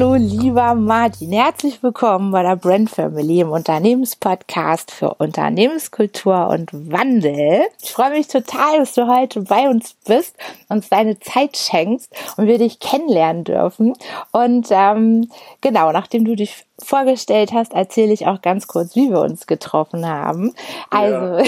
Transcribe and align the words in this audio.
Hallo, 0.00 0.14
lieber 0.14 0.74
Martin. 0.74 1.30
Herzlich 1.32 1.82
willkommen 1.82 2.30
bei 2.30 2.42
der 2.42 2.56
Brand 2.56 2.88
Family 2.88 3.40
im 3.40 3.50
Unternehmenspodcast 3.50 4.90
für 4.90 5.12
Unternehmenskultur 5.16 6.48
und 6.48 6.70
Wandel. 6.72 7.64
Ich 7.82 7.90
freue 7.90 8.12
mich 8.12 8.26
total, 8.26 8.78
dass 8.78 8.94
du 8.94 9.06
heute 9.06 9.42
bei 9.42 9.68
uns 9.68 9.94
bist, 10.06 10.36
uns 10.70 10.88
deine 10.88 11.20
Zeit 11.20 11.58
schenkst 11.58 12.10
und 12.38 12.46
wir 12.46 12.56
dich 12.56 12.78
kennenlernen 12.80 13.44
dürfen. 13.44 13.92
Und 14.32 14.68
ähm, 14.70 15.28
genau, 15.60 15.92
nachdem 15.92 16.24
du 16.24 16.34
dich 16.34 16.64
vorgestellt 16.84 17.52
hast, 17.52 17.72
erzähle 17.72 18.12
ich 18.12 18.26
auch 18.26 18.42
ganz 18.42 18.66
kurz, 18.66 18.96
wie 18.96 19.10
wir 19.10 19.20
uns 19.20 19.46
getroffen 19.46 20.06
haben. 20.06 20.54
Also, 20.90 21.38
ja. 21.38 21.42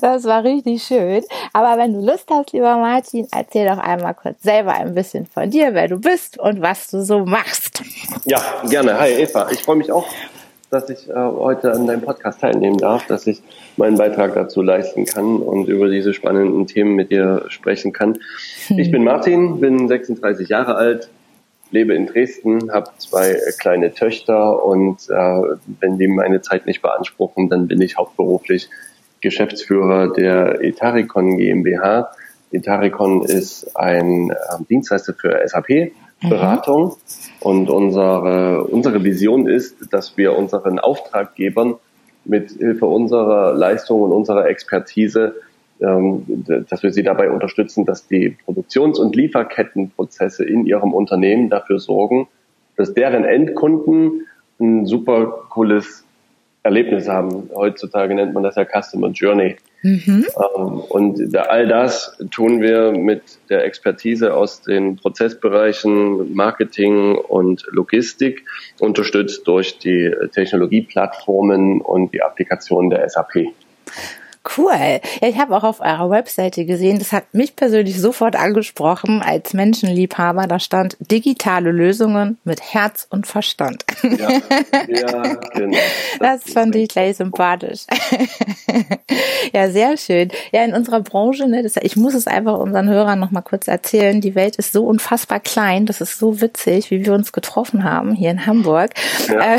das 0.00 0.24
war 0.24 0.44
richtig 0.44 0.82
schön. 0.82 1.22
Aber 1.52 1.80
wenn 1.80 1.94
du 1.94 2.00
Lust 2.00 2.28
hast, 2.30 2.52
lieber 2.52 2.76
Martin, 2.76 3.26
erzähl 3.32 3.68
doch 3.68 3.78
einmal 3.78 4.14
kurz 4.14 4.42
selber 4.42 4.74
ein 4.74 4.94
bisschen 4.94 5.26
von 5.26 5.50
dir, 5.50 5.74
wer 5.74 5.88
du 5.88 5.98
bist 5.98 6.38
und 6.38 6.62
was 6.62 6.88
du 6.88 7.04
so 7.04 7.24
machst. 7.24 7.82
Ja, 8.24 8.40
gerne. 8.68 8.98
Hi 8.98 9.12
Eva. 9.12 9.48
Ich 9.50 9.62
freue 9.62 9.76
mich 9.76 9.92
auch, 9.92 10.06
dass 10.70 10.88
ich 10.88 11.08
äh, 11.08 11.14
heute 11.14 11.72
an 11.72 11.86
deinem 11.86 12.02
Podcast 12.02 12.40
teilnehmen 12.40 12.78
darf, 12.78 13.06
dass 13.06 13.26
ich 13.26 13.42
meinen 13.76 13.96
Beitrag 13.96 14.34
dazu 14.34 14.62
leisten 14.62 15.04
kann 15.04 15.36
und 15.36 15.68
über 15.68 15.88
diese 15.88 16.14
spannenden 16.14 16.66
Themen 16.66 16.94
mit 16.94 17.10
dir 17.10 17.44
sprechen 17.48 17.92
kann. 17.92 18.18
Hm. 18.68 18.78
Ich 18.78 18.90
bin 18.90 19.04
Martin, 19.04 19.60
bin 19.60 19.88
36 19.88 20.48
Jahre 20.48 20.76
alt, 20.76 21.08
lebe 21.70 21.94
in 21.94 22.06
Dresden, 22.06 22.72
habe 22.72 22.90
zwei 22.98 23.30
äh, 23.30 23.52
kleine 23.58 23.92
Töchter 23.92 24.64
und 24.64 25.08
äh, 25.08 25.42
wenn 25.80 25.98
die 25.98 26.08
meine 26.08 26.40
Zeit 26.40 26.66
nicht 26.66 26.82
beanspruchen, 26.82 27.48
dann 27.48 27.68
bin 27.68 27.80
ich 27.80 27.96
hauptberuflich 27.96 28.68
Geschäftsführer 29.20 30.12
der 30.12 30.62
Etaricon 30.62 31.36
GmbH. 31.36 32.10
Etaricon 32.52 33.24
ist 33.24 33.76
ein 33.76 34.30
äh, 34.30 34.34
Dienstleister 34.68 35.14
für 35.14 35.40
SAP-Beratung 35.46 36.84
mhm. 36.84 36.92
und 37.40 37.70
unsere, 37.70 38.64
unsere 38.64 39.04
Vision 39.04 39.46
ist, 39.46 39.92
dass 39.92 40.16
wir 40.16 40.36
unseren 40.36 40.78
Auftraggebern 40.78 41.76
mit 42.24 42.50
Hilfe 42.50 42.86
unserer 42.86 43.54
Leistung 43.54 44.02
und 44.02 44.12
unserer 44.12 44.46
Expertise 44.46 45.34
dass 45.80 46.82
wir 46.82 46.92
sie 46.92 47.02
dabei 47.02 47.30
unterstützen, 47.30 47.86
dass 47.86 48.06
die 48.06 48.36
Produktions- 48.44 48.98
und 48.98 49.16
Lieferkettenprozesse 49.16 50.44
in 50.44 50.66
ihrem 50.66 50.92
Unternehmen 50.92 51.48
dafür 51.48 51.78
sorgen, 51.78 52.28
dass 52.76 52.94
deren 52.94 53.24
Endkunden 53.24 54.26
ein 54.60 54.86
super 54.86 55.46
cooles 55.48 56.04
Erlebnis 56.62 57.08
haben. 57.08 57.48
Heutzutage 57.54 58.14
nennt 58.14 58.34
man 58.34 58.42
das 58.42 58.56
ja 58.56 58.64
Customer 58.64 59.08
Journey. 59.08 59.56
Mhm. 59.82 60.26
Ähm, 60.36 60.80
und 60.90 61.36
all 61.36 61.66
das 61.66 62.18
tun 62.30 62.60
wir 62.60 62.92
mit 62.92 63.22
der 63.48 63.64
Expertise 63.64 64.34
aus 64.34 64.60
den 64.60 64.96
Prozessbereichen 64.96 66.34
Marketing 66.34 67.14
und 67.14 67.66
Logistik, 67.70 68.44
unterstützt 68.78 69.48
durch 69.48 69.78
die 69.78 70.14
Technologieplattformen 70.32 71.80
und 71.80 72.12
die 72.12 72.22
Applikationen 72.22 72.90
der 72.90 73.08
SAP. 73.08 73.46
Cool. 74.56 75.00
Ja, 75.20 75.28
ich 75.28 75.38
habe 75.38 75.56
auch 75.56 75.64
auf 75.64 75.80
eurer 75.80 76.10
Webseite 76.10 76.64
gesehen, 76.64 76.98
das 76.98 77.12
hat 77.12 77.32
mich 77.32 77.56
persönlich 77.56 78.00
sofort 78.00 78.36
angesprochen 78.36 79.22
als 79.22 79.54
Menschenliebhaber. 79.54 80.46
Da 80.46 80.58
stand 80.58 80.96
digitale 80.98 81.70
Lösungen 81.70 82.38
mit 82.44 82.60
Herz 82.60 83.06
und 83.10 83.26
Verstand. 83.26 83.84
Ja, 84.02 84.30
ja 84.88 85.34
genau. 85.54 85.78
Das, 86.18 86.44
das 86.44 86.52
fand 86.52 86.74
ich 86.76 86.88
gleich 86.88 87.16
sympathisch. 87.16 87.86
ja, 89.52 89.70
sehr 89.70 89.96
schön. 89.96 90.30
Ja, 90.52 90.64
in 90.64 90.74
unserer 90.74 91.00
Branche, 91.00 91.46
ne, 91.46 91.62
das, 91.62 91.76
ich 91.76 91.96
muss 91.96 92.14
es 92.14 92.26
einfach 92.26 92.58
unseren 92.58 92.88
Hörern 92.88 93.18
noch 93.18 93.30
mal 93.30 93.42
kurz 93.42 93.68
erzählen. 93.68 94.20
Die 94.20 94.34
Welt 94.34 94.56
ist 94.56 94.72
so 94.72 94.86
unfassbar 94.86 95.40
klein. 95.40 95.86
Das 95.86 96.00
ist 96.00 96.18
so 96.18 96.40
witzig, 96.40 96.90
wie 96.90 97.04
wir 97.04 97.12
uns 97.12 97.32
getroffen 97.32 97.84
haben 97.84 98.14
hier 98.14 98.30
in 98.30 98.46
Hamburg. 98.46 98.90
Ja. 99.28 99.56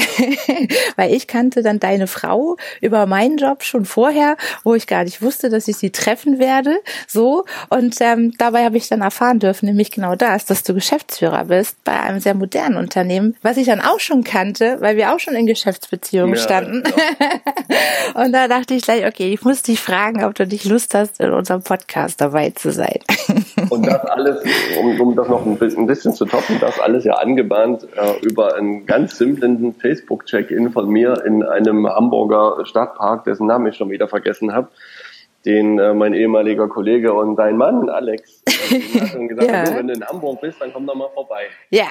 Weil 0.96 1.14
ich 1.14 1.28
kannte 1.28 1.62
dann 1.62 1.80
deine 1.80 2.08
Frau 2.08 2.58
über 2.82 3.06
meinen 3.06 3.38
Job 3.38 3.64
schon 3.64 3.86
vorher, 3.86 4.38
wo 4.64 4.76
ich 4.76 4.81
gar 4.88 5.04
nicht 5.04 5.22
wusste, 5.22 5.50
dass 5.50 5.68
ich 5.68 5.78
sie 5.78 5.92
treffen 5.92 6.40
werde. 6.40 6.82
So. 7.08 7.46
Und 7.70 7.96
ähm, 8.00 8.34
dabei 8.38 8.66
habe 8.66 8.78
ich 8.78 8.88
dann 8.88 9.02
erfahren 9.02 9.40
dürfen, 9.40 9.66
nämlich 9.66 9.92
genau 9.92 10.16
das, 10.16 10.46
dass 10.46 10.64
du 10.64 10.74
Geschäftsführer 10.74 11.46
bist 11.46 11.84
bei 11.84 12.00
einem 12.00 12.20
sehr 12.20 12.34
modernen 12.34 12.78
Unternehmen, 12.78 13.36
was 13.42 13.58
ich 13.58 13.68
dann 13.68 13.82
auch 13.82 14.00
schon 14.00 14.24
kannte, 14.24 14.78
weil 14.80 14.98
wir 14.98 15.14
auch 15.14 15.20
schon 15.20 15.36
in 15.36 15.46
Geschäftsbeziehungen 15.46 16.36
ja, 16.36 16.42
standen. 16.42 16.84
Ja. 16.86 18.14
und 18.24 18.32
da 18.34 18.48
dachte 18.48 18.74
ich 18.74 18.84
gleich, 18.84 19.06
okay, 19.06 19.34
ich 19.34 19.44
muss 19.44 19.62
dich 19.62 19.80
fragen, 19.80 20.24
ob 20.24 20.36
du 20.36 20.46
nicht 20.46 20.66
Lust 20.66 20.94
hast, 20.94 21.20
in 21.20 21.32
unserem 21.32 21.64
Podcast 21.64 22.22
dabei 22.22 22.52
zu 22.52 22.72
sein. 22.72 23.00
und 23.70 23.86
das 23.86 24.06
alles, 24.06 24.44
um, 24.80 25.00
um 25.00 25.16
das 25.16 25.28
noch 25.28 25.46
ein 25.46 25.58
bisschen, 25.58 25.84
ein 25.84 25.88
bisschen 25.88 26.14
zu 26.14 26.26
toppen, 26.26 26.58
das 26.60 26.80
alles 26.80 27.04
ja 27.04 27.14
angebahnt 27.14 27.88
äh, 27.96 28.26
über 28.26 28.56
einen 28.56 28.86
ganz 28.86 29.18
simplen 29.18 29.74
Facebook-Check-In 29.74 30.72
von 30.72 30.90
mir 30.90 31.24
in 31.26 31.44
einem 31.44 31.88
Hamburger 31.88 32.66
Stadtpark, 32.66 33.24
dessen 33.26 33.48
Namen 33.48 33.68
ich 33.68 33.78
schon 33.78 33.90
wieder 33.90 34.08
vergessen 34.08 34.54
habe 34.54 34.68
den 35.46 35.80
äh, 35.80 35.94
mein 35.94 36.14
ehemaliger 36.14 36.68
Kollege 36.68 37.14
und 37.14 37.36
dein 37.36 37.58
Mann, 37.58 37.90
Alex, 37.90 38.44
hat 38.48 39.10
schon 39.10 39.28
gesagt, 39.28 39.52
ja. 39.52 39.76
wenn 39.76 39.88
du 39.88 39.94
in 39.94 40.06
Hamburg 40.06 40.42
bist, 40.42 40.62
dann 40.62 40.72
komm 40.72 40.86
doch 40.86 40.96
mal 40.96 41.10
vorbei. 41.14 41.48
Ja. 41.70 41.88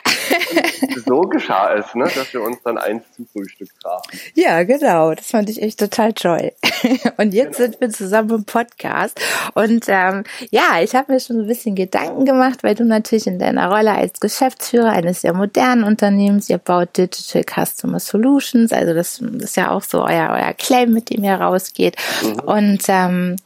so 1.05 1.23
geschah 1.23 1.75
es, 1.75 1.95
ne, 1.95 2.05
dass 2.05 2.33
wir 2.33 2.43
uns 2.43 2.63
dann 2.63 2.79
eins 2.79 3.05
zum 3.15 3.27
Frühstück 3.27 3.69
trafen. 3.81 4.19
Ja, 4.35 4.63
genau. 4.63 5.15
Das 5.15 5.27
fand 5.27 5.51
ich 5.51 5.63
echt 5.63 5.81
total 5.81 6.13
toll. 6.13 6.53
Und 7.17 7.35
jetzt 7.35 7.57
genau. 7.57 7.71
sind 7.71 7.81
wir 7.81 7.91
zusammen 7.91 8.31
im 8.31 8.45
Podcast. 8.45 9.21
Und 9.55 9.87
ähm, 9.89 10.25
ja, 10.51 10.81
ich 10.83 10.95
habe 10.95 11.13
mir 11.13 11.21
schon 11.21 11.41
ein 11.41 11.47
bisschen 11.47 11.75
Gedanken 11.75 12.25
gemacht, 12.25 12.63
weil 12.63 12.75
du 12.75 12.85
natürlich 12.85 13.27
in 13.27 13.39
deiner 13.39 13.71
Rolle 13.71 13.93
als 13.93 14.21
Geschäftsführer 14.21 14.91
eines 14.91 15.23
sehr 15.23 15.35
modernen 15.35 15.85
Unternehmens, 15.85 16.49
ihr 16.49 16.59
baut 16.59 16.97
Digital 16.97 17.45
Customer 17.45 18.01
Solutions, 18.01 18.73
also 18.73 18.95
das 18.95 19.21
ist 19.21 19.57
ja 19.57 19.71
auch 19.71 19.83
so 19.83 20.03
euer, 20.03 20.31
euer 20.31 20.55
Claim, 20.55 20.93
mit 20.93 21.11
dem 21.11 21.25
ihr 21.25 21.35
rausgeht. 21.35 21.97
Mhm. 22.23 22.41
Und 22.41 22.83
ähm, 22.89 23.37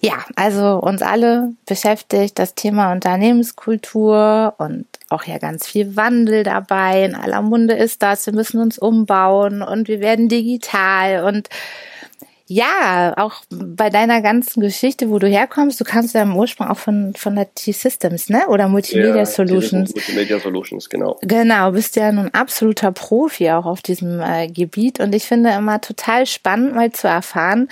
ja, 0.00 0.24
also 0.34 0.80
uns 0.80 1.00
alle 1.00 1.52
beschäftigt 1.66 2.38
das 2.38 2.54
Thema 2.54 2.92
Unternehmenskultur 2.92 4.54
und 4.58 4.86
auch 5.10 5.24
ja 5.24 5.38
ganz 5.38 5.66
viel 5.66 5.94
Wandel 5.94 6.42
dabei. 6.42 7.04
In 7.04 7.14
aller 7.14 7.40
Munde 7.40 7.74
ist 7.74 8.02
das. 8.02 8.26
Wir 8.26 8.32
müssen 8.32 8.60
uns 8.60 8.78
umbauen 8.78 9.62
und 9.62 9.86
wir 9.86 10.00
werden 10.00 10.28
digital 10.28 11.24
und 11.24 11.48
ja, 12.46 13.14
auch 13.16 13.44
bei 13.48 13.88
deiner 13.88 14.20
ganzen 14.20 14.60
Geschichte, 14.60 15.08
wo 15.08 15.18
du 15.18 15.26
herkommst, 15.26 15.80
du 15.80 15.84
kamst 15.84 16.14
ja 16.14 16.22
im 16.22 16.36
Ursprung 16.36 16.68
auch 16.68 16.76
von, 16.76 17.14
von 17.14 17.34
der 17.34 17.54
T-Systems, 17.54 18.28
ne? 18.28 18.46
Oder 18.48 18.68
Multimedia 18.68 19.16
ja, 19.16 19.26
Solutions. 19.26 19.94
Multimedia 19.94 20.38
Solutions, 20.38 20.90
genau. 20.90 21.18
Genau, 21.22 21.70
bist 21.70 21.96
ja 21.96 22.12
nun 22.12 22.28
absoluter 22.34 22.92
Profi 22.92 23.50
auch 23.52 23.64
auf 23.64 23.80
diesem 23.80 24.20
äh, 24.20 24.48
Gebiet 24.48 25.00
und 25.00 25.14
ich 25.14 25.24
finde 25.24 25.50
immer 25.52 25.80
total 25.80 26.26
spannend, 26.26 26.74
mal 26.74 26.92
zu 26.92 27.08
erfahren, 27.08 27.68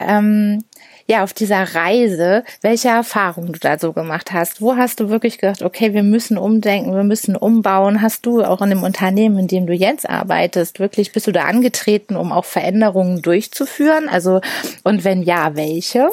ähm, 0.00 0.64
ja, 1.06 1.22
auf 1.22 1.32
dieser 1.32 1.74
Reise, 1.74 2.44
welche 2.62 2.88
Erfahrungen 2.88 3.52
du 3.52 3.58
da 3.58 3.78
so 3.78 3.92
gemacht 3.92 4.32
hast. 4.32 4.60
Wo 4.60 4.76
hast 4.76 5.00
du 5.00 5.08
wirklich 5.08 5.38
gedacht, 5.38 5.62
okay, 5.62 5.94
wir 5.94 6.02
müssen 6.02 6.36
umdenken, 6.36 6.94
wir 6.94 7.04
müssen 7.04 7.36
umbauen? 7.36 8.02
Hast 8.02 8.26
du 8.26 8.42
auch 8.42 8.60
in 8.60 8.70
dem 8.70 8.82
Unternehmen, 8.82 9.38
in 9.38 9.46
dem 9.46 9.66
du 9.66 9.72
jetzt 9.72 10.08
arbeitest, 10.08 10.80
wirklich 10.80 11.12
bist 11.12 11.26
du 11.26 11.32
da 11.32 11.44
angetreten, 11.44 12.16
um 12.16 12.32
auch 12.32 12.44
Veränderungen 12.44 13.22
durchzuführen? 13.22 14.08
Also, 14.08 14.40
und 14.82 15.04
wenn 15.04 15.22
ja, 15.22 15.54
welche? 15.54 16.08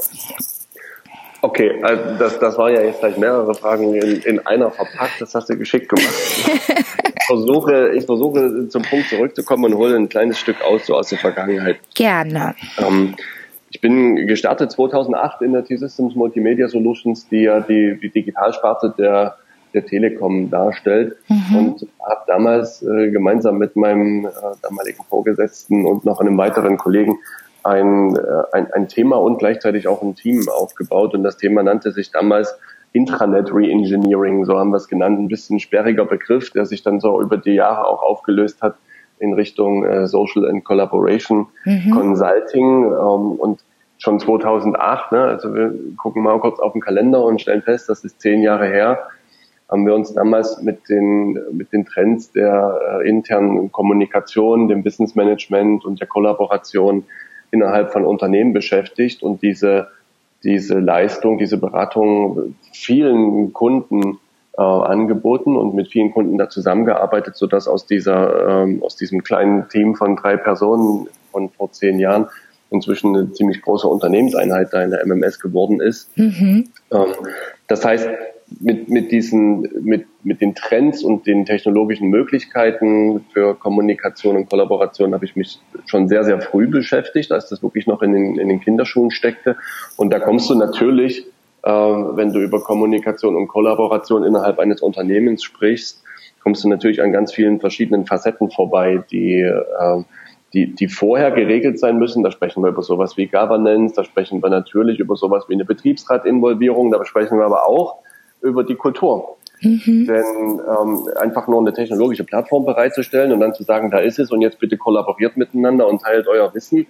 Okay, 1.41 1.83
also 1.83 2.17
das, 2.17 2.39
das 2.39 2.57
waren 2.57 2.73
ja 2.73 2.81
jetzt 2.81 3.01
gleich 3.01 3.17
mehrere 3.17 3.53
Fragen 3.53 3.93
in, 3.95 4.21
in 4.21 4.39
einer 4.45 4.71
verpackt. 4.71 5.19
Das 5.19 5.35
hast 5.35 5.49
du 5.49 5.57
geschickt 5.57 5.89
gemacht. 5.89 6.07
ich 7.17 7.25
versuche, 7.25 7.91
ich 7.95 8.05
versuche 8.05 8.69
zum 8.69 8.83
Punkt 8.83 9.09
zurückzukommen 9.09 9.65
und 9.65 9.75
hole 9.75 9.95
ein 9.95 10.07
kleines 10.07 10.39
Stück 10.39 10.61
aus 10.61 10.85
so 10.85 10.95
aus 10.95 11.09
der 11.09 11.17
Vergangenheit. 11.17 11.79
Gerne. 11.95 12.55
Ähm, 12.77 13.15
ich 13.73 13.81
bin 13.81 14.27
gestartet 14.27 14.71
2008 14.71 15.41
in 15.41 15.53
der 15.53 15.65
T-Systems 15.65 16.15
Multimedia 16.15 16.67
Solutions, 16.67 17.27
die 17.27 17.41
ja 17.41 17.59
die, 17.59 17.97
die 17.99 18.09
Digitalsparte 18.09 18.93
der, 18.95 19.37
der 19.73 19.85
Telekom 19.85 20.51
darstellt. 20.51 21.17
Mhm. 21.27 21.57
und 21.57 21.87
habe 22.07 22.21
damals 22.27 22.83
äh, 22.83 23.09
gemeinsam 23.09 23.57
mit 23.57 23.75
meinem 23.75 24.25
äh, 24.25 24.29
damaligen 24.61 25.03
Vorgesetzten 25.09 25.85
und 25.85 26.05
noch 26.05 26.21
einem 26.21 26.37
weiteren 26.37 26.77
Kollegen 26.77 27.17
ein, 27.63 28.15
äh, 28.15 28.19
ein, 28.51 28.71
ein 28.73 28.87
Thema 28.87 29.15
und 29.15 29.39
gleichzeitig 29.39 29.87
auch 29.87 30.03
ein 30.03 30.15
Team 30.15 30.47
aufgebaut. 30.49 31.15
Und 31.15 31.23
das 31.23 31.37
Thema 31.37 31.63
nannte 31.63 31.91
sich 31.91 32.11
damals 32.11 32.55
Intranet 32.91 33.51
Reengineering, 33.51 34.45
so 34.45 34.59
haben 34.59 34.69
wir 34.69 34.77
es 34.77 34.87
genannt, 34.87 35.19
ein 35.19 35.29
bisschen 35.29 35.59
sperriger 35.59 36.05
Begriff, 36.05 36.51
der 36.51 36.67
sich 36.67 36.83
dann 36.83 36.99
so 36.99 37.19
über 37.19 37.37
die 37.37 37.53
Jahre 37.55 37.87
auch 37.87 38.03
aufgelöst 38.03 38.61
hat 38.61 38.75
in 39.23 39.33
Richtung 39.33 39.85
äh, 39.85 40.05
Social 40.07 40.45
and 40.47 40.63
Collaboration 40.63 41.47
mhm. 41.65 41.91
Consulting 41.91 42.83
ähm, 42.83 43.31
und 43.39 43.63
schon 43.97 44.19
2008, 44.19 45.11
ne, 45.13 45.21
also 45.21 45.55
wir 45.55 45.73
gucken 45.97 46.23
mal 46.23 46.37
kurz 46.39 46.59
auf 46.59 46.73
den 46.73 46.81
Kalender 46.81 47.23
und 47.23 47.39
stellen 47.39 47.61
fest, 47.61 47.87
das 47.87 48.03
ist 48.03 48.19
zehn 48.19 48.41
Jahre 48.41 48.67
her, 48.67 49.07
haben 49.69 49.85
wir 49.85 49.95
uns 49.95 50.13
damals 50.13 50.61
mit 50.61 50.89
den, 50.89 51.39
mit 51.53 51.71
den 51.71 51.85
Trends 51.85 52.31
der 52.33 53.01
äh, 53.01 53.09
internen 53.09 53.71
Kommunikation, 53.71 54.67
dem 54.67 54.83
Business 54.83 55.15
Management 55.15 55.85
und 55.85 56.01
der 56.01 56.07
Kollaboration 56.07 57.05
innerhalb 57.51 57.93
von 57.93 58.03
Unternehmen 58.03 58.51
beschäftigt 58.51 59.23
und 59.23 59.41
diese, 59.41 59.87
diese 60.43 60.79
Leistung, 60.79 61.37
diese 61.37 61.57
Beratung 61.57 62.55
vielen 62.73 63.53
Kunden 63.53 64.19
äh, 64.57 64.61
angeboten 64.61 65.55
und 65.55 65.73
mit 65.73 65.89
vielen 65.89 66.11
Kunden 66.11 66.37
da 66.37 66.49
zusammengearbeitet, 66.49 67.35
sodass 67.35 67.67
aus 67.67 67.85
dieser 67.85 68.63
ähm, 68.63 68.83
aus 68.83 68.95
diesem 68.95 69.23
kleinen 69.23 69.67
Team 69.69 69.95
von 69.95 70.15
drei 70.15 70.37
Personen 70.37 71.07
von 71.31 71.49
vor 71.49 71.71
zehn 71.71 71.99
Jahren 71.99 72.27
inzwischen 72.69 73.15
eine 73.15 73.31
ziemlich 73.31 73.61
große 73.61 73.87
Unternehmenseinheit 73.87 74.69
da 74.71 74.83
in 74.83 74.91
der 74.91 75.05
MMS 75.05 75.39
geworden 75.39 75.79
ist. 75.79 76.15
Mhm. 76.17 76.69
Ähm, 76.91 77.05
das 77.67 77.85
heißt, 77.85 78.09
mit, 78.59 78.89
mit 78.89 79.11
diesen, 79.11 79.61
mit, 79.83 80.05
mit 80.23 80.41
den 80.41 80.55
Trends 80.55 81.03
und 81.03 81.25
den 81.25 81.45
technologischen 81.45 82.09
Möglichkeiten 82.09 83.25
für 83.33 83.55
Kommunikation 83.55 84.35
und 84.35 84.49
Kollaboration 84.49 85.13
habe 85.13 85.25
ich 85.25 85.35
mich 85.35 85.59
schon 85.85 86.07
sehr, 86.07 86.23
sehr 86.23 86.41
früh 86.41 86.67
beschäftigt, 86.67 87.31
als 87.31 87.49
das 87.49 87.63
wirklich 87.63 87.87
noch 87.87 88.01
in 88.01 88.13
den, 88.13 88.37
in 88.37 88.49
den 88.49 88.59
Kinderschuhen 88.59 89.11
steckte. 89.11 89.55
Und 89.97 90.11
da 90.11 90.19
kommst 90.19 90.49
du 90.49 90.55
natürlich, 90.55 91.25
wenn 91.69 92.33
du 92.33 92.39
über 92.39 92.61
Kommunikation 92.61 93.35
und 93.35 93.47
Kollaboration 93.47 94.23
innerhalb 94.23 94.59
eines 94.59 94.81
Unternehmens 94.81 95.43
sprichst, 95.43 96.03
kommst 96.43 96.63
du 96.63 96.69
natürlich 96.69 97.01
an 97.01 97.11
ganz 97.11 97.33
vielen 97.33 97.59
verschiedenen 97.59 98.05
Facetten 98.05 98.51
vorbei, 98.51 99.03
die, 99.09 99.39
äh, 99.39 100.03
die, 100.53 100.75
die 100.75 100.87
vorher 100.89 101.31
geregelt 101.31 101.79
sein 101.79 101.97
müssen. 101.97 102.21
Da 102.21 102.31
sprechen 102.31 102.61
wir 102.63 102.69
über 102.69 102.83
sowas 102.83 103.17
wie 103.17 103.27
Governance, 103.27 103.95
da 103.95 104.03
sprechen 104.03 104.43
wir 104.43 104.49
natürlich 104.49 104.99
über 104.99 105.15
sowas 105.15 105.45
wie 105.47 105.53
eine 105.53 105.65
Betriebsratinvolvierung, 105.65 106.91
da 106.91 107.03
sprechen 107.05 107.39
wir 107.39 107.45
aber 107.45 107.67
auch 107.67 107.99
über 108.41 108.63
die 108.63 108.75
Kultur. 108.75 109.37
Mhm. 109.61 110.05
Denn 110.05 110.59
ähm, 110.59 111.07
einfach 111.15 111.47
nur 111.47 111.61
eine 111.61 111.71
technologische 111.71 112.25
Plattform 112.25 112.65
bereitzustellen 112.65 113.31
und 113.31 113.39
dann 113.39 113.53
zu 113.53 113.63
sagen, 113.63 113.89
da 113.89 113.99
ist 113.99 114.19
es 114.19 114.31
und 114.31 114.41
jetzt 114.41 114.59
bitte 114.59 114.77
kollaboriert 114.77 115.37
miteinander 115.37 115.87
und 115.87 116.01
teilt 116.01 116.27
euer 116.27 116.53
Wissen, 116.53 116.87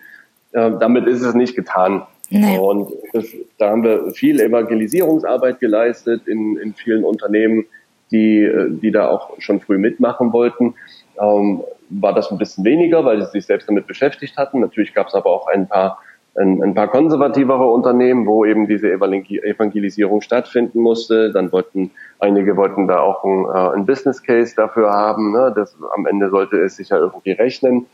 äh, 0.54 0.72
damit 0.80 1.06
ist 1.06 1.22
es 1.22 1.36
nicht 1.36 1.56
getan. 1.56 2.08
Nee. 2.30 2.58
Und 2.58 2.92
das, 3.14 3.26
da 3.58 3.70
haben 3.70 3.84
wir 3.84 4.12
viel 4.12 4.40
Evangelisierungsarbeit 4.40 5.60
geleistet 5.60 6.28
in, 6.28 6.58
in 6.58 6.74
vielen 6.74 7.04
Unternehmen, 7.04 7.66
die, 8.12 8.44
äh, 8.44 8.70
die 8.70 8.92
da 8.92 9.10
auch 9.10 9.40
schon 9.40 9.60
früh 9.60 9.78
mitmachen 9.78 10.34
wollten. 10.34 10.76
Ähm, 11.22 11.64
war 11.90 12.14
das 12.14 12.32
ein 12.32 12.38
bisschen 12.38 12.66
weniger, 12.66 13.06
weil 13.06 13.22
sie 13.22 13.32
sich 13.32 13.46
selbst 13.46 13.70
damit 13.70 13.88
beschäftigt 13.88 14.38
hatten. 14.38 14.62
Natürlich 14.62 14.94
gab 14.94 15.08
es 15.08 15.14
aber 15.14 15.30
auch 15.30 15.48
ein 15.48 15.68
paar 15.68 16.00
ein, 16.36 16.64
ein 16.64 16.74
paar 16.74 16.88
konservativere 16.88 17.68
Unternehmen, 17.68 18.26
wo 18.26 18.44
eben 18.46 18.68
diese 18.68 18.92
Evangelisierung 18.92 20.22
stattfinden 20.22 20.80
musste. 20.80 21.32
Dann 21.32 21.52
wollten 21.52 21.92
einige 22.20 22.58
wollten 22.58 22.88
da 22.88 23.00
auch 23.00 23.24
ein, 23.24 23.46
äh, 23.46 23.76
ein 23.76 23.86
Business 23.86 24.24
Case 24.24 24.56
dafür 24.56 24.92
haben. 24.92 25.32
Ne? 25.32 25.54
Das, 25.56 25.76
am 25.96 26.06
Ende 26.06 26.30
sollte 26.30 26.58
es 26.58 26.78
sich 26.78 26.90
ja 26.90 26.98
irgendwie 26.98 27.32
rechnen. 27.32 27.86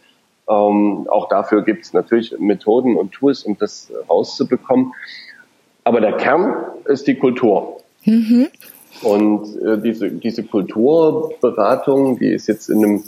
Ähm, 0.49 1.07
auch 1.09 1.29
dafür 1.29 1.63
gibt 1.63 1.85
es 1.85 1.93
natürlich 1.93 2.37
Methoden 2.39 2.95
und 2.97 3.11
Tools, 3.11 3.43
um 3.43 3.57
das 3.57 3.91
rauszubekommen. 4.09 4.93
Aber 5.83 6.01
der 6.01 6.17
Kern 6.17 6.55
ist 6.85 7.07
die 7.07 7.15
Kultur. 7.15 7.77
Mhm. 8.05 8.47
Und 9.03 9.61
äh, 9.61 9.79
diese, 9.79 10.09
diese 10.11 10.43
Kulturberatung, 10.43 12.19
die 12.19 12.31
ist 12.31 12.47
jetzt 12.47 12.69
in 12.69 12.83
einem 12.83 13.03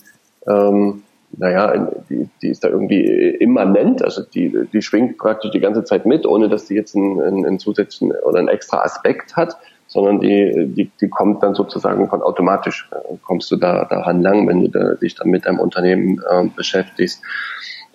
ähm, 0.47 1.03
naja, 1.37 1.91
die, 2.09 2.27
die 2.41 2.49
ist 2.49 2.63
da 2.63 2.69
irgendwie 2.69 3.05
immanent, 3.39 4.03
also 4.03 4.21
die, 4.21 4.53
die 4.71 4.81
schwingt 4.81 5.17
praktisch 5.17 5.51
die 5.51 5.59
ganze 5.59 5.83
Zeit 5.83 6.05
mit, 6.05 6.25
ohne 6.25 6.49
dass 6.49 6.65
die 6.65 6.75
jetzt 6.75 6.95
einen, 6.95 7.21
einen, 7.21 7.45
einen 7.45 7.59
zusätzlichen 7.59 8.13
oder 8.23 8.39
einen 8.39 8.47
extra 8.47 8.81
Aspekt 8.81 9.35
hat, 9.35 9.57
sondern 9.91 10.21
die, 10.21 10.67
die, 10.73 10.89
die 11.01 11.09
kommt 11.09 11.43
dann 11.43 11.53
sozusagen 11.53 12.07
von 12.07 12.21
automatisch, 12.21 12.89
äh, 12.91 13.15
kommst 13.23 13.51
du 13.51 13.57
da 13.57 13.83
daran 13.83 14.21
lang, 14.21 14.47
wenn 14.47 14.61
du 14.61 14.69
da, 14.69 14.95
dich 14.95 15.15
dann 15.15 15.29
mit 15.29 15.45
deinem 15.45 15.59
Unternehmen 15.59 16.21
äh, 16.29 16.47
beschäftigst. 16.55 17.21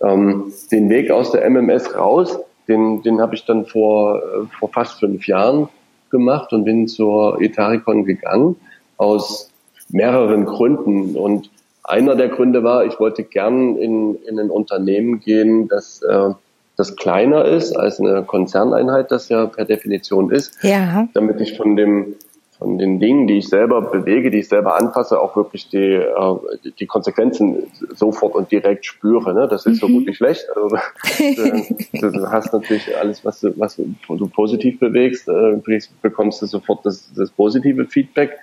Ähm, 0.03 0.53
den 0.71 0.91
Weg 0.91 1.11
aus 1.11 1.33
der 1.33 1.49
MMS 1.49 1.97
raus, 1.97 2.39
den, 2.69 3.03
den 3.03 3.19
habe 3.19 3.35
ich 3.35 3.47
dann 3.47 3.65
vor, 3.65 4.19
äh, 4.19 4.47
vor 4.59 4.69
fast 4.69 5.01
fünf 5.01 5.27
Jahren 5.27 5.71
gemacht 6.11 6.53
und 6.53 6.65
bin 6.65 6.87
zur 6.87 7.41
Etaricon 7.41 8.05
gegangen 8.05 8.57
aus 8.99 9.51
mehreren 9.89 10.45
Gründen 10.45 11.17
und 11.17 11.51
einer 11.83 12.15
der 12.15 12.29
Gründe 12.29 12.63
war, 12.63 12.85
ich 12.85 13.01
wollte 13.01 13.23
gern 13.23 13.77
in, 13.77 14.17
in 14.27 14.39
ein 14.39 14.51
Unternehmen 14.51 15.21
gehen, 15.21 15.69
das, 15.69 16.03
äh, 16.03 16.31
das 16.76 16.96
kleiner 16.96 17.44
ist 17.44 17.75
als 17.76 18.00
eine 18.00 18.23
Konzerneinheit, 18.23 19.11
das 19.11 19.28
ja 19.28 19.46
per 19.46 19.64
Definition 19.64 20.31
ist, 20.31 20.62
ja. 20.62 21.08
damit 21.14 21.40
ich 21.40 21.56
von 21.56 21.76
dem 21.76 22.14
von 22.58 22.78
den 22.78 22.99
Dingen, 22.99 23.26
die 23.26 23.38
ich 23.38 23.49
selber 23.49 23.82
bewege, 23.82 24.31
die 24.31 24.38
ich 24.38 24.49
selber 24.49 24.76
anfasse, 24.76 25.20
auch 25.20 25.37
wirklich 25.37 25.69
die, 25.69 25.93
äh, 25.94 26.37
die 26.78 26.87
Konsequenzen 26.87 27.64
sofort 27.94 28.34
und 28.34 28.50
direkt 28.50 28.87
spüre. 28.87 29.34
Ne? 29.34 29.46
Das 29.49 29.67
ist 29.67 29.75
mhm. 29.75 29.87
so 29.87 29.88
gut 29.88 30.06
wie 30.06 30.14
schlecht. 30.14 30.46
Also, 30.55 30.76
du, 31.93 32.12
du 32.12 32.31
hast 32.31 32.52
natürlich 32.52 32.96
alles, 32.96 33.25
was 33.25 33.40
du, 33.40 33.52
was 33.58 33.76
du 33.76 34.28
positiv 34.28 34.81
bewegst, 34.81 35.28
äh, 35.28 35.61
bekommst 36.00 36.40
du 36.40 36.46
sofort 36.46 36.87
das, 36.87 37.12
das 37.14 37.31
positive 37.31 37.84
Feedback 37.87 38.38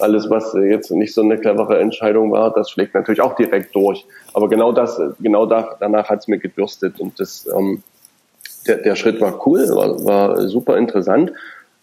alles, 0.00 0.30
was 0.30 0.54
jetzt 0.54 0.90
nicht 0.90 1.14
so 1.14 1.22
eine 1.22 1.38
clevere 1.38 1.78
Entscheidung 1.78 2.32
war, 2.32 2.52
das 2.52 2.70
schlägt 2.70 2.94
natürlich 2.94 3.20
auch 3.20 3.36
direkt 3.36 3.74
durch. 3.74 4.06
Aber 4.34 4.48
genau 4.48 4.72
das, 4.72 5.00
genau 5.20 5.46
da, 5.46 5.76
danach 5.80 6.08
hat 6.08 6.20
es 6.20 6.28
mir 6.28 6.38
gebürstet 6.38 7.00
und 7.00 7.18
das, 7.20 7.48
ähm, 7.56 7.82
der, 8.66 8.78
der 8.78 8.96
Schritt 8.96 9.20
war 9.20 9.46
cool, 9.46 9.68
war, 9.70 10.04
war 10.04 10.48
super 10.48 10.76
interessant. 10.78 11.32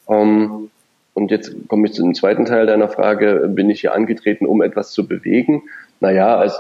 Ähm, 0.08 0.70
und 1.14 1.32
jetzt 1.32 1.54
komme 1.68 1.88
ich 1.88 1.94
zu 1.94 2.02
dem 2.02 2.16
zweiten 2.16 2.46
Teil 2.46 2.66
deiner 2.66 2.88
Frage. 2.88 3.50
Bin 3.50 3.70
ich 3.70 3.82
hier 3.82 3.94
angetreten, 3.94 4.46
um 4.46 4.62
etwas 4.62 4.92
zu 4.92 5.08
bewegen? 5.08 5.64
Naja, 6.00 6.38
also 6.38 6.58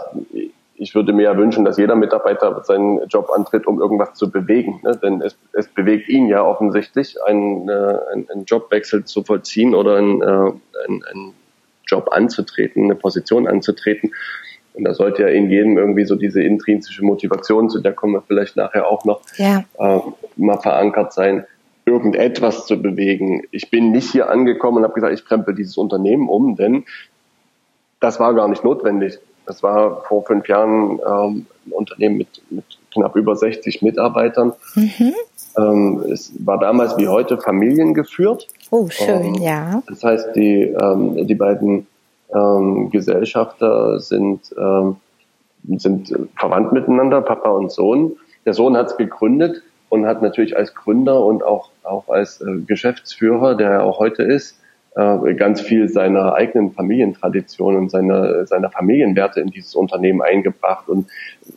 ich 0.80 0.96
würde 0.96 1.14
mir 1.14 1.24
ja 1.24 1.38
wünschen, 1.38 1.66
dass 1.66 1.78
jeder 1.78 1.96
Mitarbeiter 1.96 2.64
seinen 2.64 3.06
Job 3.08 3.30
antritt, 3.34 3.68
um 3.68 3.80
irgendwas 3.80 4.14
zu 4.14 4.32
bewegen. 4.32 4.80
Ne? 4.84 4.98
Denn 5.02 5.22
es, 5.22 5.38
es 5.54 5.68
bewegt 5.68 6.10
ihn 6.10 6.28
ja 6.28 6.44
offensichtlich, 6.44 7.22
einen, 7.24 7.68
äh, 7.70 7.98
einen 8.12 8.46
Jobwechsel 8.46 9.04
zu 9.04 9.24
vollziehen 9.24 9.76
oder 9.76 9.98
einen, 9.98 10.22
äh, 10.22 10.26
einen, 10.26 11.04
einen 11.04 11.34
Job 11.90 12.10
anzutreten, 12.12 12.86
eine 12.86 12.96
Position 12.96 13.48
anzutreten. 13.48 14.12
Und 14.74 14.84
da 14.84 14.94
sollte 14.94 15.24
ja 15.24 15.28
in 15.30 15.50
jedem 15.50 15.78
irgendwie 15.78 16.06
so 16.06 16.16
diese 16.16 16.42
intrinsische 16.42 17.04
Motivation, 17.04 17.70
zu 17.70 17.80
der 17.80 17.94
kommen 17.94 18.14
wir 18.14 18.22
vielleicht 18.22 18.56
nachher 18.56 18.88
auch 18.88 19.04
noch, 19.04 19.22
ja. 19.38 19.64
äh, 19.78 20.00
mal 20.38 20.60
verankert 20.60 21.14
sein, 21.14 21.46
irgendetwas 21.86 22.66
zu 22.66 22.82
bewegen. 22.82 23.44
Ich 23.52 23.72
bin 23.72 23.92
nicht 23.92 24.12
hier 24.12 24.30
angekommen 24.30 24.78
und 24.78 24.84
habe 24.84 24.94
gesagt, 24.94 25.14
ich 25.14 25.26
krempel 25.26 25.56
dieses 25.56 25.76
Unternehmen 25.78 26.30
um, 26.30 26.56
denn 26.56 26.86
das 28.00 28.20
war 28.20 28.34
gar 28.34 28.48
nicht 28.48 28.64
notwendig. 28.64 29.20
Das 29.46 29.64
war 29.64 30.04
vor 30.04 30.24
fünf 30.26 30.48
Jahren 30.48 31.00
ähm, 31.00 31.48
ein 31.66 31.72
Unternehmen 31.72 32.18
mit, 32.18 32.42
mit 32.52 32.66
knapp 32.94 33.16
über 33.16 33.36
60 33.36 33.82
Mitarbeitern. 33.82 34.54
Mhm. 34.76 35.14
Ähm, 35.58 36.04
es 36.12 36.32
war 36.46 36.60
damals 36.60 36.98
wie 36.98 37.08
heute 37.08 37.40
familiengeführt. 37.40 38.48
Oh, 38.72 38.88
schön, 38.90 39.36
ähm, 39.36 39.42
ja. 39.42 39.84
Das 39.88 40.04
heißt, 40.04 40.36
die, 40.36 40.64
ähm, 40.64 41.28
die 41.28 41.36
beiden 41.36 41.88
ähm, 42.34 42.90
Gesellschafter 42.92 44.00
sind, 44.00 44.54
ähm, 44.58 44.98
sind 45.78 46.14
verwandt 46.38 46.72
miteinander, 46.72 47.22
Papa 47.22 47.50
und 47.50 47.72
Sohn. 47.72 48.18
Der 48.46 48.54
Sohn 48.54 48.78
hat 48.78 48.88
es 48.88 48.98
gegründet 48.98 49.64
und 49.90 50.06
hat 50.06 50.22
natürlich 50.22 50.56
als 50.56 50.76
Gründer 50.76 51.26
und 51.26 51.44
auch, 51.44 51.72
auch 51.84 52.08
als 52.10 52.42
äh, 52.42 52.60
Geschäftsführer, 52.66 53.56
der 53.56 53.72
er 53.72 53.84
auch 53.84 54.00
heute 54.00 54.24
ist, 54.24 54.60
äh, 54.96 55.34
ganz 55.34 55.62
viel 55.62 55.90
seiner 55.90 56.34
eigenen 56.34 56.72
Familientradition 56.72 57.76
und 57.76 57.92
seiner, 57.92 58.46
seiner 58.46 58.70
Familienwerte 58.70 59.40
in 59.40 59.48
dieses 59.50 59.76
Unternehmen 59.76 60.22
eingebracht. 60.22 60.90
Und 60.90 61.08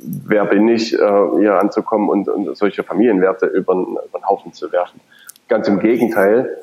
wer 0.00 0.46
bin 0.46 0.68
ich, 0.68 0.94
äh, 0.94 0.98
hier 1.38 1.58
anzukommen 1.58 2.08
und, 2.08 2.28
und 2.28 2.56
solche 2.56 2.82
Familienwerte 2.82 3.46
über, 3.46 3.74
über 3.74 4.18
den 4.18 4.26
Haufen 4.26 4.52
zu 4.52 4.72
werfen? 4.72 5.00
Ganz 5.48 5.68
im 5.68 5.80
Gegenteil, 5.80 6.56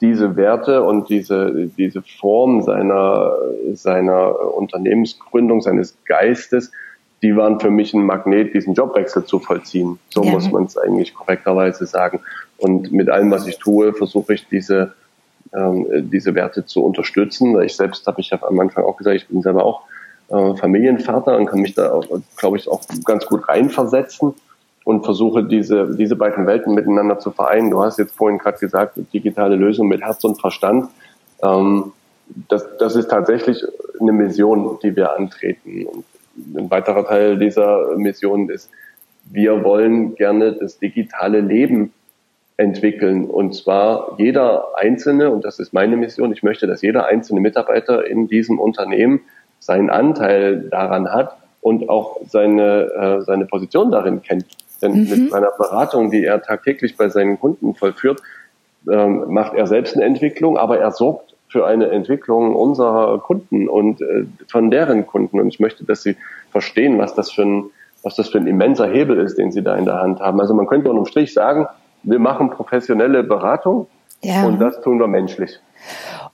diese 0.00 0.36
Werte 0.36 0.82
und 0.82 1.08
diese, 1.08 1.70
diese 1.76 2.02
Form 2.02 2.62
seiner, 2.62 3.32
seiner 3.72 4.54
Unternehmensgründung, 4.56 5.62
seines 5.62 5.96
Geistes, 6.04 6.70
die 7.22 7.34
waren 7.36 7.58
für 7.58 7.70
mich 7.70 7.94
ein 7.94 8.04
Magnet, 8.04 8.52
diesen 8.54 8.74
Jobwechsel 8.74 9.24
zu 9.24 9.38
vollziehen. 9.38 9.98
So 10.10 10.22
ja. 10.22 10.32
muss 10.32 10.50
man 10.50 10.64
es 10.64 10.76
eigentlich 10.76 11.14
korrekterweise 11.14 11.86
sagen. 11.86 12.20
Und 12.58 12.92
mit 12.92 13.08
allem, 13.08 13.30
was 13.30 13.46
ich 13.46 13.58
tue, 13.58 13.94
versuche 13.94 14.34
ich 14.34 14.46
diese 14.48 14.92
ähm, 15.54 15.86
diese 16.10 16.34
Werte 16.34 16.66
zu 16.66 16.84
unterstützen. 16.84 17.60
Ich 17.62 17.76
selbst 17.76 18.06
habe 18.06 18.20
ich 18.20 18.30
ja 18.30 18.42
am 18.42 18.58
Anfang 18.58 18.84
auch 18.84 18.96
gesagt, 18.96 19.16
ich 19.16 19.28
bin 19.28 19.40
selber 19.42 19.64
auch 19.64 19.82
äh, 20.28 20.56
Familienvater 20.56 21.36
und 21.36 21.46
kann 21.46 21.60
mich 21.60 21.74
da, 21.74 22.00
glaube 22.36 22.56
ich, 22.56 22.68
auch 22.68 22.82
ganz 23.04 23.26
gut 23.26 23.48
reinversetzen 23.48 24.34
und 24.84 25.04
versuche 25.04 25.42
diese, 25.42 25.96
diese 25.96 26.14
beiden 26.14 26.46
Welten 26.46 26.74
miteinander 26.74 27.18
zu 27.18 27.30
vereinen. 27.30 27.70
Du 27.70 27.82
hast 27.82 27.98
jetzt 27.98 28.14
vorhin 28.14 28.38
gerade 28.38 28.58
gesagt, 28.58 28.98
digitale 29.12 29.56
Lösung 29.56 29.88
mit 29.88 30.02
Herz 30.02 30.22
und 30.24 30.40
Verstand. 30.40 30.90
Ähm, 31.42 31.92
das, 32.48 32.66
das 32.78 32.94
ist 32.96 33.08
tatsächlich 33.08 33.64
eine 34.00 34.12
Mission, 34.12 34.78
die 34.82 34.94
wir 34.94 35.16
antreten. 35.16 35.86
Und 35.86 36.04
ein 36.56 36.70
weiterer 36.70 37.06
Teil 37.06 37.38
dieser 37.38 37.96
Mission 37.96 38.48
ist, 38.50 38.70
wir 39.30 39.64
wollen 39.64 40.14
gerne 40.16 40.52
das 40.52 40.78
digitale 40.78 41.40
Leben 41.40 41.92
entwickeln. 42.56 43.24
Und 43.24 43.54
zwar 43.54 44.14
jeder 44.18 44.68
Einzelne, 44.76 45.30
und 45.30 45.44
das 45.44 45.58
ist 45.58 45.72
meine 45.72 45.96
Mission, 45.96 46.32
ich 46.32 46.42
möchte, 46.42 46.66
dass 46.66 46.82
jeder 46.82 47.06
einzelne 47.06 47.40
Mitarbeiter 47.40 48.06
in 48.06 48.28
diesem 48.28 48.58
Unternehmen 48.58 49.20
seinen 49.60 49.90
Anteil 49.90 50.68
daran 50.70 51.10
hat 51.10 51.36
und 51.62 51.88
auch 51.88 52.20
seine, 52.28 52.92
äh, 52.92 53.22
seine 53.22 53.46
Position 53.46 53.90
darin 53.90 54.22
kennt. 54.22 54.46
Denn 54.82 54.92
mhm. 54.92 55.10
mit 55.10 55.30
seiner 55.30 55.50
Beratung, 55.50 56.10
die 56.10 56.24
er 56.24 56.42
tagtäglich 56.42 56.96
bei 56.96 57.08
seinen 57.08 57.38
Kunden 57.38 57.74
vollführt, 57.74 58.20
ähm, 58.90 59.32
macht 59.32 59.54
er 59.54 59.66
selbst 59.66 59.96
eine 59.96 60.04
Entwicklung, 60.04 60.58
aber 60.58 60.78
er 60.78 60.90
sorgt 60.90 61.34
für 61.48 61.66
eine 61.66 61.88
Entwicklung 61.90 62.54
unserer 62.54 63.18
Kunden 63.20 63.68
und 63.68 64.00
äh, 64.00 64.24
von 64.48 64.70
deren 64.70 65.06
Kunden. 65.06 65.38
Und 65.40 65.48
ich 65.48 65.60
möchte, 65.60 65.84
dass 65.84 66.02
sie 66.02 66.16
verstehen, 66.50 66.98
was 66.98 67.14
das 67.14 67.30
für 67.30 67.42
ein, 67.42 67.64
was 68.02 68.16
das 68.16 68.28
für 68.28 68.38
ein 68.38 68.46
immenser 68.46 68.88
Hebel 68.88 69.18
ist, 69.18 69.38
den 69.38 69.52
sie 69.52 69.62
da 69.62 69.76
in 69.76 69.84
der 69.84 70.00
Hand 70.00 70.20
haben. 70.20 70.40
Also 70.40 70.52
man 70.52 70.66
könnte 70.66 70.90
unterm 70.90 71.06
Strich 71.06 71.32
sagen, 71.32 71.66
wir 72.02 72.18
machen 72.18 72.50
professionelle 72.50 73.22
Beratung 73.22 73.86
ja. 74.20 74.44
und 74.44 74.58
das 74.58 74.80
tun 74.82 74.98
wir 74.98 75.06
menschlich. 75.06 75.60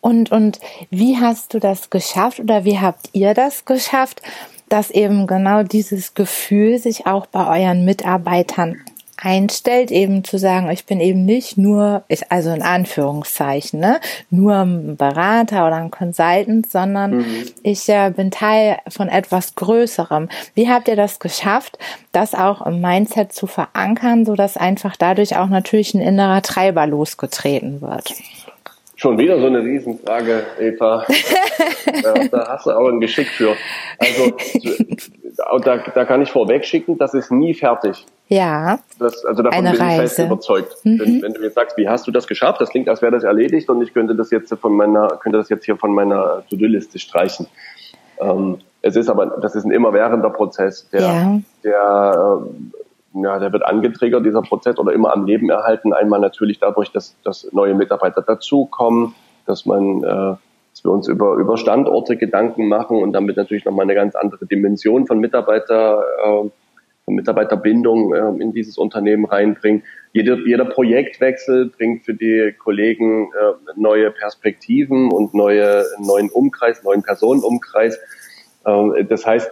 Und, 0.00 0.32
und 0.32 0.58
wie 0.90 1.18
hast 1.18 1.54
du 1.54 1.58
das 1.58 1.90
geschafft 1.90 2.40
oder 2.40 2.64
wie 2.64 2.78
habt 2.78 3.10
ihr 3.12 3.34
das 3.34 3.64
geschafft, 3.64 4.22
dass 4.70 4.90
eben 4.90 5.26
genau 5.26 5.62
dieses 5.62 6.14
Gefühl 6.14 6.78
sich 6.78 7.06
auch 7.06 7.26
bei 7.26 7.46
euren 7.46 7.84
Mitarbeitern 7.84 8.78
einstellt, 9.22 9.90
eben 9.90 10.24
zu 10.24 10.38
sagen, 10.38 10.70
ich 10.70 10.86
bin 10.86 11.00
eben 11.00 11.24
nicht 11.24 11.58
nur, 11.58 12.04
ich, 12.08 12.30
also 12.32 12.50
in 12.50 12.62
Anführungszeichen, 12.62 13.78
ne, 13.78 14.00
nur 14.30 14.54
ein 14.54 14.96
Berater 14.96 15.66
oder 15.66 15.76
ein 15.76 15.90
Consultant, 15.90 16.70
sondern 16.70 17.18
mhm. 17.18 17.46
ich 17.62 17.88
äh, 17.88 18.10
bin 18.10 18.30
Teil 18.30 18.78
von 18.88 19.08
etwas 19.08 19.54
Größerem. 19.54 20.28
Wie 20.54 20.70
habt 20.70 20.88
ihr 20.88 20.96
das 20.96 21.18
geschafft, 21.18 21.78
das 22.12 22.34
auch 22.34 22.64
im 22.66 22.80
Mindset 22.80 23.32
zu 23.32 23.46
verankern, 23.46 24.24
so 24.24 24.34
dass 24.34 24.56
einfach 24.56 24.96
dadurch 24.96 25.36
auch 25.36 25.48
natürlich 25.48 25.94
ein 25.94 26.00
innerer 26.00 26.42
Treiber 26.42 26.86
losgetreten 26.86 27.82
wird? 27.82 28.14
Schon 29.00 29.16
wieder 29.16 29.40
so 29.40 29.46
eine 29.46 29.60
Riesenfrage, 29.60 30.42
Eva. 30.58 31.06
ja, 32.04 32.28
da 32.30 32.48
hast 32.48 32.66
du 32.66 32.70
aber 32.70 32.90
ein 32.90 33.00
Geschick 33.00 33.28
für. 33.28 33.56
Also 33.98 34.36
da, 35.64 35.78
da 35.78 36.04
kann 36.04 36.20
ich 36.20 36.30
vorweg 36.30 36.66
schicken, 36.66 36.98
das 36.98 37.14
ist 37.14 37.30
nie 37.30 37.54
fertig. 37.54 38.04
Ja. 38.28 38.78
Das, 38.98 39.24
also 39.24 39.42
davon 39.42 39.64
bin 39.64 39.74
Reise. 39.74 39.84
ich 39.84 40.00
fest 40.02 40.18
überzeugt. 40.18 40.76
Mhm. 40.84 41.00
Wenn, 41.00 41.22
wenn, 41.22 41.32
du 41.32 41.42
jetzt 41.42 41.54
sagst, 41.54 41.78
wie 41.78 41.88
hast 41.88 42.06
du 42.08 42.10
das 42.10 42.26
geschafft, 42.26 42.60
das 42.60 42.68
klingt, 42.68 42.90
als 42.90 43.00
wäre 43.00 43.10
das 43.10 43.24
erledigt 43.24 43.70
und 43.70 43.80
ich 43.80 43.94
könnte 43.94 44.14
das 44.14 44.30
jetzt 44.30 44.52
von 44.52 44.76
meiner, 44.76 45.08
könnte 45.16 45.38
das 45.38 45.48
jetzt 45.48 45.64
hier 45.64 45.78
von 45.78 45.94
meiner 45.94 46.42
To-Do-Liste 46.50 46.98
streichen. 46.98 47.46
Ähm, 48.20 48.58
es 48.82 48.96
ist 48.96 49.08
aber, 49.08 49.38
das 49.40 49.54
ist 49.54 49.64
ein 49.64 49.70
immerwährender 49.70 50.28
Prozess, 50.28 50.90
der, 50.90 51.00
ja. 51.00 51.40
der, 51.64 52.38
äh, 52.38 52.50
ja, 53.14 53.38
der 53.38 53.52
wird 53.52 53.64
angetriggert, 53.64 54.24
dieser 54.24 54.42
Prozess, 54.42 54.78
oder 54.78 54.92
immer 54.92 55.12
am 55.12 55.26
Leben 55.26 55.50
erhalten. 55.50 55.92
Einmal 55.92 56.20
natürlich 56.20 56.60
dadurch, 56.60 56.92
dass, 56.92 57.16
dass 57.22 57.50
neue 57.52 57.74
Mitarbeiter 57.74 58.22
dazukommen, 58.22 59.14
dass 59.46 59.66
man, 59.66 60.04
äh, 60.04 60.06
dass 60.06 60.84
wir 60.84 60.92
uns 60.92 61.08
über, 61.08 61.34
über 61.34 61.56
Standorte 61.56 62.16
Gedanken 62.16 62.68
machen 62.68 62.98
und 62.98 63.12
damit 63.12 63.36
natürlich 63.36 63.64
nochmal 63.64 63.84
eine 63.84 63.94
ganz 63.94 64.14
andere 64.14 64.46
Dimension 64.46 65.06
von 65.06 65.18
Mitarbeiter, 65.18 66.04
äh, 66.24 66.50
Mitarbeiterbindung 67.06 68.14
äh, 68.14 68.42
in 68.42 68.52
dieses 68.52 68.78
Unternehmen 68.78 69.24
reinbringen. 69.24 69.82
Jeder, 70.12 70.38
jeder 70.46 70.64
Projektwechsel 70.64 71.66
bringt 71.70 72.04
für 72.04 72.14
die 72.14 72.54
Kollegen 72.56 73.32
äh, 73.32 73.52
neue 73.74 74.12
Perspektiven 74.12 75.10
und 75.10 75.34
neue, 75.34 75.84
neuen 75.98 76.30
Umkreis, 76.30 76.84
neuen 76.84 77.02
Personenumkreis. 77.02 77.98
Äh, 78.64 79.04
das 79.04 79.26
heißt, 79.26 79.50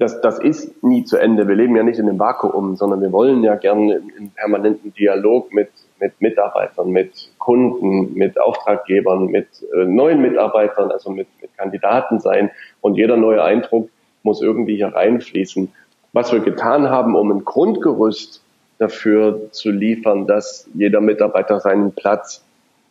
das, 0.00 0.20
das 0.20 0.38
ist 0.38 0.82
nie 0.82 1.04
zu 1.04 1.16
Ende. 1.16 1.46
Wir 1.46 1.54
leben 1.54 1.76
ja 1.76 1.82
nicht 1.82 1.98
in 1.98 2.08
einem 2.08 2.18
Vakuum, 2.18 2.74
sondern 2.76 3.00
wir 3.00 3.12
wollen 3.12 3.44
ja 3.44 3.54
gerne 3.54 4.02
im 4.18 4.30
permanenten 4.30 4.92
Dialog 4.94 5.52
mit, 5.52 5.70
mit 6.00 6.20
Mitarbeitern, 6.20 6.90
mit 6.90 7.30
Kunden, 7.38 8.14
mit 8.14 8.40
Auftraggebern, 8.40 9.26
mit 9.26 9.46
äh, 9.74 9.84
neuen 9.84 10.20
Mitarbeitern, 10.20 10.90
also 10.90 11.10
mit, 11.10 11.28
mit 11.40 11.56
Kandidaten 11.56 12.18
sein. 12.18 12.50
Und 12.80 12.96
jeder 12.96 13.16
neue 13.16 13.44
Eindruck 13.44 13.90
muss 14.22 14.42
irgendwie 14.42 14.76
hier 14.76 14.88
reinfließen 14.88 15.70
was 16.12 16.32
wir 16.32 16.40
getan 16.40 16.88
haben, 16.88 17.14
um 17.14 17.30
ein 17.30 17.44
Grundgerüst 17.44 18.42
dafür 18.78 19.52
zu 19.52 19.70
liefern, 19.70 20.26
dass 20.26 20.68
jeder 20.74 21.00
Mitarbeiter 21.00 21.60
seinen 21.60 21.92
Platz 21.92 22.42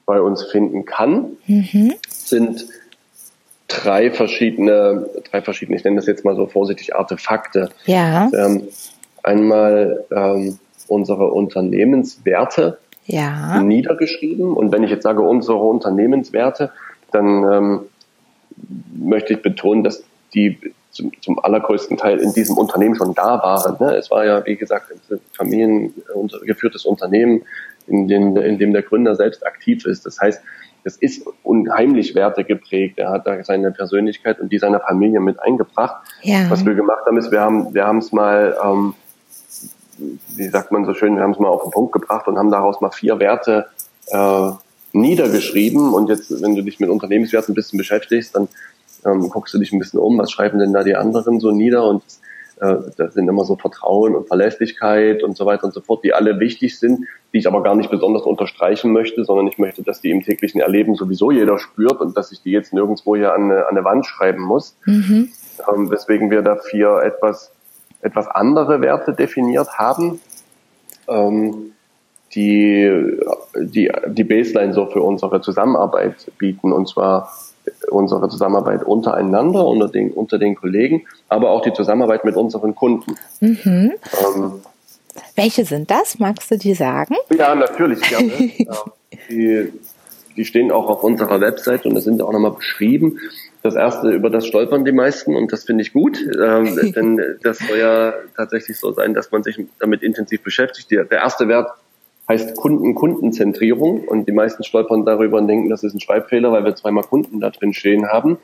bei 0.06 0.22
uns 0.22 0.44
finden 0.44 0.86
kann, 0.86 1.38
mhm. 1.48 1.94
sind 2.08 2.68
drei 3.70 4.12
verschiedene, 4.12 5.08
drei 5.32 5.42
verschiedene, 5.42 5.78
ich 5.78 5.84
nenne 5.86 5.96
das 5.96 6.08
jetzt 6.08 6.26
mal 6.26 6.36
so 6.36 6.48
vorsichtig, 6.48 6.96
Artefakte. 6.96 7.70
Ja. 7.86 8.30
Ähm, 8.34 8.64
einmal 9.24 10.04
ähm, 10.14 10.60
unsere 10.88 11.32
Unternehmenswerte 11.32 12.80
ja. 13.06 13.62
niedergeschrieben. 13.62 14.54
Und 14.54 14.72
wenn 14.74 14.84
ich 14.84 14.90
jetzt 14.90 15.04
sage 15.04 15.22
unsere 15.22 15.60
Unternehmenswerte, 15.60 16.72
dann 17.12 17.44
ähm, 17.44 17.80
möchte 18.98 19.34
ich 19.34 19.42
betonen, 19.42 19.84
dass 19.84 20.04
die 20.34 20.58
zum, 20.92 21.12
zum 21.22 21.40
allergrößten 21.40 21.98
Teil 21.98 22.18
in 22.18 22.34
diesem 22.34 22.58
Unternehmen 22.58 22.96
schon 22.96 23.14
da 23.14 23.42
waren. 23.42 23.78
Ne? 23.80 23.96
Es 23.96 24.10
war 24.10 24.26
ja, 24.26 24.46
wie 24.46 24.56
gesagt, 24.56 24.92
ein 24.92 25.20
familiengeführtes 25.34 26.86
Unternehmen, 26.86 27.44
in 27.88 28.08
dem, 28.08 28.36
in 28.38 28.58
dem 28.58 28.74
der 28.74 28.82
Gründer 28.82 29.16
selbst 29.16 29.46
aktiv 29.46 29.86
ist. 29.86 30.06
Das 30.06 30.20
heißt, 30.20 30.42
es 30.84 30.98
ist 30.98 31.26
unheimlich 31.44 32.16
Werte 32.16 32.44
geprägt. 32.44 33.00
Er 33.00 33.12
hat 33.12 33.28
da 33.28 33.44
seine 33.44 33.72
Persönlichkeit 33.72 34.40
und 34.40 34.52
die 34.52 34.60
seiner 34.60 34.80
Familie 34.80 35.20
mit 35.20 35.42
eingebracht. 35.42 35.96
Ja. 36.22 36.50
Was 36.50 36.66
wir 36.66 36.74
gemacht 36.74 37.06
haben, 37.06 37.18
ist, 37.18 37.32
wir 37.32 37.42
haben 37.42 37.74
wir 37.74 37.86
haben 37.86 38.00
es 38.00 38.12
mal, 38.12 38.58
ähm, 38.64 38.94
wie 40.36 40.48
sagt 40.48 40.72
man 40.72 40.86
so 40.86 40.94
schön, 40.94 41.16
wir 41.16 41.24
haben 41.24 41.32
es 41.32 41.40
mal 41.40 41.50
auf 41.50 41.64
den 41.64 41.72
Punkt 41.72 41.92
gebracht 41.92 42.28
und 42.28 42.38
haben 42.38 42.52
daraus 42.52 42.82
mal 42.82 42.92
vier 42.92 43.20
Werte 43.20 43.68
äh, 44.08 44.52
niedergeschrieben. 44.94 45.94
Und 45.94 46.10
jetzt, 46.10 46.42
wenn 46.42 46.56
du 46.56 46.64
dich 46.64 46.80
mit 46.80 46.90
Unternehmenswerten 46.90 47.52
ein 47.52 47.56
bisschen 47.56 47.78
beschäftigst, 47.78 48.36
dann 48.36 48.48
ähm, 49.06 49.30
guckst 49.30 49.54
du 49.54 49.60
dich 49.60 49.72
ein 49.72 49.80
bisschen 49.80 50.00
um, 50.00 50.18
was 50.18 50.32
schreiben 50.32 50.60
denn 50.60 50.74
da 50.74 50.84
die 50.84 50.96
anderen 50.96 51.40
so 51.40 51.52
nieder 51.52 51.86
und 51.86 52.04
äh, 52.60 52.76
das 52.98 53.14
sind 53.14 53.28
immer 53.28 53.46
so 53.46 53.56
Vertrauen 53.56 54.16
und 54.16 54.28
Verlässlichkeit 54.28 55.24
und 55.24 55.38
so 55.38 55.46
weiter 55.46 55.66
und 55.66 55.74
so 55.74 55.82
fort, 55.82 56.04
die 56.04 56.14
alle 56.14 56.40
wichtig 56.40 56.78
sind, 56.78 57.06
die 57.34 57.38
ich 57.38 57.48
aber 57.48 57.64
gar 57.64 57.76
nicht 57.76 57.90
besonders 57.90 58.24
unterstreichen 58.24 58.92
möchte, 58.92 59.24
sondern 59.24 59.48
ich 59.48 59.58
möchte, 59.58 59.84
dass 59.84 60.02
die 60.02 60.12
im 60.12 60.24
täglichen 60.24 60.62
Erleben 60.62 60.96
sowieso 60.96 61.32
jeder 61.32 61.58
spürt 61.60 62.02
und 62.02 62.18
dass 62.18 62.32
ich 62.32 62.42
die 62.42 62.52
jetzt 62.52 62.74
nirgendwo 62.74 63.16
hier 63.16 63.34
an 63.34 63.44
eine, 63.44 63.68
an 63.68 63.78
eine 63.78 63.86
Wand 63.86 64.06
schreiben 64.06 64.44
muss. 64.44 64.76
Mhm. 64.86 65.30
Ähm, 65.74 65.92
weswegen 65.92 66.32
wir 66.32 66.42
dafür 66.42 67.04
etwas, 67.04 67.52
etwas 68.02 68.28
andere 68.28 68.82
Werte 68.82 69.14
definiert 69.14 69.70
haben. 69.78 70.20
Ähm, 71.08 71.72
die, 72.36 73.18
die, 73.56 73.92
die 74.08 74.24
Baseline 74.24 74.74
so 74.74 74.86
für 74.86 75.02
unsere 75.02 75.42
Zusammenarbeit 75.42 76.32
bieten. 76.38 76.72
Und 76.72 76.88
zwar 76.88 77.34
unsere 77.90 78.30
Zusammenarbeit 78.30 78.84
untereinander, 78.84 79.66
unter 79.66 79.88
den, 79.88 80.12
unter 80.12 80.38
den 80.38 80.56
Kollegen, 80.56 81.06
aber 81.28 81.52
auch 81.52 81.62
die 81.62 81.74
Zusammenarbeit 81.74 82.26
mit 82.26 82.36
unseren 82.36 82.76
Kunden. 82.76 83.16
Mhm. 83.40 83.94
Ähm, 84.36 84.54
Welche 85.36 85.66
sind 85.66 85.90
das? 85.92 86.20
Magst 86.20 86.52
du 86.52 86.58
die 86.58 86.74
sagen? 86.74 87.16
Ja, 87.38 87.56
natürlich 87.56 88.02
gerne. 88.02 88.32
die, 89.30 89.74
die 90.36 90.46
stehen 90.46 90.72
auch 90.72 90.88
auf 90.88 91.04
unserer 91.04 91.42
Website 91.42 91.86
und 91.86 91.96
da 91.96 92.02
sind 92.02 92.22
auch 92.22 92.32
nochmal 92.32 92.52
beschrieben. 92.52 93.20
Das 93.62 93.76
erste, 93.76 94.10
über 94.12 94.30
das 94.30 94.48
stolpern 94.48 94.86
die 94.86 94.94
meisten 94.94 95.36
und 95.36 95.52
das 95.52 95.66
finde 95.66 95.82
ich 95.82 95.92
gut, 95.92 96.18
ähm, 96.42 96.94
denn 96.96 97.22
das 97.44 97.60
soll 97.60 97.78
ja 97.78 98.14
tatsächlich 98.38 98.80
so 98.80 98.94
sein, 98.94 99.14
dass 99.14 99.32
man 99.32 99.44
sich 99.44 99.60
damit 99.80 100.02
intensiv 100.02 100.42
beschäftigt. 100.42 100.92
Der, 100.92 101.04
der 101.04 101.20
erste 101.20 101.48
Wert 101.48 101.72
heißt 102.30 102.56
Kunden-Kundenzentrierung 102.56 104.02
und 104.02 104.28
die 104.28 104.32
meisten 104.32 104.64
stolpern 104.64 105.04
darüber 105.04 105.38
und 105.38 105.48
denken, 105.48 105.70
das 105.70 105.84
ist 105.84 105.96
ein 105.96 106.00
Schreibfehler, 106.00 106.52
weil 106.52 106.64
wir 106.64 106.76
zweimal 106.76 107.04
Kunden 107.04 107.40
da 107.40 107.50
drin 107.50 107.74
stehen 107.74 108.08
haben. 108.08 108.38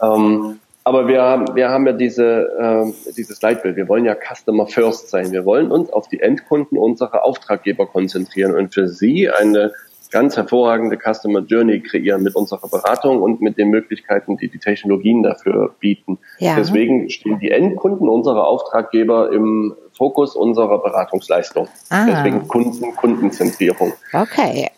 Ähm, 0.00 0.60
aber 0.84 1.08
wir 1.08 1.20
haben, 1.22 1.56
wir 1.56 1.68
haben 1.68 1.84
ja 1.84 1.92
diese, 1.92 2.92
äh, 3.04 3.12
dieses 3.16 3.42
Leitbild. 3.42 3.74
Wir 3.74 3.88
wollen 3.88 4.04
ja 4.04 4.14
Customer 4.14 4.68
First 4.68 5.10
sein. 5.10 5.32
Wir 5.32 5.44
wollen 5.44 5.72
uns 5.72 5.92
auf 5.92 6.08
die 6.08 6.20
Endkunden 6.20 6.78
unserer 6.78 7.24
Auftraggeber 7.24 7.86
konzentrieren 7.86 8.54
und 8.54 8.72
für 8.72 8.86
sie 8.86 9.28
eine 9.28 9.72
ganz 10.12 10.36
hervorragende 10.36 10.96
Customer 10.96 11.40
Journey 11.40 11.80
kreieren 11.80 12.22
mit 12.22 12.36
unserer 12.36 12.68
Beratung 12.68 13.20
und 13.20 13.40
mit 13.40 13.58
den 13.58 13.70
Möglichkeiten, 13.70 14.36
die 14.36 14.48
die 14.48 14.58
Technologien 14.58 15.24
dafür 15.24 15.74
bieten. 15.80 16.18
Ja. 16.38 16.54
Deswegen 16.56 17.10
stehen 17.10 17.40
die 17.40 17.50
Endkunden 17.50 18.08
unserer 18.08 18.46
Auftraggeber 18.46 19.32
im 19.32 19.74
Fokus 19.96 20.36
unserer 20.36 20.78
Beratungsleistung. 20.82 21.68
Ah. 21.90 22.06
Deswegen 22.06 22.46
Kunden, 22.48 22.94
Kundenzentrierung. 22.96 23.92
Okay. 24.12 24.70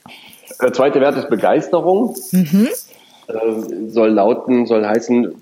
Der 0.62 0.72
zweite 0.72 1.00
Wert 1.00 1.16
ist 1.16 1.28
Begeisterung. 1.28 2.14
Mhm. 2.32 2.68
Äh, 3.26 3.88
soll 3.88 4.10
lauten, 4.10 4.66
soll 4.66 4.86
heißen, 4.86 5.34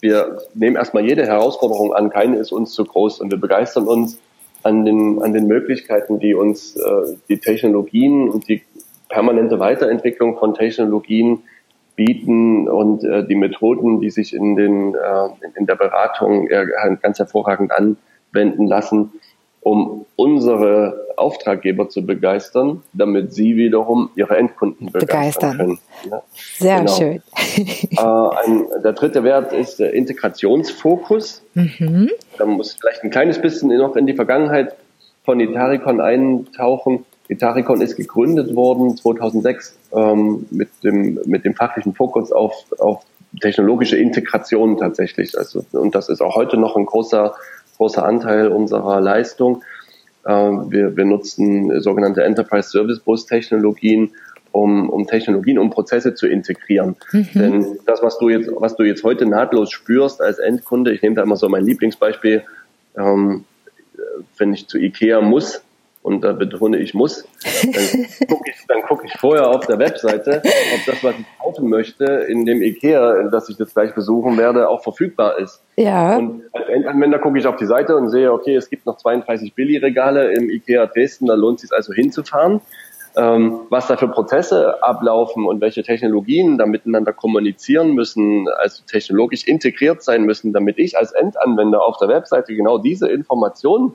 wir 0.00 0.38
nehmen 0.54 0.76
erstmal 0.76 1.04
jede 1.04 1.26
Herausforderung 1.26 1.94
an, 1.94 2.10
keine 2.10 2.36
ist 2.36 2.52
uns 2.52 2.72
zu 2.72 2.84
groß 2.84 3.20
und 3.20 3.30
wir 3.30 3.40
begeistern 3.40 3.88
uns 3.88 4.20
an 4.62 4.84
den, 4.84 5.22
an 5.22 5.32
den 5.32 5.46
Möglichkeiten, 5.46 6.18
die 6.18 6.34
uns 6.34 6.76
äh, 6.76 7.16
die 7.28 7.38
Technologien 7.38 8.28
und 8.28 8.48
die 8.48 8.62
permanente 9.08 9.58
Weiterentwicklung 9.58 10.38
von 10.38 10.54
Technologien 10.54 11.42
bieten 11.94 12.68
und 12.68 13.02
äh, 13.04 13.26
die 13.26 13.34
Methoden, 13.34 14.00
die 14.00 14.10
sich 14.10 14.34
in, 14.34 14.56
den, 14.56 14.94
äh, 14.94 15.28
in 15.58 15.66
der 15.66 15.76
Beratung 15.76 16.48
äh, 16.48 16.66
ganz 17.00 17.18
hervorragend 17.18 17.72
anwenden 18.36 18.66
lassen, 18.66 19.12
um 19.60 20.06
unsere 20.14 21.06
Auftraggeber 21.16 21.88
zu 21.88 22.04
begeistern, 22.04 22.82
damit 22.92 23.32
sie 23.32 23.56
wiederum 23.56 24.10
ihre 24.14 24.36
Endkunden 24.36 24.92
begeistern, 24.92 25.56
begeistern. 25.56 25.56
können. 25.56 25.78
Ja, 26.10 26.22
Sehr 26.58 26.78
genau. 26.78 26.92
schön. 26.92 27.22
äh, 27.90 28.46
ein, 28.46 28.66
der 28.84 28.92
dritte 28.92 29.24
Wert 29.24 29.52
ist 29.52 29.80
der 29.80 29.94
Integrationsfokus. 29.94 31.42
Mhm. 31.54 32.10
Da 32.38 32.46
muss 32.46 32.74
vielleicht 32.74 33.02
ein 33.02 33.10
kleines 33.10 33.40
bisschen 33.40 33.76
noch 33.76 33.96
in 33.96 34.06
die 34.06 34.14
Vergangenheit 34.14 34.76
von 35.24 35.40
Itaricon 35.40 36.00
eintauchen 36.00 37.04
Itaricon 37.28 37.80
ist 37.80 37.96
gegründet 37.96 38.54
worden 38.54 38.96
2006 38.96 39.76
ähm, 39.92 40.46
mit, 40.50 40.68
dem, 40.84 41.18
mit 41.26 41.44
dem 41.44 41.54
fachlichen 41.54 41.92
Fokus 41.92 42.30
auf, 42.30 42.54
auf 42.78 43.02
technologische 43.40 43.96
Integration 43.96 44.78
tatsächlich. 44.78 45.36
Also, 45.36 45.64
und 45.72 45.94
das 45.94 46.08
ist 46.08 46.20
auch 46.20 46.36
heute 46.36 46.56
noch 46.56 46.76
ein 46.76 46.86
großer, 46.86 47.34
großer 47.76 48.04
Anteil 48.04 48.48
unserer 48.48 49.00
Leistung. 49.00 49.62
Ähm, 50.26 50.70
wir, 50.70 50.96
wir 50.96 51.04
nutzen 51.04 51.80
sogenannte 51.80 52.24
Enterprise 52.24 52.70
Service 52.70 53.00
Bus 53.00 53.26
Technologien, 53.26 54.10
um, 54.52 54.88
um 54.90 55.06
Technologien, 55.06 55.58
um 55.58 55.70
Prozesse 55.70 56.14
zu 56.14 56.26
integrieren. 56.26 56.96
Mhm. 57.12 57.28
Denn 57.34 57.78
das, 57.86 58.02
was 58.02 58.18
du 58.18 58.28
jetzt, 58.28 58.50
was 58.56 58.76
du 58.76 58.84
jetzt 58.84 59.04
heute 59.04 59.26
nahtlos 59.26 59.70
spürst 59.70 60.20
als 60.20 60.38
Endkunde, 60.38 60.92
ich 60.92 61.02
nehme 61.02 61.14
da 61.14 61.22
immer 61.22 61.36
so 61.36 61.48
mein 61.48 61.64
Lieblingsbeispiel, 61.64 62.42
ähm, 62.96 63.44
wenn 64.38 64.54
ich 64.54 64.66
zu 64.66 64.78
Ikea 64.78 65.20
muss, 65.20 65.62
und 66.06 66.22
da 66.22 66.32
betone 66.32 66.78
ich 66.78 66.94
muss, 66.94 67.26
dann 67.42 68.28
gucke 68.28 68.50
ich, 68.50 68.66
dann 68.68 68.82
guck 68.86 69.04
ich 69.04 69.12
vorher 69.14 69.50
auf 69.50 69.66
der 69.66 69.80
Webseite, 69.80 70.40
ob 70.40 70.86
das, 70.86 71.02
was 71.02 71.14
ich 71.18 71.26
kaufen 71.40 71.68
möchte, 71.68 72.04
in 72.04 72.46
dem 72.46 72.62
Ikea, 72.62 73.24
das 73.24 73.48
ich 73.48 73.58
jetzt 73.58 73.74
gleich 73.74 73.92
besuchen 73.92 74.38
werde, 74.38 74.68
auch 74.68 74.84
verfügbar 74.84 75.36
ist. 75.40 75.64
Ja. 75.74 76.16
Und 76.16 76.42
als 76.52 76.68
Endanwender 76.68 77.18
gucke 77.18 77.40
ich 77.40 77.46
auf 77.48 77.56
die 77.56 77.66
Seite 77.66 77.96
und 77.96 78.10
sehe, 78.10 78.32
okay, 78.32 78.54
es 78.54 78.70
gibt 78.70 78.86
noch 78.86 78.98
32 78.98 79.54
Billigregale 79.54 80.32
im 80.32 80.48
Ikea 80.48 80.86
Dresden, 80.86 81.26
da 81.26 81.34
lohnt 81.34 81.56
es 81.56 81.62
sich 81.62 81.72
also 81.72 81.92
hinzufahren. 81.92 82.60
Ähm, 83.16 83.62
was 83.70 83.88
da 83.88 83.96
für 83.96 84.08
Prozesse 84.08 84.84
ablaufen 84.84 85.44
und 85.46 85.60
welche 85.60 85.82
Technologien 85.82 86.56
da 86.56 86.66
miteinander 86.66 87.14
kommunizieren 87.14 87.94
müssen, 87.94 88.46
also 88.58 88.84
technologisch 88.86 89.44
integriert 89.44 90.04
sein 90.04 90.22
müssen, 90.22 90.52
damit 90.52 90.78
ich 90.78 90.96
als 90.98 91.12
Endanwender 91.12 91.82
auf 91.82 91.96
der 91.96 92.08
Webseite 92.08 92.54
genau 92.54 92.78
diese 92.78 93.08
Informationen 93.08 93.94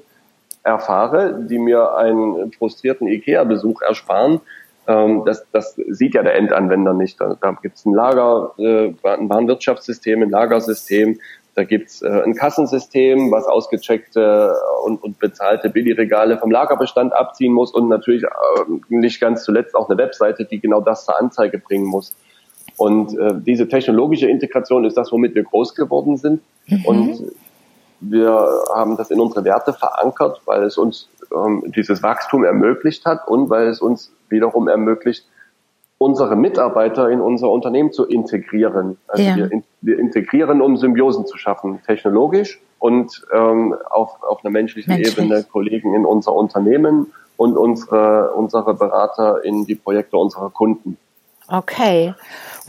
erfahre, 0.64 1.44
die 1.44 1.60
mir 1.60 1.96
einen 1.96 2.52
frustrierten 2.52 3.08
IKEA-Besuch 3.08 3.82
ersparen, 3.82 4.42
ähm, 4.88 5.24
das, 5.26 5.46
das 5.52 5.76
sieht 5.76 6.16
ja 6.16 6.24
der 6.24 6.36
Endanwender 6.36 6.94
nicht. 6.94 7.20
Da, 7.22 7.38
da 7.40 7.52
gibt 7.62 7.78
es 7.78 7.86
ein 7.86 7.94
Lager, 7.94 8.54
äh, 8.58 8.94
ein 9.04 9.30
Warenwirtschaftssystem, 9.30 10.24
ein 10.24 10.30
Lagersystem, 10.30 11.20
da 11.54 11.66
gibt's 11.66 12.02
äh, 12.02 12.08
ein 12.08 12.34
Kassensystem, 12.34 13.30
was 13.32 13.46
ausgecheckte 13.46 14.56
und, 14.86 15.04
und 15.04 15.20
bezahlte 15.20 15.70
Billigregale 15.70 16.38
vom 16.38 16.50
Lagerbestand 16.50 17.14
abziehen 17.14 17.52
muss 17.52 17.74
und 17.74 17.90
natürlich 17.90 18.24
äh, 18.24 18.28
nicht 18.90 19.20
ganz 19.20 19.44
zuletzt 19.44 19.76
auch 19.76 19.90
eine 19.90 19.98
Webseite, 19.98 20.46
die 20.46 20.60
genau 20.60 20.80
das 20.80 21.06
zur 21.06 21.20
Anzeige 21.20 21.58
bringen 21.58 21.86
muss. 21.86 22.16
Und 22.78 23.18
äh, 23.18 23.34
diese 23.36 23.68
technologische 23.68 24.28
Integration 24.28 24.86
ist 24.86 24.96
das, 24.96 25.12
womit 25.12 25.36
wir 25.36 25.44
groß 25.44 25.76
geworden 25.76 26.16
sind. 26.16 26.42
Mhm. 26.68 26.86
Und 26.86 27.32
wir 28.02 28.64
haben 28.74 28.98
das 28.98 29.12
in 29.12 29.20
unsere 29.20 29.46
Werte 29.46 29.74
verankert, 29.74 30.42
weil 30.46 30.64
es 30.64 30.78
uns 30.78 31.08
ähm, 31.34 31.64
dieses 31.68 32.04
Wachstum 32.04 32.44
ermöglicht 32.44 33.06
hat 33.06 33.28
und 33.28 33.50
weil 33.50 33.68
es 33.68 33.82
uns 33.82 34.12
wiederum 34.30 34.68
ermöglicht, 34.68 35.26
unsere 35.98 36.36
Mitarbeiter 36.36 37.10
in 37.10 37.22
unser 37.22 37.50
Unternehmen 37.50 37.92
zu 37.94 38.06
integrieren. 38.06 38.98
Also 39.08 39.24
ja. 39.24 39.36
wir, 39.36 39.52
in, 39.52 39.64
wir, 39.82 40.00
integrieren, 40.00 40.62
um 40.62 40.76
Symbiosen 40.78 41.28
zu 41.28 41.38
schaffen, 41.38 41.80
technologisch 41.86 42.60
und 42.80 43.22
ähm, 43.32 43.76
auf, 43.90 44.22
auf 44.24 44.44
einer 44.44 44.52
menschlichen 44.52 44.96
Menschlich. 44.96 45.18
Ebene 45.18 45.44
Kollegen 45.44 45.94
in 45.94 46.06
unser 46.06 46.34
Unternehmen 46.34 47.14
und 47.38 47.56
unsere, 47.56 48.32
unsere 48.34 48.74
Berater 48.74 49.44
in 49.44 49.66
die 49.66 49.76
Projekte 49.76 50.18
unserer 50.18 50.50
Kunden. 50.50 50.98
Okay. 51.48 52.16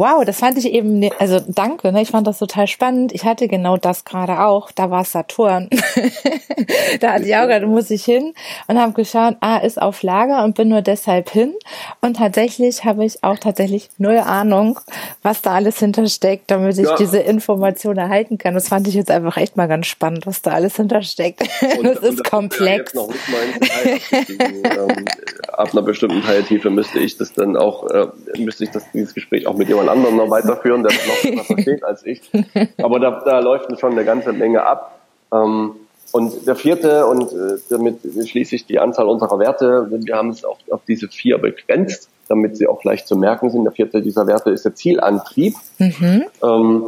Wow, 0.02 0.24
das 0.24 0.40
fand 0.40 0.58
ich 0.58 0.66
eben, 0.66 0.98
ne, 0.98 1.12
also 1.20 1.38
danke, 1.46 1.92
ne? 1.92 2.02
ich 2.02 2.10
fand 2.10 2.26
das 2.26 2.40
total 2.40 2.66
spannend. 2.66 3.12
Ich 3.12 3.24
hatte 3.24 3.46
genau 3.46 3.76
das 3.76 4.04
gerade 4.04 4.40
auch, 4.40 4.72
da 4.72 4.90
war 4.90 5.04
Saturn. 5.04 5.70
da 7.00 7.12
hatte 7.12 7.24
ich 7.24 7.36
auch 7.36 7.46
gerade, 7.46 7.68
muss 7.68 7.88
ich 7.88 8.04
hin 8.04 8.34
und 8.66 8.80
habe 8.80 8.94
geschaut, 8.94 9.36
ah, 9.38 9.58
ist 9.58 9.80
auf 9.80 10.02
Lager 10.02 10.42
und 10.42 10.56
bin 10.56 10.70
nur 10.70 10.82
deshalb 10.82 11.30
hin. 11.30 11.54
Und 12.00 12.16
tatsächlich 12.16 12.84
habe 12.84 13.04
ich 13.04 13.22
auch 13.22 13.38
tatsächlich 13.38 13.90
null 13.98 14.18
Ahnung, 14.18 14.80
was 15.22 15.40
da 15.40 15.52
alles 15.52 15.78
hintersteckt, 15.78 16.50
damit 16.50 16.78
ich 16.78 16.88
ja. 16.88 16.96
diese 16.96 17.20
Information 17.20 17.96
erhalten 17.96 18.38
kann. 18.38 18.54
Das 18.54 18.70
fand 18.70 18.88
ich 18.88 18.94
jetzt 18.94 19.12
einfach 19.12 19.36
echt 19.36 19.56
mal 19.56 19.68
ganz 19.68 19.86
spannend, 19.86 20.26
was 20.26 20.42
da 20.42 20.50
alles 20.50 20.74
hintersteckt. 20.74 21.42
Und, 21.78 21.84
das 21.84 21.98
ist 21.98 22.18
das 22.18 22.28
komplex. 22.28 22.92
Ja 22.92 23.02
ähm, 24.40 25.04
ab 25.52 25.68
einer 25.72 25.82
bestimmten 25.82 26.22
Teiltiefe 26.22 26.70
müsste 26.70 26.98
ich 26.98 27.16
das 27.16 27.32
dann 27.32 27.56
auch, 27.56 27.88
äh, 27.90 28.08
müsste 28.38 28.64
ich 28.64 28.70
das, 28.70 28.90
dieses 28.92 29.14
Gespräch 29.14 29.46
auch 29.46 29.56
mit 29.56 29.68
jemand 29.68 29.91
anderen 29.92 30.16
noch 30.16 30.30
weiterführen, 30.30 30.82
der 30.82 30.92
noch 30.92 31.22
besser 31.30 31.44
versteht 31.44 31.84
als 31.84 32.04
ich. 32.04 32.22
Aber 32.82 32.98
da, 32.98 33.22
da 33.24 33.38
läuft 33.38 33.78
schon 33.78 33.92
eine 33.92 34.04
ganze 34.04 34.32
Menge 34.32 34.64
ab. 34.64 34.98
Ähm, 35.32 35.76
und 36.12 36.46
der 36.46 36.56
vierte, 36.56 37.06
und 37.06 37.32
äh, 37.32 37.58
damit 37.70 38.00
schließe 38.02 38.54
ich 38.54 38.66
die 38.66 38.78
Anzahl 38.78 39.06
unserer 39.06 39.38
Werte, 39.38 39.88
wir 39.90 40.14
haben 40.14 40.28
es 40.28 40.44
auf, 40.44 40.58
auf 40.70 40.82
diese 40.86 41.08
vier 41.08 41.38
begrenzt, 41.38 42.10
damit 42.28 42.56
sie 42.56 42.66
auch 42.66 42.84
leicht 42.84 43.08
zu 43.08 43.16
merken 43.16 43.50
sind. 43.50 43.64
Der 43.64 43.72
vierte 43.72 44.02
dieser 44.02 44.26
Werte 44.26 44.50
ist 44.50 44.64
der 44.64 44.74
Zielantrieb. 44.74 45.54
Mhm. 45.78 46.24
Ähm, 46.42 46.84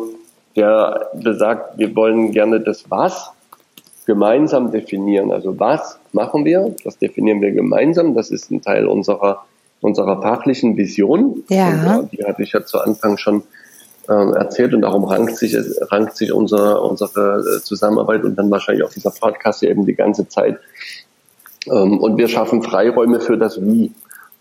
der 0.56 1.10
besagt, 1.14 1.78
wir 1.78 1.94
wollen 1.96 2.32
gerne 2.32 2.60
das 2.60 2.90
Was 2.90 3.32
gemeinsam 4.06 4.70
definieren. 4.70 5.32
Also 5.32 5.58
was 5.58 5.98
machen 6.12 6.44
wir? 6.44 6.74
Das 6.84 6.98
definieren 6.98 7.40
wir 7.40 7.52
gemeinsam. 7.52 8.14
Das 8.14 8.30
ist 8.30 8.50
ein 8.50 8.60
Teil 8.60 8.86
unserer 8.86 9.44
unserer 9.84 10.22
fachlichen 10.22 10.76
Vision. 10.76 11.44
Ja. 11.48 11.68
Und, 11.68 11.76
ja 11.84 12.02
die 12.10 12.24
hatte 12.24 12.42
ich 12.42 12.52
ja 12.52 12.64
zu 12.64 12.78
Anfang 12.80 13.18
schon 13.18 13.42
äh, 14.08 14.12
erzählt 14.12 14.72
und 14.74 14.80
darum 14.80 15.04
rankt 15.04 15.36
sich, 15.36 15.54
rankt 15.90 16.16
sich 16.16 16.32
unsere, 16.32 16.80
unsere 16.80 17.40
äh, 17.40 17.62
Zusammenarbeit 17.62 18.24
und 18.24 18.36
dann 18.36 18.50
wahrscheinlich 18.50 18.84
auch 18.84 18.92
dieser 18.92 19.10
Podcast 19.10 19.62
eben 19.62 19.84
die 19.84 19.94
ganze 19.94 20.26
Zeit. 20.26 20.58
Ähm, 21.66 22.00
und 22.00 22.16
wir 22.16 22.28
schaffen 22.28 22.62
Freiräume 22.62 23.20
für 23.20 23.36
das 23.36 23.60
Wie, 23.60 23.92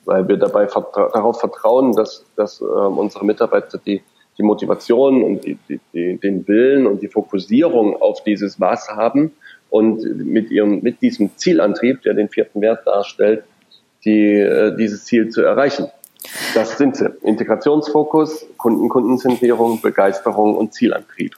weil 0.05 0.27
wir 0.29 0.37
dabei 0.37 0.67
vertra 0.67 1.09
darauf 1.13 1.41
vertrauen, 1.41 1.93
dass, 1.93 2.23
dass 2.37 2.61
äh, 2.61 2.63
unsere 2.63 3.25
Mitarbeiter 3.25 3.77
die, 3.85 4.01
die 4.37 4.43
Motivation 4.43 5.23
und 5.23 5.43
die, 5.43 5.57
die, 5.67 5.79
die, 5.93 6.17
den 6.17 6.47
Willen 6.47 6.87
und 6.87 7.01
die 7.01 7.09
Fokussierung 7.09 8.01
auf 8.01 8.23
dieses 8.23 8.61
Was 8.61 8.87
haben 8.89 9.33
und 9.69 10.03
mit 10.25 10.51
ihrem, 10.51 10.79
mit 10.81 11.01
diesem 11.01 11.35
Zielantrieb, 11.35 12.01
der 12.03 12.13
den 12.13 12.29
vierten 12.29 12.61
Wert 12.61 12.87
darstellt, 12.87 13.43
die, 14.05 14.37
äh, 14.37 14.75
dieses 14.75 15.05
Ziel 15.05 15.29
zu 15.29 15.41
erreichen. 15.41 15.87
Das 16.53 16.77
sind 16.77 16.95
sie. 16.95 17.09
Integrationsfokus, 17.21 18.45
Kunden, 18.57 18.87
Kundenzentrierung, 18.89 19.81
Begeisterung 19.81 20.55
und 20.55 20.73
Zielantrieb. 20.73 21.35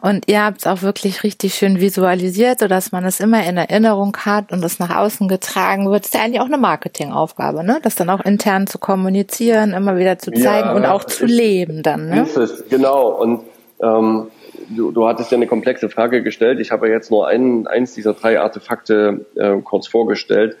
Und 0.00 0.28
ihr 0.28 0.44
habt 0.44 0.58
es 0.60 0.66
auch 0.66 0.82
wirklich 0.82 1.24
richtig 1.24 1.54
schön 1.54 1.80
visualisiert, 1.80 2.60
sodass 2.60 2.92
man 2.92 3.04
es 3.04 3.20
immer 3.20 3.44
in 3.44 3.56
Erinnerung 3.56 4.16
hat 4.18 4.52
und 4.52 4.64
es 4.64 4.78
nach 4.78 4.96
außen 4.96 5.28
getragen 5.28 5.90
wird. 5.90 6.04
Das 6.04 6.08
ist 6.08 6.14
ja 6.14 6.22
eigentlich 6.22 6.40
auch 6.40 6.46
eine 6.46 6.58
Marketingaufgabe, 6.58 7.64
ne? 7.64 7.80
Das 7.82 7.96
dann 7.96 8.10
auch 8.10 8.20
intern 8.20 8.66
zu 8.66 8.78
kommunizieren, 8.78 9.72
immer 9.72 9.96
wieder 9.96 10.18
zu 10.18 10.30
zeigen 10.30 10.68
ja, 10.68 10.74
und 10.74 10.86
auch 10.86 11.04
zu 11.04 11.24
ist, 11.24 11.30
leben 11.30 11.82
dann. 11.82 12.08
Ne? 12.08 12.22
Ist 12.22 12.36
es, 12.36 12.64
genau. 12.68 13.08
Und 13.08 13.40
ähm, 13.82 14.28
du, 14.70 14.92
du 14.92 15.06
hattest 15.06 15.32
ja 15.32 15.36
eine 15.36 15.48
komplexe 15.48 15.88
Frage 15.88 16.22
gestellt. 16.22 16.60
Ich 16.60 16.70
habe 16.70 16.86
ja 16.86 16.94
jetzt 16.94 17.10
nur 17.10 17.26
ein, 17.26 17.66
eins 17.66 17.94
dieser 17.94 18.14
drei 18.14 18.40
Artefakte 18.40 19.26
äh, 19.34 19.56
kurz 19.62 19.88
vorgestellt 19.88 20.56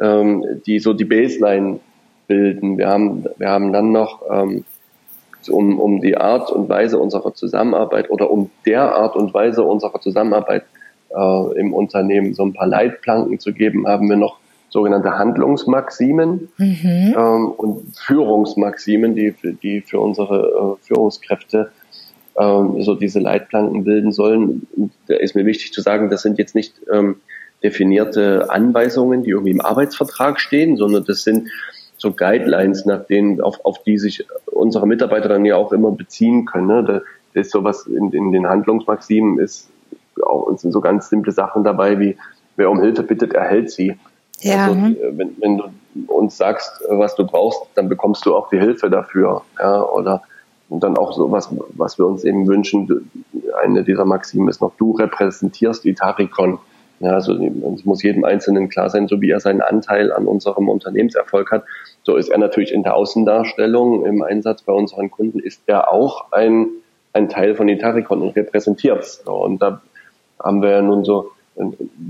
ähm, 0.00 0.44
die 0.66 0.78
so 0.78 0.92
die 0.92 1.04
Baseline 1.04 1.80
bilden. 2.26 2.78
Wir 2.78 2.88
haben, 2.88 3.24
wir 3.38 3.48
haben 3.48 3.72
dann 3.72 3.92
noch 3.92 4.22
ähm, 4.30 4.64
um, 5.48 5.78
um 5.78 6.00
die 6.00 6.16
Art 6.16 6.50
und 6.50 6.68
Weise 6.68 6.98
unserer 6.98 7.34
Zusammenarbeit 7.34 8.10
oder 8.10 8.30
um 8.30 8.50
der 8.64 8.94
Art 8.94 9.16
und 9.16 9.32
Weise 9.32 9.62
unserer 9.62 10.00
Zusammenarbeit 10.00 10.64
äh, 11.10 11.58
im 11.58 11.72
Unternehmen 11.72 12.34
so 12.34 12.44
ein 12.44 12.52
paar 12.52 12.66
Leitplanken 12.66 13.38
zu 13.38 13.52
geben, 13.52 13.86
haben 13.86 14.08
wir 14.08 14.16
noch 14.16 14.38
sogenannte 14.70 15.16
Handlungsmaximen 15.16 16.48
mhm. 16.58 17.14
ähm, 17.16 17.50
und 17.56 17.96
Führungsmaximen, 17.96 19.14
die 19.14 19.32
für, 19.32 19.52
die 19.52 19.80
für 19.80 20.00
unsere 20.00 20.76
äh, 20.80 20.86
Führungskräfte 20.86 21.70
ähm, 22.38 22.82
so 22.82 22.94
diese 22.94 23.20
Leitplanken 23.20 23.84
bilden 23.84 24.12
sollen. 24.12 24.66
Da 25.06 25.14
ist 25.14 25.34
mir 25.34 25.46
wichtig 25.46 25.72
zu 25.72 25.80
sagen, 25.80 26.10
das 26.10 26.22
sind 26.22 26.38
jetzt 26.38 26.54
nicht 26.54 26.74
ähm, 26.92 27.16
definierte 27.62 28.50
Anweisungen, 28.50 29.22
die 29.22 29.30
irgendwie 29.30 29.50
im 29.50 29.60
Arbeitsvertrag 29.60 30.40
stehen, 30.40 30.76
sondern 30.76 31.04
das 31.04 31.22
sind 31.22 31.48
so 31.98 32.12
Guidelines, 32.12 32.84
nach 32.84 33.06
denen, 33.06 33.40
auf, 33.40 33.64
auf 33.64 33.82
die 33.82 33.98
sich 33.98 34.26
unsere 34.46 34.86
Mitarbeiter 34.86 35.28
dann 35.28 35.44
ja 35.44 35.56
auch 35.56 35.72
immer 35.72 35.90
beziehen 35.90 36.44
können. 36.44 36.66
Ne? 36.66 36.84
Da 36.84 37.40
ist 37.40 37.50
sowas 37.50 37.86
in, 37.86 38.12
in 38.12 38.32
den 38.32 38.46
Handlungsmaximen 38.48 39.38
ist 39.38 39.70
auch 40.24 40.50
sind 40.56 40.72
so 40.72 40.80
ganz 40.80 41.08
simple 41.08 41.32
Sachen 41.32 41.64
dabei 41.64 41.98
wie 41.98 42.16
wer 42.56 42.70
um 42.70 42.80
Hilfe 42.80 43.02
bittet, 43.02 43.34
erhält 43.34 43.70
sie. 43.70 43.98
Ja. 44.40 44.66
Also, 44.66 44.76
wenn, 45.12 45.36
wenn 45.40 45.58
du 45.58 45.64
uns 46.06 46.36
sagst, 46.36 46.82
was 46.88 47.14
du 47.16 47.26
brauchst, 47.26 47.60
dann 47.74 47.88
bekommst 47.88 48.24
du 48.26 48.34
auch 48.34 48.48
die 48.48 48.58
Hilfe 48.58 48.90
dafür. 48.90 49.42
Ja, 49.58 49.82
oder 49.82 50.22
und 50.68 50.82
dann 50.82 50.96
auch 50.96 51.12
so 51.12 51.30
was, 51.30 51.48
was 51.74 51.96
wir 51.98 52.06
uns 52.06 52.24
eben 52.24 52.48
wünschen. 52.48 53.10
Eine 53.62 53.84
dieser 53.84 54.04
Maximen 54.04 54.48
ist 54.48 54.60
noch, 54.60 54.72
du 54.78 54.92
repräsentierst 54.92 55.86
Itaricon. 55.86 56.58
Ja, 57.00 57.12
also 57.12 57.34
es 57.34 57.84
muss 57.84 58.02
jedem 58.02 58.24
Einzelnen 58.24 58.68
klar 58.68 58.88
sein, 58.88 59.06
so 59.06 59.20
wie 59.20 59.30
er 59.30 59.40
seinen 59.40 59.60
Anteil 59.60 60.12
an 60.12 60.26
unserem 60.26 60.68
Unternehmenserfolg 60.68 61.50
hat, 61.50 61.64
so 62.04 62.16
ist 62.16 62.30
er 62.30 62.38
natürlich 62.38 62.72
in 62.72 62.82
der 62.82 62.94
Außendarstellung 62.94 64.06
im 64.06 64.22
Einsatz 64.22 64.62
bei 64.62 64.72
unseren 64.72 65.10
Kunden, 65.10 65.38
ist 65.38 65.62
er 65.66 65.92
auch 65.92 66.32
ein, 66.32 66.68
ein 67.12 67.28
Teil 67.28 67.54
von 67.54 67.68
Itaricon 67.68 68.22
und 68.22 68.34
repräsentiert 68.36 69.00
es. 69.00 69.18
Und 69.26 69.60
da 69.60 69.82
haben 70.42 70.62
wir 70.62 70.70
ja 70.70 70.82
nun 70.82 71.04
so 71.04 71.32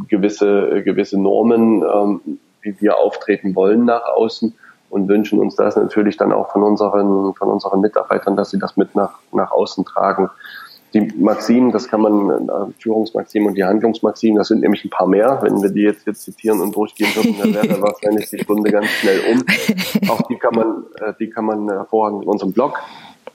gewisse, 0.08 0.82
gewisse 0.82 1.20
Normen, 1.20 1.82
ähm, 1.82 2.38
wie 2.62 2.80
wir 2.80 2.98
auftreten 2.98 3.54
wollen 3.54 3.84
nach 3.84 4.04
außen 4.04 4.54
und 4.90 5.08
wünschen 5.08 5.38
uns 5.38 5.56
das 5.56 5.76
natürlich 5.76 6.16
dann 6.16 6.32
auch 6.32 6.50
von 6.52 6.62
unseren, 6.62 7.34
von 7.34 7.48
unseren 7.48 7.80
Mitarbeitern, 7.80 8.36
dass 8.36 8.50
sie 8.50 8.58
das 8.58 8.76
mit 8.76 8.94
nach, 8.94 9.18
nach 9.32 9.50
außen 9.50 9.84
tragen. 9.84 10.30
Die 10.96 11.12
Maximen, 11.18 11.72
das 11.72 11.88
kann 11.88 12.00
man, 12.00 12.48
äh, 12.48 12.72
Führungsmaximen 12.78 13.48
und 13.48 13.54
die 13.54 13.64
Handlungsmaximen, 13.64 14.38
das 14.38 14.48
sind 14.48 14.62
nämlich 14.62 14.82
ein 14.82 14.88
paar 14.88 15.06
mehr. 15.06 15.40
Wenn 15.42 15.60
wir 15.60 15.68
die 15.68 15.82
jetzt, 15.82 16.06
jetzt 16.06 16.22
zitieren 16.22 16.60
und 16.60 16.74
durchgehen 16.74 17.14
würden, 17.14 17.36
dann 17.38 17.52
wäre 17.52 17.82
wahrscheinlich 17.82 18.30
die 18.30 18.38
Stunde 18.38 18.70
ganz 18.70 18.86
schnell 18.86 19.20
um. 19.30 19.44
Auch 20.08 20.22
die 20.22 20.36
kann 20.36 20.54
man, 20.54 20.84
äh, 21.00 21.12
die 21.20 21.28
kann 21.28 21.44
man 21.44 21.68
hervorragend 21.68 22.22
in 22.22 22.28
unserem 22.30 22.52
Blog 22.54 22.80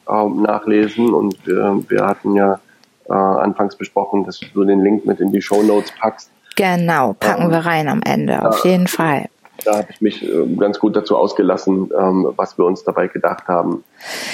äh, 0.10 0.26
nachlesen 0.28 1.14
und 1.14 1.38
wir, 1.46 2.08
hatten 2.08 2.36
ja 2.36 2.60
anfangs 3.08 3.76
besprochen, 3.76 4.24
dass 4.24 4.40
du 4.40 4.64
den 4.64 4.82
Link 4.82 5.06
mit 5.06 5.20
in 5.20 5.32
die 5.32 5.42
Show 5.42 5.62
Notes 5.62 5.92
packst. 6.00 6.32
Genau, 6.56 7.14
packen 7.14 7.44
ähm, 7.44 7.52
wir 7.52 7.60
rein 7.60 7.88
am 7.90 8.02
Ende, 8.02 8.48
auf 8.48 8.64
jeden 8.64 8.88
Fall 8.88 9.28
da 9.64 9.78
habe 9.78 9.88
ich 9.92 10.02
mich 10.02 10.24
äh, 10.24 10.46
ganz 10.58 10.80
gut 10.80 10.96
dazu 10.96 11.18
ausgelassen, 11.18 11.92
ähm, 11.98 12.34
was 12.36 12.58
wir 12.58 12.66
uns 12.66 12.84
dabei 12.84 13.08
gedacht 13.08 13.48
haben. 13.48 13.84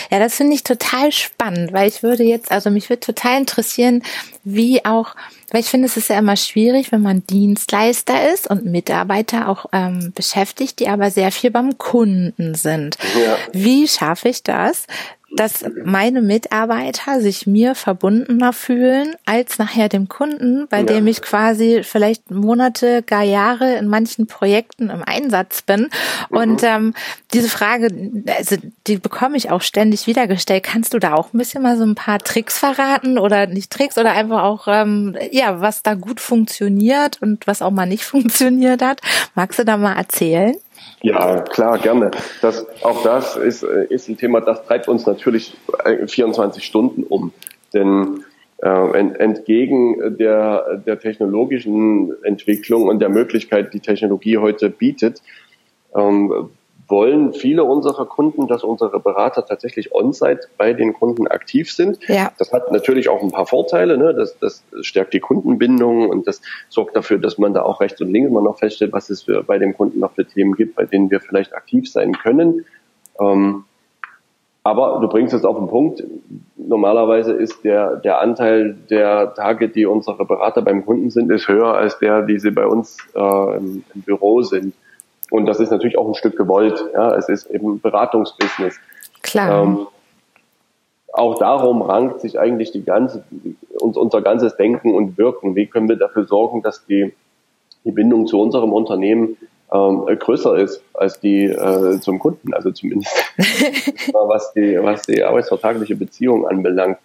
Ja, 0.10 0.20
das 0.20 0.36
finde 0.36 0.54
ich 0.54 0.64
total 0.64 1.12
spannend, 1.12 1.74
weil 1.74 1.88
ich 1.88 2.04
würde 2.04 2.24
jetzt, 2.24 2.52
also 2.52 2.70
mich 2.70 2.90
würde 2.90 3.02
total 3.02 3.40
interessieren, 3.40 4.04
wie 4.44 4.86
auch, 4.86 5.16
weil 5.52 5.62
ich 5.62 5.68
finde, 5.68 5.88
es 5.88 5.98
ist 5.98 6.10
ja 6.10 6.20
immer 6.20 6.36
schwierig, 6.36 6.92
wenn 6.92 7.02
man 7.02 7.26
Dienstleister 7.26 8.34
ist 8.34 8.50
und 8.50 8.66
Mitarbeiter 8.66 9.48
auch 9.48 9.68
ähm, 9.72 10.12
beschäftigt, 10.14 10.80
die 10.80 10.90
aber 10.90 11.12
sehr 11.12 11.32
viel 11.32 11.52
beim 11.52 11.78
Kunden 11.78 12.56
sind. 12.56 12.98
Ja. 13.24 13.38
Wie 13.54 13.88
schaffe 13.88 14.30
ich 14.30 14.44
das, 14.44 14.88
dass 15.36 15.66
meine 15.84 16.22
Mitarbeiter 16.22 17.20
sich 17.20 17.46
mir 17.46 17.76
verbundener 17.76 18.54
fühlen 18.54 19.16
als 19.26 19.58
nachher 19.58 19.90
dem 19.90 20.08
Kunden, 20.08 20.68
bei 20.70 20.80
ja. 20.80 20.84
dem 20.84 21.06
ich 21.08 21.22
quasi 21.22 21.82
vielleicht 21.84 22.32
Monate, 22.32 23.04
gar 23.04 23.24
Jahre 23.24 23.76
in 23.76 23.88
manchen 23.88 24.28
Projekten 24.28 24.90
im 24.90 25.04
Einsatz 25.04 25.62
bin. 25.64 25.90
Mhm. 26.30 26.38
Und 26.38 26.64
ähm, 26.64 26.94
diese 27.34 27.50
Frage, 27.50 27.90
also 28.38 28.56
die 28.88 28.98
bekomme 28.98 29.36
ich 29.36 29.52
auch 29.52 29.62
ständig 29.62 30.08
wiedergestellt. 30.08 30.64
Kannst 30.64 30.94
du 30.94 31.00
da 31.00 31.14
auch 31.14 31.34
ein 31.34 31.38
bisschen 31.38 31.62
mal 31.62 31.78
so 31.78 31.84
ein 31.84 31.96
paar 31.96 32.20
Tricks 32.20 32.58
verraten 32.58 33.18
oder 33.18 33.48
nicht 33.48 33.72
Tricks 33.72 33.98
oder 33.98 34.12
einfach 34.14 34.44
auch 34.44 34.68
ähm, 34.68 35.18
ja, 35.38 35.62
was 35.62 35.84
da 35.84 35.94
gut 35.94 36.20
funktioniert 36.20 37.22
und 37.22 37.48
was 37.48 37.62
auch 37.62 37.72
mal 37.72 37.86
nicht 37.86 38.04
funktioniert 38.16 38.82
hat? 38.82 39.02
Magst 39.36 39.60
du 39.60 39.66
da 39.66 39.78
mal 39.78 39.94
erzählen? 39.94 40.56
Ja, 41.02 41.42
klar, 41.42 41.78
gerne. 41.78 42.12
Das, 42.42 42.66
auch 42.84 43.04
das 43.04 43.36
ist, 43.36 43.64
äh, 43.64 43.86
ist 43.90 44.10
ein 44.10 44.18
Thema, 44.18 44.42
das 44.42 44.66
treibt 44.66 44.88
uns 44.88 45.06
natürlich 45.06 45.56
24 46.08 46.62
äh, 46.62 46.66
Stunden 46.66 47.04
um. 47.04 47.32
Denn 47.74 48.24
äh, 48.64 48.98
entgegen 49.20 50.18
der, 50.18 50.82
der 50.86 51.00
technologischen 51.00 52.14
Entwicklung 52.24 52.88
und 52.88 53.00
der 53.00 53.10
Möglichkeit, 53.10 53.74
die 53.74 53.80
Technologie 53.80 54.38
heute 54.38 54.70
bietet, 54.70 55.22
ähm, 55.96 56.50
wollen 56.88 57.34
viele 57.34 57.64
unserer 57.64 58.06
Kunden, 58.06 58.48
dass 58.48 58.64
unsere 58.64 59.00
Berater 59.00 59.46
tatsächlich 59.46 59.94
on-site 59.94 60.48
bei 60.58 60.74
den 60.74 60.94
Kunden 60.94 61.28
aktiv 61.28 61.72
sind. 61.72 62.00
Ja. 62.08 62.32
Das 62.38 62.54
hat 62.54 62.72
natürlich 62.72 63.10
auch 63.10 63.22
ein 63.22 63.32
paar 63.32 63.46
Vorteile. 63.46 63.98
Ne? 63.98 64.14
Das, 64.14 64.38
das 64.40 64.64
stärkt 64.82 65.14
die 65.14 65.20
Kundenbindung 65.20 66.10
und 66.10 66.28
das 66.28 66.42
sorgt 66.70 66.96
dafür, 66.96 67.18
dass 67.18 67.38
man 67.38 67.54
da 67.54 67.64
auch 67.64 67.82
rechts 67.82 68.00
und 68.02 68.12
links 68.12 68.30
immer 68.30 68.42
noch 68.42 68.60
feststellt, 68.60 68.94
was 68.94 69.10
es 69.10 69.24
für, 69.24 69.44
bei 69.44 69.58
dem 69.58 69.76
Kunden 69.76 70.00
noch 70.00 70.14
für 70.14 70.26
Themen 70.26 70.56
gibt, 70.56 70.76
bei 70.76 70.86
denen 70.86 71.12
wir 71.12 71.20
vielleicht 71.20 71.54
aktiv 71.54 71.92
sein 71.92 72.14
können. 72.14 72.66
Ähm, 73.20 73.66
aber 74.64 75.00
du 75.00 75.08
bringst 75.08 75.34
es 75.34 75.46
auf 75.46 75.58
den 75.58 75.68
Punkt. 75.68 76.04
Normalerweise 76.58 77.32
ist 77.32 77.64
der, 77.64 77.96
der 77.98 78.20
Anteil 78.20 78.76
der 78.90 79.34
Tage, 79.34 79.70
die 79.70 79.86
unsere 79.86 80.26
Berater 80.26 80.62
beim 80.62 80.86
Kunden 80.86 81.10
sind, 81.10 81.32
ist 81.32 81.48
höher 81.48 81.74
als 81.74 82.00
der, 82.00 82.24
die 82.24 82.38
sie 82.38 82.52
bei 82.52 82.66
uns 82.66 82.98
äh, 83.16 83.58
im, 83.58 83.84
im 83.96 84.02
Büro 84.02 84.42
sind. 84.42 84.74
Und 85.32 85.46
das 85.46 85.60
ist 85.60 85.72
natürlich 85.72 85.98
auch 85.98 86.08
ein 86.08 86.16
Stück 86.16 86.38
gewollt. 86.38 86.84
Ja, 86.94 87.16
es 87.16 87.30
ist 87.30 87.48
eben 87.48 87.82
Beratungsbusiness. 87.82 88.80
Klar. 89.22 89.64
Ähm, 89.64 89.88
auch 91.14 91.40
darum 91.40 91.82
rankt 91.82 92.22
sich 92.22 92.40
eigentlich 92.40 92.72
die 92.72 92.84
ganze, 92.84 93.24
unser 93.80 94.22
ganzes 94.22 94.56
Denken 94.56 94.94
und 94.94 95.18
Wirken. 95.18 95.56
Wie 95.56 95.66
können 95.66 95.90
wir 95.90 95.96
dafür 95.96 96.26
sorgen, 96.26 96.62
dass 96.62 96.86
die, 96.86 97.14
die 97.84 97.92
Bindung 97.92 98.28
zu 98.28 98.40
unserem 98.40 98.72
Unternehmen 98.72 99.38
ähm, 99.72 100.06
größer 100.06 100.58
ist 100.58 100.82
als 100.94 101.20
die 101.20 101.46
äh, 101.46 102.00
zum 102.00 102.20
Kunden, 102.20 102.54
also 102.54 102.72
zumindest 102.72 103.14
was 104.14 104.54
die, 104.54 104.78
was 104.82 105.04
die 105.04 105.24
arbeitsvertragliche 105.24 105.96
Beziehung 105.96 106.48
anbelangt. 106.48 106.98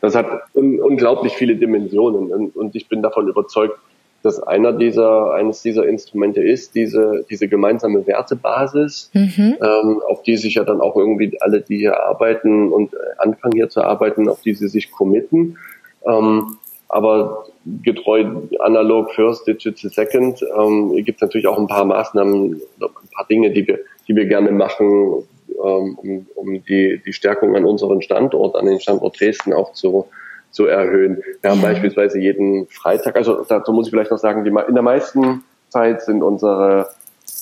Das 0.00 0.16
hat 0.16 0.26
un 0.54 0.80
unglaublich 0.80 1.34
viele 1.34 1.54
Dimensionen 1.54 2.32
und, 2.32 2.56
und 2.56 2.74
ich 2.74 2.88
bin 2.88 3.02
davon 3.02 3.28
überzeugt, 3.28 3.78
dass 4.22 4.42
einer 4.42 4.72
dieser, 4.72 5.32
eines 5.32 5.62
dieser 5.62 5.86
Instrumente 5.86 6.42
ist, 6.42 6.74
diese, 6.74 7.24
diese 7.28 7.48
gemeinsame 7.48 8.06
Wertebasis, 8.06 9.10
mhm. 9.12 9.56
ähm, 9.60 10.02
auf 10.08 10.22
die 10.22 10.36
sich 10.36 10.54
ja 10.54 10.64
dann 10.64 10.80
auch 10.80 10.96
irgendwie 10.96 11.36
alle, 11.40 11.60
die 11.60 11.78
hier 11.78 12.00
arbeiten 12.00 12.72
und 12.72 12.92
anfangen 13.18 13.54
hier 13.54 13.68
zu 13.68 13.82
arbeiten, 13.82 14.28
auf 14.28 14.40
die 14.42 14.54
sie 14.54 14.68
sich 14.68 14.90
committen. 14.90 15.58
Ähm, 16.06 16.58
aber 16.88 17.46
getreu 17.82 18.26
analog 18.60 19.12
first, 19.12 19.46
digital 19.46 19.90
second, 19.90 20.44
ähm, 20.58 20.94
gibt 21.04 21.16
es 21.16 21.22
natürlich 21.22 21.46
auch 21.46 21.58
ein 21.58 21.66
paar 21.66 21.86
Maßnahmen, 21.86 22.60
ein 22.80 23.10
paar 23.14 23.26
Dinge, 23.28 23.50
die 23.50 23.66
wir, 23.66 23.78
die 24.06 24.14
wir 24.14 24.26
gerne 24.26 24.52
machen, 24.52 25.24
ähm, 25.48 25.98
um, 25.98 26.26
um 26.34 26.64
die, 26.64 27.00
die 27.04 27.12
Stärkung 27.12 27.56
an 27.56 27.64
unseren 27.64 28.02
Standort, 28.02 28.56
an 28.56 28.66
den 28.66 28.78
Standort 28.78 29.18
Dresden 29.18 29.52
auch 29.52 29.72
zu, 29.72 30.06
zu 30.52 30.66
erhöhen. 30.66 31.22
Wir 31.40 31.50
haben 31.50 31.60
beispielsweise 31.60 32.20
jeden 32.20 32.66
Freitag, 32.68 33.16
also 33.16 33.44
dazu 33.48 33.72
muss 33.72 33.86
ich 33.86 33.90
vielleicht 33.90 34.10
noch 34.10 34.18
sagen, 34.18 34.44
die, 34.44 34.50
in 34.50 34.74
der 34.74 34.82
meisten 34.82 35.42
Zeit 35.70 36.02
sind 36.02 36.22
unsere, 36.22 36.88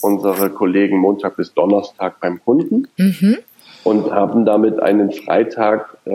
unsere 0.00 0.50
Kollegen 0.50 0.96
Montag 0.96 1.36
bis 1.36 1.52
Donnerstag 1.52 2.20
beim 2.20 2.42
Kunden. 2.42 2.88
Mhm. 2.96 3.38
Und 3.82 4.10
haben 4.10 4.44
damit 4.44 4.78
einen 4.78 5.10
Freitag 5.10 5.96
äh, 6.04 6.10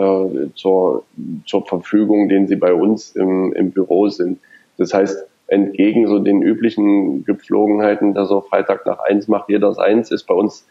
zur, 0.54 1.02
zur 1.46 1.66
Verfügung, 1.66 2.28
den 2.28 2.46
sie 2.46 2.54
bei 2.54 2.72
uns 2.72 3.10
im, 3.16 3.52
im 3.54 3.72
Büro 3.72 4.08
sind. 4.08 4.38
Das 4.78 4.94
heißt, 4.94 5.26
entgegen 5.48 6.06
so 6.06 6.20
den 6.20 6.42
üblichen 6.42 7.24
Gepflogenheiten, 7.24 8.14
dass 8.14 8.28
so 8.28 8.40
Freitag 8.40 8.86
nach 8.86 9.00
eins 9.00 9.26
macht 9.26 9.48
jeder 9.48 9.72
seins, 9.72 10.12
ist 10.12 10.24
bei 10.28 10.34
uns 10.34 10.64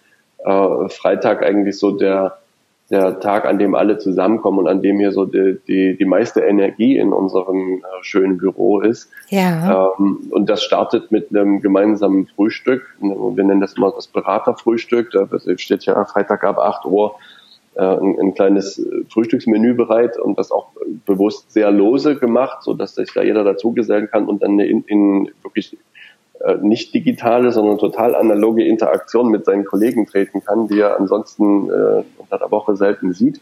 äh, 0.45 0.89
Freitag 0.89 1.43
eigentlich 1.43 1.77
so 1.77 1.91
der 1.91 2.38
der 2.89 3.19
Tag, 3.19 3.45
an 3.45 3.58
dem 3.58 3.74
alle 3.74 3.98
zusammenkommen 3.98 4.60
und 4.60 4.67
an 4.67 4.82
dem 4.82 5.00
hier 5.00 5.12
so 5.12 5.26
die, 5.26 5.58
die, 5.67 5.98
die 5.98 6.06
meiste 6.06 6.41
Energie 6.41 6.98
in 6.98 7.13
unserem 7.13 7.80
äh, 7.80 7.82
schönen 8.02 8.38
Büro 8.38 8.80
ist. 8.80 9.10
Ja. 9.30 9.93
Ähm, 9.98 10.28
und 10.30 10.50
das 10.50 10.63
startet 10.63 11.12
mit 11.12 11.30
einem 11.32 11.62
gemeinsamen 11.62 12.28
Frühstück. 12.28 12.84
Wir 13.00 13.43
nennen 13.43 13.62
das 13.62 13.74
immer 13.74 13.91
das 13.91 14.08
Beraterfrühstück. 14.08 15.12
Da 15.12 15.28
steht 15.58 15.86
ja 15.86 16.06
Freitag 16.06 16.43
ab 16.43 16.60
8 16.60 16.86
Uhr 16.86 17.15
äh, 17.74 17.82
ein, 17.82 18.19
ein, 18.19 18.34
kleines 18.36 18.80
Frühstücksmenü 19.10 19.74
bereit 19.74 20.19
und 20.19 20.38
das 20.38 20.52
auch 20.52 20.67
bewusst 21.06 21.52
sehr 21.52 21.71
lose 21.71 22.17
gemacht, 22.17 22.62
so 22.62 22.76
dass 22.76 22.93
sich 22.93 23.12
da 23.13 23.24
jeder 23.24 23.43
dazugesellen 23.43 24.10
kann 24.12 24.28
und 24.28 24.43
dann 24.43 24.60
in, 24.60 24.84
in 24.84 25.32
wirklich 25.41 25.74
äh, 25.74 25.78
nicht 26.62 26.93
digitale, 26.93 27.51
sondern 27.51 27.77
total 27.77 28.15
analoge 28.15 28.65
Interaktion 28.65 29.29
mit 29.29 29.45
seinen 29.45 29.65
Kollegen 29.65 30.05
treten 30.05 30.43
kann, 30.43 30.67
die 30.67 30.79
er 30.79 30.99
ansonsten 30.99 31.69
äh, 31.69 32.03
unter 32.17 32.38
der 32.38 32.51
Woche 32.51 32.75
selten 32.75 33.13
sieht. 33.13 33.41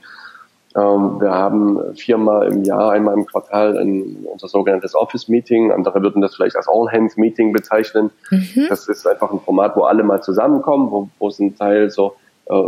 Ähm, 0.76 1.20
wir 1.20 1.32
haben 1.32 1.96
viermal 1.96 2.52
im 2.52 2.64
Jahr, 2.64 2.92
einmal 2.92 3.14
im 3.14 3.26
Quartal 3.26 3.78
ein, 3.78 4.26
unser 4.32 4.48
sogenanntes 4.48 4.96
Office-Meeting. 4.96 5.72
Andere 5.72 6.02
würden 6.02 6.22
das 6.22 6.36
vielleicht 6.36 6.56
als 6.56 6.68
All-Hands-Meeting 6.68 7.54
bezeichnen. 7.54 8.10
Mhm. 8.32 8.68
Das 8.70 8.88
ist 8.88 9.06
einfach 9.06 9.32
ein 9.32 9.40
Format, 9.40 9.76
wo 9.76 9.84
alle 9.84 10.04
mal 10.04 10.22
zusammenkommen, 10.22 10.90
wo, 10.90 11.10
wo 11.20 11.28
es 11.28 11.40
einen 11.40 11.56
Teil 11.56 11.92
so 11.92 12.16
äh, 12.46 12.62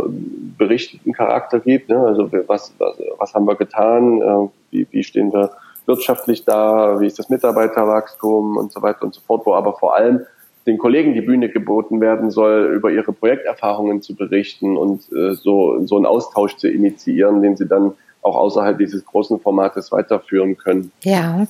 berichteten 0.56 1.12
Charakter 1.12 1.58
gibt. 1.58 1.88
Ne? 1.88 1.98
Also 1.98 2.30
was, 2.46 2.72
was, 2.78 2.96
was 3.18 3.34
haben 3.34 3.46
wir 3.46 3.56
getan? 3.56 4.22
Äh, 4.22 4.48
wie, 4.70 4.86
wie 4.90 5.02
stehen 5.02 5.32
wir 5.32 5.50
wirtschaftlich 5.86 6.44
da, 6.44 7.00
wie 7.00 7.06
ist 7.06 7.18
das 7.18 7.28
Mitarbeiterwachstum 7.28 8.56
und 8.56 8.72
so 8.72 8.82
weiter 8.82 9.04
und 9.04 9.14
so 9.14 9.20
fort, 9.20 9.46
wo 9.46 9.54
aber 9.54 9.74
vor 9.74 9.96
allem 9.96 10.26
den 10.66 10.78
Kollegen 10.78 11.14
die 11.14 11.20
Bühne 11.20 11.48
geboten 11.48 12.00
werden 12.00 12.30
soll, 12.30 12.72
über 12.74 12.90
ihre 12.90 13.12
Projekterfahrungen 13.12 14.02
zu 14.02 14.16
berichten 14.16 14.76
und 14.76 15.02
äh, 15.12 15.34
so, 15.34 15.84
so 15.86 15.96
einen 15.96 16.06
Austausch 16.06 16.56
zu 16.56 16.68
initiieren, 16.68 17.40
den 17.40 17.56
sie 17.56 17.66
dann 17.66 17.94
auch 18.22 18.34
außerhalb 18.34 18.76
dieses 18.76 19.04
großen 19.04 19.38
Formates 19.38 19.92
weiterführen 19.92 20.56
können. 20.56 20.90
Ja. 21.02 21.46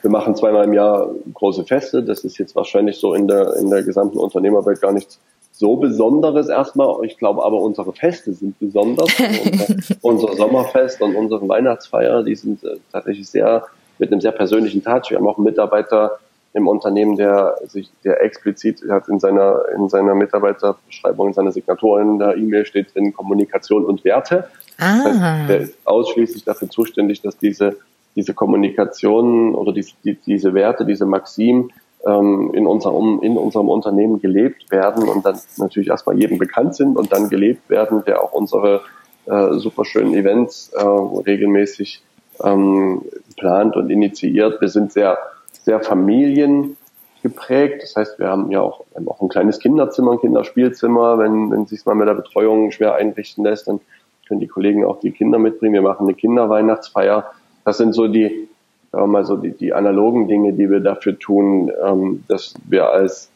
Wir 0.00 0.10
machen 0.10 0.34
zweimal 0.34 0.64
im 0.64 0.72
Jahr 0.72 1.10
große 1.34 1.64
Feste. 1.64 2.02
Das 2.02 2.24
ist 2.24 2.38
jetzt 2.38 2.56
wahrscheinlich 2.56 2.96
so 2.96 3.14
in 3.14 3.28
der, 3.28 3.56
in 3.56 3.68
der 3.68 3.82
gesamten 3.82 4.16
Unternehmerwelt 4.16 4.80
gar 4.80 4.92
nichts 4.92 5.20
so 5.58 5.76
Besonderes 5.76 6.48
erstmal. 6.48 7.04
Ich 7.04 7.18
glaube 7.18 7.44
aber, 7.44 7.60
unsere 7.60 7.92
Feste 7.92 8.32
sind 8.32 8.58
besonders. 8.60 9.08
unser, 9.18 9.66
unser, 10.02 10.36
Sommerfest 10.36 11.02
und 11.02 11.16
unsere 11.16 11.48
Weihnachtsfeier, 11.48 12.22
die 12.22 12.36
sind 12.36 12.62
äh, 12.62 12.76
tatsächlich 12.92 13.28
sehr 13.28 13.66
mit 13.98 14.12
einem 14.12 14.20
sehr 14.20 14.30
persönlichen 14.30 14.84
Touch. 14.84 15.10
Wir 15.10 15.18
haben 15.18 15.26
auch 15.26 15.36
einen 15.36 15.44
Mitarbeiter 15.44 16.20
im 16.54 16.68
Unternehmen, 16.68 17.16
der 17.16 17.56
sich, 17.66 17.90
der 18.04 18.22
explizit 18.22 18.82
hat 18.88 19.08
in 19.08 19.18
seiner, 19.18 19.62
in 19.76 19.88
seiner 19.88 20.14
Mitarbeiterbeschreibung, 20.14 21.28
in 21.28 21.34
seiner 21.34 21.50
Signatur 21.50 22.00
in 22.00 22.20
der 22.20 22.36
E-Mail 22.36 22.64
steht 22.64 22.94
drin 22.94 23.12
Kommunikation 23.12 23.84
und 23.84 24.04
Werte. 24.04 24.48
Ah. 24.78 25.02
Das 25.04 25.20
heißt, 25.20 25.50
der 25.50 25.58
ist 25.58 25.74
ausschließlich 25.84 26.44
dafür 26.44 26.70
zuständig, 26.70 27.20
dass 27.20 27.36
diese, 27.36 27.78
diese 28.14 28.32
Kommunikation 28.32 29.56
oder 29.56 29.72
die, 29.72 29.84
die, 30.04 30.14
diese 30.14 30.54
Werte, 30.54 30.86
diese 30.86 31.04
Maxim 31.04 31.70
ähm, 32.06 32.52
in, 32.54 32.66
unserem, 32.66 33.20
in 33.22 33.36
unserem 33.36 33.68
Unternehmen 33.68 34.20
gelebt 34.20 34.70
werden 34.70 35.08
und 35.08 35.24
dann 35.24 35.38
natürlich 35.56 35.88
erstmal 35.88 36.18
jedem 36.18 36.38
bekannt 36.38 36.74
sind 36.74 36.96
und 36.96 37.12
dann 37.12 37.28
gelebt 37.28 37.68
werden, 37.68 38.04
der 38.06 38.22
auch 38.22 38.32
unsere 38.32 38.82
äh, 39.26 39.54
super 39.54 39.84
schönen 39.84 40.14
Events 40.14 40.70
äh, 40.74 40.82
regelmäßig 40.82 42.02
ähm, 42.42 43.02
plant 43.36 43.76
und 43.76 43.90
initiiert. 43.90 44.60
Wir 44.60 44.68
sind 44.68 44.92
sehr, 44.92 45.18
sehr 45.52 45.80
familiengeprägt. 45.80 47.82
Das 47.82 47.96
heißt, 47.96 48.18
wir 48.18 48.28
haben 48.28 48.50
ja 48.50 48.60
auch, 48.60 48.84
haben 48.94 49.08
auch 49.08 49.20
ein 49.20 49.28
kleines 49.28 49.58
Kinderzimmer, 49.58 50.12
ein 50.12 50.20
Kinderspielzimmer. 50.20 51.18
Wenn, 51.18 51.50
wenn 51.50 51.66
sich 51.66 51.84
mal 51.84 51.94
mit 51.94 52.08
der 52.08 52.14
Betreuung 52.14 52.70
schwer 52.70 52.94
einrichten 52.94 53.44
lässt, 53.44 53.68
dann 53.68 53.80
können 54.26 54.40
die 54.40 54.46
Kollegen 54.46 54.84
auch 54.84 55.00
die 55.00 55.10
Kinder 55.10 55.38
mitbringen. 55.38 55.74
Wir 55.74 55.82
machen 55.82 56.06
eine 56.06 56.14
Kinderweihnachtsfeier. 56.14 57.30
Das 57.64 57.78
sind 57.78 57.94
so 57.94 58.08
die, 58.08 58.47
sagen 58.90 59.04
wir 59.04 59.06
mal 59.06 59.24
so 59.24 59.36
die, 59.36 59.52
die 59.52 59.72
analogen 59.72 60.28
Dinge, 60.28 60.52
die 60.52 60.70
wir 60.70 60.80
dafür 60.80 61.18
tun, 61.18 61.70
ähm, 61.84 62.24
dass 62.28 62.54
wir 62.66 62.88
als, 62.90 63.30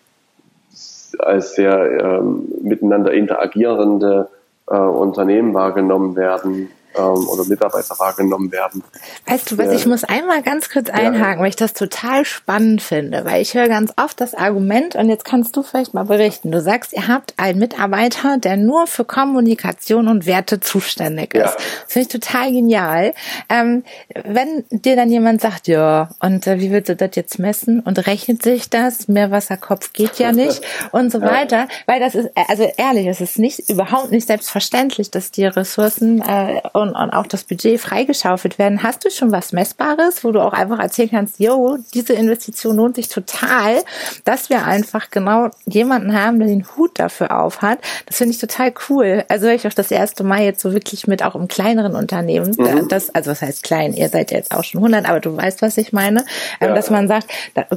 als 1.19 1.55
sehr 1.55 2.21
ähm, 2.21 2.49
miteinander 2.63 3.13
interagierende 3.13 4.29
äh, 4.69 4.77
Unternehmen 4.77 5.55
wahrgenommen 5.55 6.17
werden 6.17 6.69
ähm, 7.03 7.29
oder 7.29 7.45
Mitarbeiter 7.45 7.99
wahrgenommen 7.99 8.51
werden. 8.53 8.83
Weißt 9.27 9.51
du 9.51 9.59
was, 9.59 9.67
ja. 9.67 9.73
ich 9.73 9.87
muss 9.87 10.05
einmal 10.05 10.43
ganz 10.43 10.71
kurz 10.71 10.91
einhaken, 10.91 11.39
ja. 11.39 11.41
weil 11.41 11.49
ich 11.49 11.57
das 11.57 11.75
total 11.75 12.25
spannend 12.25 12.83
finde, 12.83 13.25
weil 13.25 13.43
ich 13.43 13.55
höre 13.55 13.69
ganz 13.69 13.93
oft 13.97 14.21
das 14.21 14.35
Argument, 14.35 14.97
und 14.97 15.09
jetzt 15.09 15.25
kannst 15.25 15.57
du 15.57 15.63
vielleicht 15.63 15.95
mal 15.95 16.05
berichten, 16.05 16.51
du 16.51 16.61
sagst, 16.61 16.93
ihr 16.93 17.09
habt 17.09 17.35
einen 17.37 17.59
Mitarbeiter, 17.59 18.39
der 18.39 18.57
nur 18.57 18.87
für 18.87 19.05
Kommunikation 19.05 20.09
und 20.09 20.27
Werte 20.27 20.61
zuständig 20.61 21.35
ist. 21.35 21.41
Ja. 21.41 21.53
Das 21.53 21.93
finde 21.93 22.09
ich 22.09 22.21
total 22.21 22.53
genial. 22.53 23.15
Ähm, 23.49 23.85
wenn 24.25 24.65
dir 24.71 24.97
dann 24.97 25.11
jemand 25.11 25.41
sagt, 25.41 25.69
ja, 25.69 26.11
und 26.21 26.47
äh, 26.47 26.61
wie 26.61 26.71
willst 26.71 26.89
du 26.89 26.97
das 26.97 27.11
jetzt 27.15 27.39
messen 27.39 27.81
und 27.81 28.07
rechnet 28.07 28.43
sich 28.43 28.71
das, 28.71 29.09
Meerwasserkopf 29.09 29.93
geht 29.93 30.19
ja 30.19 30.33
nicht 30.33 30.63
und 30.93 31.11
so 31.13 31.21
weiter, 31.21 31.69
weil 31.87 32.01
das 32.01 32.15
ist, 32.15 32.31
also 32.49 32.71
ehrlich, 32.77 33.07
es 33.07 33.21
ist 33.21 33.39
nicht, 33.39 33.69
überhaupt 33.71 34.11
nicht 34.11 34.27
selbstverständlich, 34.27 35.11
dass 35.11 35.31
die 35.31 35.47
Ressourcen 35.47 36.21
äh, 36.23 36.61
und, 36.73 36.92
und 36.95 37.11
auch 37.11 37.27
das 37.27 37.45
Budget 37.45 37.81
freigeschaufelt 37.81 38.59
werden. 38.59 38.83
Hast 38.83 39.05
du 39.05 39.11
schon 39.11 39.33
was 39.33 39.53
Messbares, 39.53 40.25
wo 40.25 40.33
du 40.33 40.41
auch 40.41 40.53
einfach 40.53 40.79
erzählen 40.79 41.11
kannst, 41.11 41.41
yo, 41.41 41.79
diese 41.95 42.15
Investition 42.15 42.77
lohnt 42.77 42.97
sich 42.97 43.09
total, 43.09 43.83
dass 44.25 44.51
wir 44.51 44.65
einfach 44.65 45.11
genau 45.11 45.51
jemanden 45.67 46.15
haben, 46.15 46.39
der 46.39 46.49
den 46.49 46.67
Hut 46.77 46.99
dafür 46.99 47.41
aufhat. 47.41 47.79
Das 48.07 48.17
finde 48.17 48.35
ich 48.35 48.41
total 48.41 48.73
cool. 48.89 49.25
Also 49.29 49.49
ich 49.49 49.67
auch 49.67 49.73
das 49.73 49.91
erste 49.91 50.25
Mal 50.25 50.43
jetzt 50.43 50.61
so 50.61 50.73
wirklich 50.73 51.07
mit 51.07 51.23
auch 51.23 51.35
im 51.35 51.49
kleineren 51.49 51.95
Unternehmen, 51.95 52.55
mhm. 52.59 52.89
das, 52.89 53.15
also 53.15 53.31
was 53.31 53.43
heißt 53.43 53.63
klein, 53.63 53.93
ihr 53.95 54.09
seid 54.09 54.31
jetzt 54.31 54.55
auch 54.55 54.65
schon 54.65 54.81
100, 54.81 55.09
aber 55.09 55.21
du 55.21 55.37
weißt, 55.37 55.63
was 55.63 55.77
ich 55.79 55.93
meine, 55.93 56.21
ähm, 56.61 56.69
ja. 56.69 56.75
dass 56.75 56.91
man 56.91 57.09
sagt, 57.09 57.29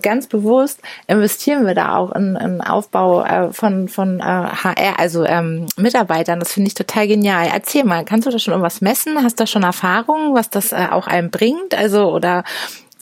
ganz 0.02 0.28
bewusst 0.28 0.80
investieren 1.08 1.66
wir 1.66 1.76
da 1.76 1.98
auch 1.98 2.12
in, 2.14 2.36
in 2.36 2.62
Aufbau 2.62 3.24
äh, 3.24 3.52
von, 3.54 3.88
von 3.88 4.20
äh, 4.20 4.24
HR, 4.24 5.00
also 5.00 5.26
ähm, 5.26 5.68
Mitarbeitern. 5.78 6.40
Das 6.40 6.54
finde 6.54 6.68
ich 6.68 6.74
total 6.74 7.08
genial. 7.08 7.48
Erzähl 7.54 7.84
mal, 7.84 8.06
kannst 8.06 8.28
du 8.28 8.32
da 8.32 8.40
schon 8.40 8.52
irgendwas 8.54 8.82
messen? 8.82 8.95
Messen? 8.96 9.22
Hast 9.22 9.40
du 9.40 9.48
schon 9.48 9.64
Erfahrungen, 9.64 10.34
was 10.34 10.50
das 10.50 10.72
äh, 10.72 10.88
auch 10.92 11.08
einem 11.08 11.30
bringt? 11.30 11.78
Also, 11.78 12.12
oder 12.12 12.44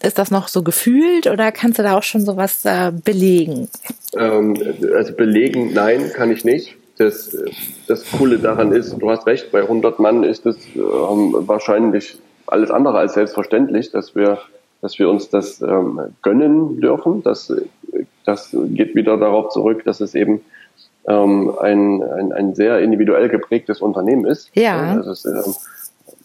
ist 0.02 0.18
das 0.18 0.32
noch 0.32 0.48
so 0.48 0.64
gefühlt 0.64 1.28
oder 1.28 1.52
kannst 1.52 1.80
du 1.80 1.84
da 1.84 1.96
auch 1.96 2.04
schon 2.04 2.22
sowas 2.22 2.66
äh, 2.66 2.92
belegen? 2.92 3.70
Ähm, 4.18 4.56
also 4.96 5.14
belegen, 5.14 5.74
nein, 5.74 6.12
kann 6.14 6.32
ich 6.32 6.44
nicht. 6.44 6.76
Das, 6.98 7.36
das 7.88 8.04
Coole 8.12 8.38
daran 8.40 8.72
ist, 8.72 8.96
du 8.98 9.10
hast 9.10 9.26
recht, 9.26 9.52
bei 9.52 9.62
100 9.62 10.00
Mann 10.00 10.24
ist 10.24 10.46
es 10.46 10.58
ähm, 10.76 11.36
wahrscheinlich 11.48 12.18
alles 12.46 12.70
andere 12.70 12.98
als 13.00 13.14
selbstverständlich, 13.14 13.92
dass 13.92 14.16
wir, 14.16 14.40
dass 14.82 15.00
wir 15.00 15.10
uns 15.10 15.30
das 15.30 15.62
ähm, 15.62 16.00
gönnen 16.22 16.82
dürfen. 16.82 17.24
Das, 17.24 17.52
das 18.26 18.50
geht 18.52 18.96
wieder 18.96 19.18
darauf 19.18 19.50
zurück, 19.50 19.84
dass 19.86 20.02
es 20.02 20.14
eben 20.16 20.42
ähm, 21.08 21.54
ein, 21.60 22.04
ein, 22.04 22.34
ein 22.34 22.56
sehr 22.56 22.80
individuell 22.80 23.30
geprägtes 23.30 23.82
Unternehmen 23.82 24.26
ist. 24.26 24.50
Ja. 24.54 24.96
Also 24.98 25.12
es, 25.12 25.26
ähm, 25.26 25.54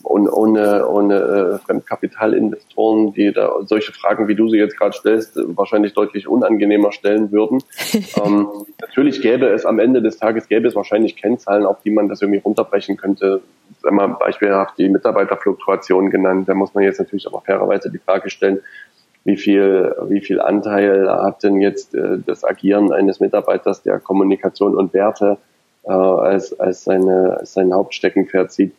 und 0.09 0.27
ohne, 0.27 0.89
ohne 0.89 1.15
äh, 1.17 1.59
Fremdkapitalinvestoren, 1.59 3.13
die 3.13 3.31
da 3.31 3.53
solche 3.67 3.93
Fragen, 3.93 4.27
wie 4.27 4.35
du 4.35 4.49
sie 4.49 4.57
jetzt 4.57 4.79
gerade 4.79 4.95
stellst, 4.97 5.33
wahrscheinlich 5.37 5.93
deutlich 5.93 6.27
unangenehmer 6.27 6.93
stellen 6.93 7.31
würden. 7.31 7.63
ähm, 8.25 8.49
natürlich 8.81 9.21
gäbe 9.21 9.49
es 9.49 9.67
am 9.67 9.79
Ende 9.79 10.01
des 10.01 10.17
Tages, 10.17 10.49
gäbe 10.49 10.67
es 10.67 10.75
wahrscheinlich 10.75 11.17
Kennzahlen, 11.17 11.67
auf 11.67 11.83
die 11.83 11.91
man 11.91 12.09
das 12.09 12.23
irgendwie 12.23 12.41
runterbrechen 12.41 12.97
könnte. 12.97 13.43
Sag 13.83 13.93
mal, 13.93 14.07
beispielhaft 14.09 14.79
die 14.79 14.89
Mitarbeiterfluktuation 14.89 16.09
genannt. 16.09 16.49
Da 16.49 16.55
muss 16.55 16.73
man 16.73 16.85
jetzt 16.85 17.01
natürlich 17.01 17.27
aber 17.27 17.43
fairerweise 17.43 17.91
die 17.91 17.99
Frage 17.99 18.31
stellen, 18.31 18.61
wie 19.25 19.37
viel, 19.37 19.95
wie 20.09 20.23
viel 20.23 20.41
Anteil 20.41 21.07
hat 21.07 21.43
denn 21.43 21.61
jetzt 21.61 21.95
äh, 21.95 22.17
das 22.25 22.45
Agieren 22.45 22.95
eines 22.95 23.21
Mitarbeiters, 23.21 23.83
der 23.83 23.99
Kommunikation 23.99 24.75
und 24.75 24.95
Werte 24.95 25.37
äh, 25.85 25.93
als, 25.93 26.59
als, 26.59 26.85
seine, 26.85 27.37
als 27.41 27.53
sein 27.53 27.75
Hauptsteckenpferd 27.75 28.51
sieht 28.53 28.73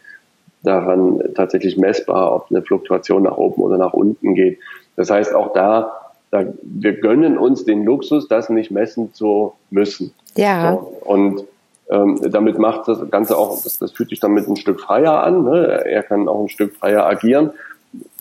daran 0.63 1.21
tatsächlich 1.35 1.77
messbar, 1.77 2.35
ob 2.35 2.47
eine 2.49 2.61
Fluktuation 2.61 3.23
nach 3.23 3.37
oben 3.37 3.61
oder 3.61 3.77
nach 3.77 3.93
unten 3.93 4.35
geht. 4.35 4.59
Das 4.95 5.09
heißt, 5.09 5.33
auch 5.33 5.53
da, 5.53 5.93
da 6.31 6.43
wir 6.61 6.93
gönnen 6.99 7.37
uns 7.37 7.65
den 7.65 7.83
Luxus, 7.85 8.27
das 8.27 8.49
nicht 8.49 8.71
messen 8.71 9.13
zu 9.13 9.53
müssen. 9.69 10.13
Ja. 10.35 10.73
So, 10.73 11.01
und 11.05 11.43
ähm, 11.89 12.19
damit 12.29 12.59
macht 12.59 12.87
das 12.87 13.09
Ganze 13.09 13.37
auch, 13.37 13.63
das, 13.63 13.79
das 13.79 13.91
fühlt 13.91 14.09
sich 14.09 14.19
damit 14.19 14.47
ein 14.47 14.57
Stück 14.57 14.79
freier 14.79 15.23
an. 15.23 15.43
Ne? 15.43 15.85
Er 15.85 16.03
kann 16.03 16.27
auch 16.27 16.41
ein 16.41 16.49
Stück 16.49 16.75
freier 16.75 17.05
agieren, 17.05 17.51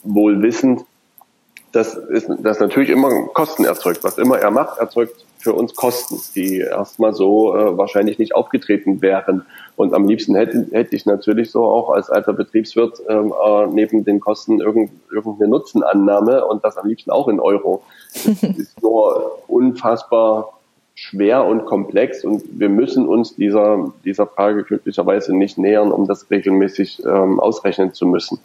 wohl 0.05 0.41
wissend, 0.43 0.85
dass 1.73 2.01
das 2.41 2.61
natürlich 2.61 2.89
immer 2.89 3.11
Kosten 3.35 3.65
erzeugt. 3.65 4.05
Was 4.05 4.17
immer 4.17 4.39
er 4.39 4.51
macht, 4.51 4.79
erzeugt 4.79 5.27
für 5.39 5.53
uns 5.53 5.75
Kosten, 5.75 6.21
die 6.35 6.59
erstmal 6.59 7.15
so 7.15 7.57
äh, 7.57 7.79
wahrscheinlich 7.79 8.19
nicht 8.19 8.35
aufgetreten 8.35 9.01
wären. 9.01 9.47
Und 9.77 9.95
am 9.95 10.09
liebsten 10.09 10.35
hätte, 10.35 10.67
hätte 10.73 10.97
ich 10.97 11.07
natürlich 11.07 11.51
so 11.51 11.65
auch 11.65 11.91
als 11.91 12.11
alter 12.11 12.33
Betriebswirt 12.33 13.01
ähm, 13.09 13.33
äh, 13.33 13.67
neben 13.69 14.05
den 14.05 14.21
Kosten 14.21 14.61
irgend, 14.61 14.91
irgendeine 15.13 15.51
Nutzenannahme 15.51 16.45
und 16.45 16.65
das 16.65 16.77
am 16.77 16.89
liebsten 16.89 17.11
auch 17.11 17.29
in 17.29 17.41
Euro. 17.41 17.83
Das 18.25 18.57
ist 18.57 18.83
nur 18.83 19.39
unfassbar 19.49 20.59
schwer 20.95 21.45
und 21.45 21.65
komplex 21.67 22.25
und 22.25 22.43
wir 22.59 22.69
müssen 22.69 23.07
uns 23.07 23.37
dieser, 23.37 23.93
dieser 24.05 24.27
Frage 24.27 24.65
glücklicherweise 24.65 25.37
nicht 25.37 25.57
nähern, 25.57 25.93
um 25.93 26.09
das 26.09 26.29
regelmäßig 26.29 27.05
ähm, 27.05 27.39
ausrechnen 27.39 27.95
zu 27.95 28.07
müssen. 28.07 28.41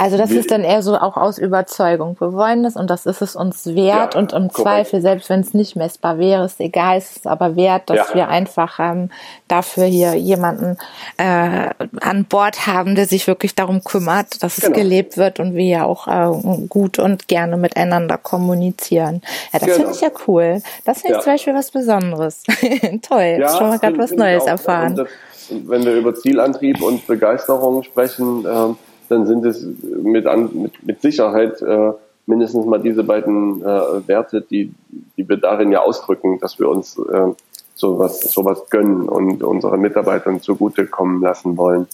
Also 0.00 0.16
das 0.16 0.30
ist 0.30 0.50
dann 0.50 0.64
eher 0.64 0.82
so 0.82 0.96
auch 0.96 1.18
aus 1.18 1.36
Überzeugung. 1.36 2.16
Wir 2.18 2.32
wollen 2.32 2.62
das 2.62 2.74
und 2.74 2.88
das 2.88 3.04
ist 3.04 3.20
es 3.20 3.36
uns 3.36 3.66
wert 3.66 4.14
ja, 4.14 4.18
und 4.18 4.32
im. 4.32 4.48
Zweifel, 4.50 5.02
selbst 5.02 5.28
wenn 5.28 5.40
es 5.40 5.52
nicht 5.52 5.76
messbar 5.76 6.18
wäre, 6.18 6.46
ist 6.46 6.58
egal, 6.58 6.96
es 6.96 7.16
ist 7.16 7.26
aber 7.26 7.54
wert, 7.54 7.90
dass 7.90 8.08
ja. 8.08 8.14
wir 8.14 8.28
einfach 8.28 8.78
ähm, 8.80 9.10
dafür 9.46 9.84
hier 9.84 10.14
jemanden 10.14 10.78
äh, 11.18 11.68
an 12.00 12.24
Bord 12.24 12.66
haben, 12.66 12.94
der 12.94 13.06
sich 13.06 13.26
wirklich 13.26 13.54
darum 13.54 13.84
kümmert, 13.84 14.42
dass 14.42 14.56
es 14.56 14.64
genau. 14.64 14.76
gelebt 14.78 15.18
wird 15.18 15.38
und 15.38 15.54
wir 15.54 15.66
ja 15.66 15.84
auch 15.84 16.08
äh, 16.08 16.66
gut 16.68 16.98
und 16.98 17.28
gerne 17.28 17.58
miteinander 17.58 18.16
kommunizieren. 18.16 19.20
Ja, 19.52 19.58
das 19.58 19.68
genau. 19.68 19.74
finde 19.76 19.90
ich 19.92 20.00
ja 20.00 20.10
cool. 20.26 20.62
Das 20.86 21.02
finde 21.02 21.12
ich 21.12 21.18
ja. 21.18 21.24
zum 21.24 21.32
Beispiel 21.34 21.54
was 21.54 21.70
Besonderes. 21.70 22.42
Toll, 23.02 23.36
ja, 23.38 23.54
schon 23.54 23.68
mal 23.68 23.78
gerade 23.78 23.98
was 23.98 24.12
Neues 24.12 24.46
erfahren. 24.46 24.96
Das, 24.96 25.08
wenn 25.50 25.84
wir 25.84 25.92
über 25.92 26.14
Zielantrieb 26.14 26.80
und 26.80 27.06
Begeisterung 27.06 27.82
sprechen, 27.82 28.46
äh, 28.46 28.74
dann 29.10 29.26
sind 29.26 29.44
es 29.44 29.66
mit, 29.82 30.26
an, 30.26 30.50
mit, 30.54 30.86
mit 30.86 31.02
Sicherheit 31.02 31.60
äh, 31.62 31.92
mindestens 32.26 32.66
mal 32.66 32.78
diese 32.78 33.02
beiden 33.02 33.60
äh, 33.62 34.08
Werte, 34.08 34.40
die, 34.40 34.72
die 35.16 35.28
wir 35.28 35.36
darin 35.36 35.72
ja 35.72 35.80
ausdrücken, 35.80 36.38
dass 36.40 36.58
wir 36.58 36.68
uns 36.68 36.98
äh, 36.98 37.32
sowas, 37.74 38.20
sowas 38.20 38.68
gönnen 38.70 39.08
und 39.08 39.42
unseren 39.42 39.80
Mitarbeitern 39.80 40.40
zugutekommen 40.40 41.20
lassen 41.20 41.56
wollen. 41.56 41.86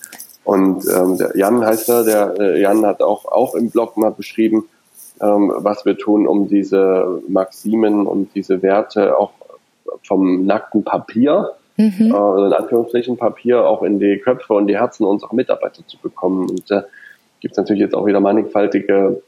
Und 0.44 0.84
ähm, 0.86 1.16
der 1.16 1.36
Jan 1.36 1.64
heißt 1.64 1.88
er, 1.88 2.04
der 2.04 2.34
äh, 2.38 2.60
Jan 2.60 2.84
hat 2.84 3.02
auch, 3.02 3.24
auch 3.24 3.54
im 3.54 3.70
Blog 3.70 3.96
mal 3.96 4.12
beschrieben, 4.12 4.64
ähm, 5.20 5.52
was 5.56 5.84
wir 5.84 5.96
tun, 5.96 6.26
um 6.26 6.48
diese 6.48 7.22
Maximen 7.28 8.06
und 8.06 8.34
diese 8.34 8.62
Werte 8.62 9.18
auch 9.18 9.32
vom 10.04 10.44
nackten 10.44 10.84
Papier 10.84 11.52
mhm. 11.76 12.14
äh, 12.14 12.46
in 12.46 12.52
Anführungsstrichen 12.52 13.16
Papier 13.16 13.66
auch 13.66 13.82
in 13.82 13.98
die 13.98 14.18
Köpfe 14.18 14.54
und 14.54 14.66
die 14.66 14.76
Herzen 14.76 15.04
unserer 15.04 15.34
Mitarbeiter 15.34 15.86
zu 15.86 15.98
bekommen. 15.98 16.50
Und 16.50 16.70
äh, 16.70 16.82
gibt 17.40 17.52
es 17.52 17.58
natürlich 17.58 17.80
jetzt 17.80 17.94
auch 17.94 18.06
wieder 18.06 18.20
mannigfaltige 18.20 19.22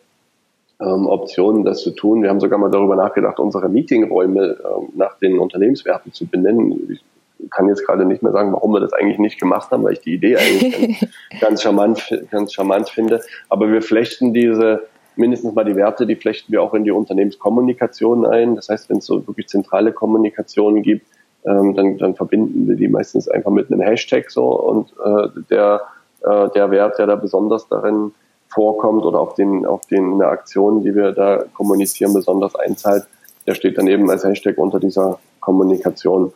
ähm, 0.81 1.07
Optionen, 1.07 1.64
das 1.64 1.83
zu 1.83 1.90
tun. 1.90 2.23
Wir 2.23 2.31
haben 2.31 2.40
sogar 2.40 2.59
mal 2.59 2.71
darüber 2.71 2.97
nachgedacht, 2.97 3.38
unsere 3.40 3.68
Meetingräume 3.68 4.57
ähm, 4.64 4.88
nach 4.94 5.18
den 5.18 5.38
Unternehmenswerten 5.38 6.12
zu 6.12 6.27
benennen. 6.27 6.90
Ich 6.90 7.51
kann 7.51 7.68
jetzt 7.68 7.87
gerade 7.87 8.05
nicht 8.05 8.23
mehr 8.23 8.33
sagen, 8.33 8.53
warum 8.53 8.73
wir 8.73 8.81
das 8.81 8.92
eigentlich 8.92 9.18
nicht 9.18 9.38
gemacht 9.38 9.71
haben, 9.71 9.85
weil 9.85 9.94
ich 9.94 10.01
die 10.01 10.14
Idee 10.14 10.37
eigentlich 10.37 11.07
ganz, 11.40 11.62
charmant, 11.62 12.27
ganz 12.31 12.53
charmant 12.53 12.88
finde. 12.88 13.21
Aber 13.49 13.71
wir 13.71 13.83
flechten 13.83 14.33
diese 14.33 14.83
mindestens 15.16 15.55
mal 15.55 15.64
die 15.64 15.77
Werte, 15.77 16.07
die 16.07 16.16
flechten 16.16 16.53
wir 16.53 16.62
auch 16.62 16.75
in 16.75 16.85
die 16.85 16.92
Unternehmenskommunikation 16.92 18.25
ein. 18.25 18.55
Das 18.55 18.68
heißt, 18.68 18.88
wenn 18.88 18.99
es 18.99 19.07
so 19.07 19.27
wirklich 19.27 19.49
zentrale 19.49 19.92
Kommunikation 19.92 20.83
gibt, 20.83 21.07
ähm, 21.44 21.75
dann, 21.75 21.99
dann 21.99 22.14
verbinden 22.14 22.68
wir 22.68 22.77
die 22.77 22.88
meistens 22.88 23.29
einfach 23.29 23.51
mit 23.51 23.71
einem 23.71 23.81
Hashtag 23.81 24.31
so 24.31 24.49
und 24.49 24.92
äh, 25.05 25.29
der 25.51 25.83
äh, 26.23 26.49
der 26.51 26.71
Wert, 26.71 26.99
der 26.99 27.07
da 27.07 27.17
besonders 27.17 27.69
darin 27.69 28.13
vorkommt 28.49 29.05
oder 29.05 29.21
auf 29.21 29.35
den, 29.35 29.67
auf 29.67 29.87
den 29.87 30.15
eine 30.15 30.27
Aktion, 30.27 30.83
die 30.83 30.95
wir 30.95 31.13
da 31.13 31.45
kommunizieren, 31.55 32.15
besonders 32.15 32.55
einzahlt, 32.55 33.05
der 33.47 33.55
steht 33.55 33.79
dann 33.79 33.87
eben 33.87 34.11
als 34.11 34.25
Hashtag 34.25 34.59
unter 34.59 34.81
dieser 34.81 35.19
Kommunikation. 35.41 36.33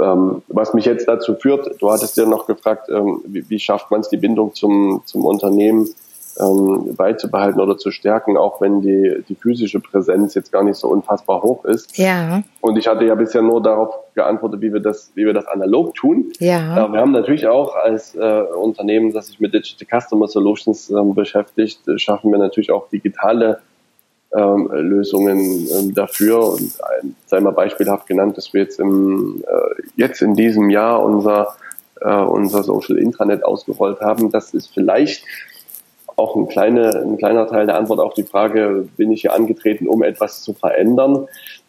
Ähm, 0.00 0.42
was 0.48 0.74
mich 0.74 0.84
jetzt 0.84 1.08
dazu 1.08 1.34
führt, 1.34 1.80
du 1.80 1.90
hattest 1.90 2.16
ja 2.16 2.26
noch 2.26 2.46
gefragt, 2.46 2.88
ähm, 2.88 3.20
wie, 3.26 3.48
wie, 3.50 3.58
schafft 3.58 3.90
man 3.90 4.00
es, 4.00 4.08
die 4.08 4.16
Bindung 4.16 4.54
zum, 4.54 5.02
zum 5.04 5.24
Unternehmen 5.24 5.88
ähm, 6.40 6.94
beizubehalten 6.96 7.60
oder 7.60 7.76
zu 7.76 7.90
stärken, 7.90 8.36
auch 8.36 8.60
wenn 8.60 8.80
die, 8.80 9.22
die 9.28 9.34
physische 9.34 9.80
Präsenz 9.80 10.34
jetzt 10.34 10.52
gar 10.52 10.62
nicht 10.62 10.76
so 10.76 10.88
unfassbar 10.88 11.42
hoch 11.42 11.64
ist. 11.64 11.96
Ja. 11.98 12.42
Und 12.60 12.76
ich 12.76 12.86
hatte 12.86 13.04
ja 13.04 13.14
bisher 13.14 13.42
nur 13.42 13.62
darauf 13.62 13.94
geantwortet, 14.14 14.60
wie 14.60 14.72
wir 14.72 14.80
das, 14.80 15.10
wie 15.14 15.26
wir 15.26 15.34
das 15.34 15.46
analog 15.46 15.94
tun. 15.94 16.32
Ja. 16.38 16.86
Äh, 16.86 16.92
wir 16.92 17.00
haben 17.00 17.12
natürlich 17.12 17.46
auch 17.46 17.74
als 17.74 18.14
äh, 18.14 18.42
Unternehmen, 18.54 19.12
das 19.12 19.28
sich 19.28 19.40
mit 19.40 19.54
Digital 19.54 20.00
Customer 20.00 20.28
Solutions 20.28 20.90
ähm, 20.90 21.14
beschäftigt, 21.14 21.86
äh, 21.88 21.98
schaffen 21.98 22.30
wir 22.30 22.38
natürlich 22.38 22.70
auch 22.70 22.88
digitale 22.88 23.60
ähm, 24.34 24.70
Lösungen 24.72 25.66
ähm, 25.78 25.94
dafür. 25.94 26.52
Und 26.52 26.72
ein, 27.00 27.16
sei 27.26 27.40
mal 27.40 27.52
beispielhaft 27.52 28.06
genannt, 28.06 28.36
dass 28.36 28.52
wir 28.52 28.62
jetzt 28.62 28.78
im 28.78 29.42
äh, 29.46 29.82
jetzt 29.96 30.22
in 30.22 30.34
diesem 30.34 30.70
Jahr 30.70 31.02
unser 31.02 31.56
äh, 32.00 32.14
unser 32.14 32.62
Social 32.62 32.98
Intranet 32.98 33.44
ausgerollt 33.44 34.00
haben. 34.00 34.30
Das 34.30 34.54
ist 34.54 34.72
vielleicht 34.72 35.24
auch 36.18 36.36
ein, 36.36 36.48
kleine, 36.48 36.90
ein 36.90 37.16
kleiner 37.16 37.46
Teil 37.46 37.66
der 37.66 37.76
Antwort 37.76 38.00
auf 38.00 38.14
die 38.14 38.22
Frage, 38.22 38.88
bin 38.96 39.12
ich 39.12 39.22
hier 39.22 39.34
angetreten, 39.34 39.86
um 39.86 40.02
etwas 40.02 40.42
zu 40.42 40.54
verändern. 40.54 41.26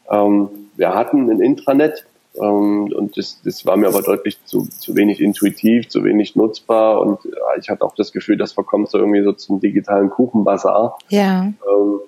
Ähm, 0.10 0.50
wir 0.76 0.94
hatten 0.94 1.30
ein 1.30 1.42
Intranet 1.42 2.06
ähm, 2.36 2.92
und 2.94 3.18
das, 3.18 3.42
das 3.44 3.66
war 3.66 3.78
mir 3.78 3.88
aber 3.88 4.02
deutlich 4.02 4.44
zu, 4.46 4.68
zu 4.80 4.96
wenig 4.96 5.20
intuitiv, 5.20 5.90
zu 5.90 6.04
wenig 6.04 6.36
nutzbar 6.36 7.02
und 7.02 7.26
äh, 7.26 7.60
ich 7.60 7.70
hatte 7.70 7.84
auch 7.84 7.96
das 7.96 8.12
Gefühl, 8.12 8.38
das 8.38 8.54
verkommt 8.54 8.90
so 8.90 8.98
irgendwie 8.98 9.24
so 9.24 9.34
zum 9.34 9.60
digitalen 9.60 10.10
Kuchenbazar. 10.10 10.98
Ja. 11.10 11.44
Ähm, 11.44 12.00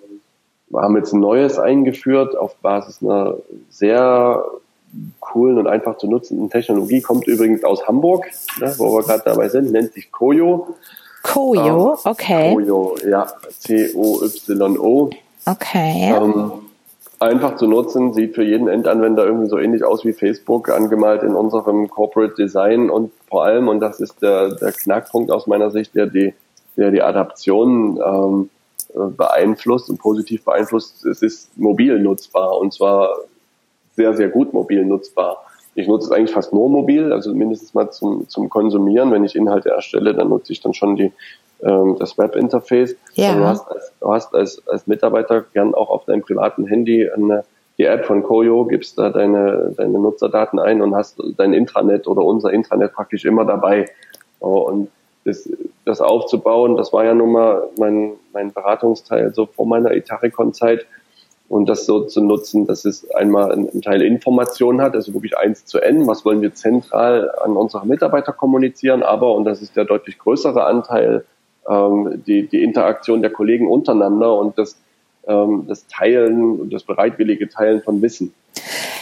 wir 0.70 0.82
haben 0.82 0.96
jetzt 0.96 1.14
ein 1.14 1.20
neues 1.20 1.60
eingeführt 1.60 2.38
auf 2.38 2.56
Basis 2.58 3.04
einer 3.04 3.36
sehr 3.70 4.46
coolen 5.20 5.58
und 5.58 5.68
einfach 5.68 5.98
zu 5.98 6.08
nutzenden 6.08 6.50
Technologie. 6.50 7.02
Kommt 7.02 7.28
übrigens 7.28 7.64
aus 7.64 7.88
Hamburg, 7.88 8.26
ne, 8.60 8.74
wo 8.78 8.98
wir 8.98 9.04
gerade 9.04 9.24
dabei 9.24 9.50
sind, 9.50 9.72
nennt 9.72 9.94
sich 9.94 10.12
Koyo. 10.12 10.76
Koyo, 11.32 11.94
ähm, 11.94 12.12
okay. 12.12 12.54
Koyo, 12.54 12.96
ja, 13.10 13.28
C-O-Y-O. 13.60 15.10
Okay. 15.46 16.14
Ähm, 16.14 16.52
einfach 17.20 17.56
zu 17.56 17.68
nutzen, 17.68 18.14
sieht 18.14 18.36
für 18.36 18.44
jeden 18.44 18.68
Endanwender 18.68 19.26
irgendwie 19.26 19.48
so 19.48 19.58
ähnlich 19.58 19.84
aus 19.84 20.04
wie 20.04 20.14
Facebook, 20.14 20.70
angemalt 20.70 21.24
in 21.24 21.36
unserem 21.36 21.90
Corporate 21.90 22.36
Design 22.36 22.90
und 22.90 23.12
vor 23.30 23.46
allem, 23.46 23.68
und 23.68 23.80
das 23.80 24.00
ist 24.00 24.22
der, 24.22 24.56
der 24.56 24.72
Knackpunkt 24.72 25.32
aus 25.32 25.48
meiner 25.48 25.72
Sicht, 25.72 25.96
der 25.96 26.08
die, 26.08 26.34
der 26.76 26.92
die 26.92 27.02
Adaption 27.02 28.00
ähm, 28.04 28.50
beeinflusst 29.16 29.90
und 29.90 30.00
positiv 30.00 30.44
beeinflusst, 30.44 31.06
es 31.06 31.22
ist 31.22 31.58
mobil 31.58 32.00
nutzbar 32.00 32.58
und 32.58 32.74
zwar 32.74 33.10
sehr, 33.96 34.16
sehr 34.16 34.30
gut 34.30 34.54
mobil 34.54 34.86
nutzbar. 34.86 35.46
Ich 35.76 35.88
nutze 35.88 36.08
es 36.08 36.12
eigentlich 36.12 36.32
fast 36.32 36.54
nur 36.54 36.70
mobil, 36.70 37.14
also 37.14 37.34
mindestens 37.34 37.74
mal 37.74 37.90
zum, 37.92 38.28
zum 38.28 38.50
Konsumieren. 38.50 39.12
Wenn 39.12 39.24
ich 39.24 39.36
Inhalte 39.36 39.70
erstelle, 39.70 40.14
dann 40.14 40.30
nutze 40.30 40.52
ich 40.52 40.62
dann 40.62 40.74
schon 40.74 40.96
die, 40.96 41.12
ähm, 41.64 41.96
das 41.98 42.18
Webinterface. 42.18 42.96
Ja. 43.14 43.36
Du 43.36 43.46
hast, 43.46 43.68
als, 43.70 43.94
du 44.00 44.14
hast 44.14 44.36
als, 44.36 44.68
als 44.68 44.88
Mitarbeiter 44.88 45.46
gern 45.54 45.74
auch 45.74 45.90
auf 45.90 46.06
deinem 46.06 46.22
privaten 46.22 46.66
Handy 46.66 47.10
eine, 47.10 47.44
die 47.78 47.86
App 47.86 48.06
von 48.06 48.24
Koyo, 48.24 48.66
gibst 48.66 48.98
da 48.98 49.10
deine, 49.10 49.74
deine 49.78 49.98
Nutzerdaten 49.98 50.60
ein 50.60 50.82
und 50.82 50.96
hast 50.96 51.22
dein 51.38 51.54
Intranet 51.54 52.08
oder 52.08 52.24
unser 52.24 52.52
Intranet 52.52 52.94
praktisch 52.94 53.26
immer 53.26 53.46
dabei. 53.46 53.86
Und 54.40 54.90
das, 55.24 55.50
das 55.86 56.02
aufzubauen, 56.02 56.78
das 56.78 56.92
war 56.94 57.06
ja 57.06 57.14
nun 57.14 57.32
mal 57.32 57.64
mein, 57.78 58.14
mein 58.34 58.52
Beratungsteil 58.52 59.34
so 59.34 59.46
vor 59.46 59.68
meiner 59.68 59.94
Itaricon-Zeit 59.94 60.86
und 61.52 61.68
das 61.68 61.86
so 61.86 62.06
zu 62.06 62.22
nutzen, 62.22 62.66
dass 62.66 62.86
es 62.86 63.12
einmal 63.12 63.52
einen 63.52 63.82
Teil 63.82 64.02
Information 64.04 64.82
hat, 64.82 64.96
also 64.96 65.14
wirklich 65.14 65.38
eins 65.38 65.66
zu 65.66 65.80
N, 65.80 66.08
was 66.08 66.24
wollen 66.24 66.42
wir 66.42 66.54
zentral 66.54 67.30
an 67.44 67.58
unsere 67.58 67.86
Mitarbeiter 67.86 68.32
kommunizieren, 68.32 69.04
aber, 69.04 69.36
und 69.36 69.44
das 69.44 69.62
ist 69.62 69.76
der 69.76 69.84
deutlich 69.84 70.18
größere 70.18 70.64
Anteil, 70.64 71.26
ähm, 71.68 72.24
die, 72.26 72.48
die 72.48 72.64
Interaktion 72.64 73.22
der 73.22 73.32
Kollegen 73.32 73.68
untereinander 73.68 74.34
und 74.34 74.58
das, 74.58 74.78
ähm, 75.28 75.66
das 75.68 75.88
Teilen 75.88 76.58
und 76.58 76.72
das 76.72 76.84
bereitwillige 76.84 77.50
Teilen 77.50 77.82
von 77.82 78.02
Wissen. 78.02 78.34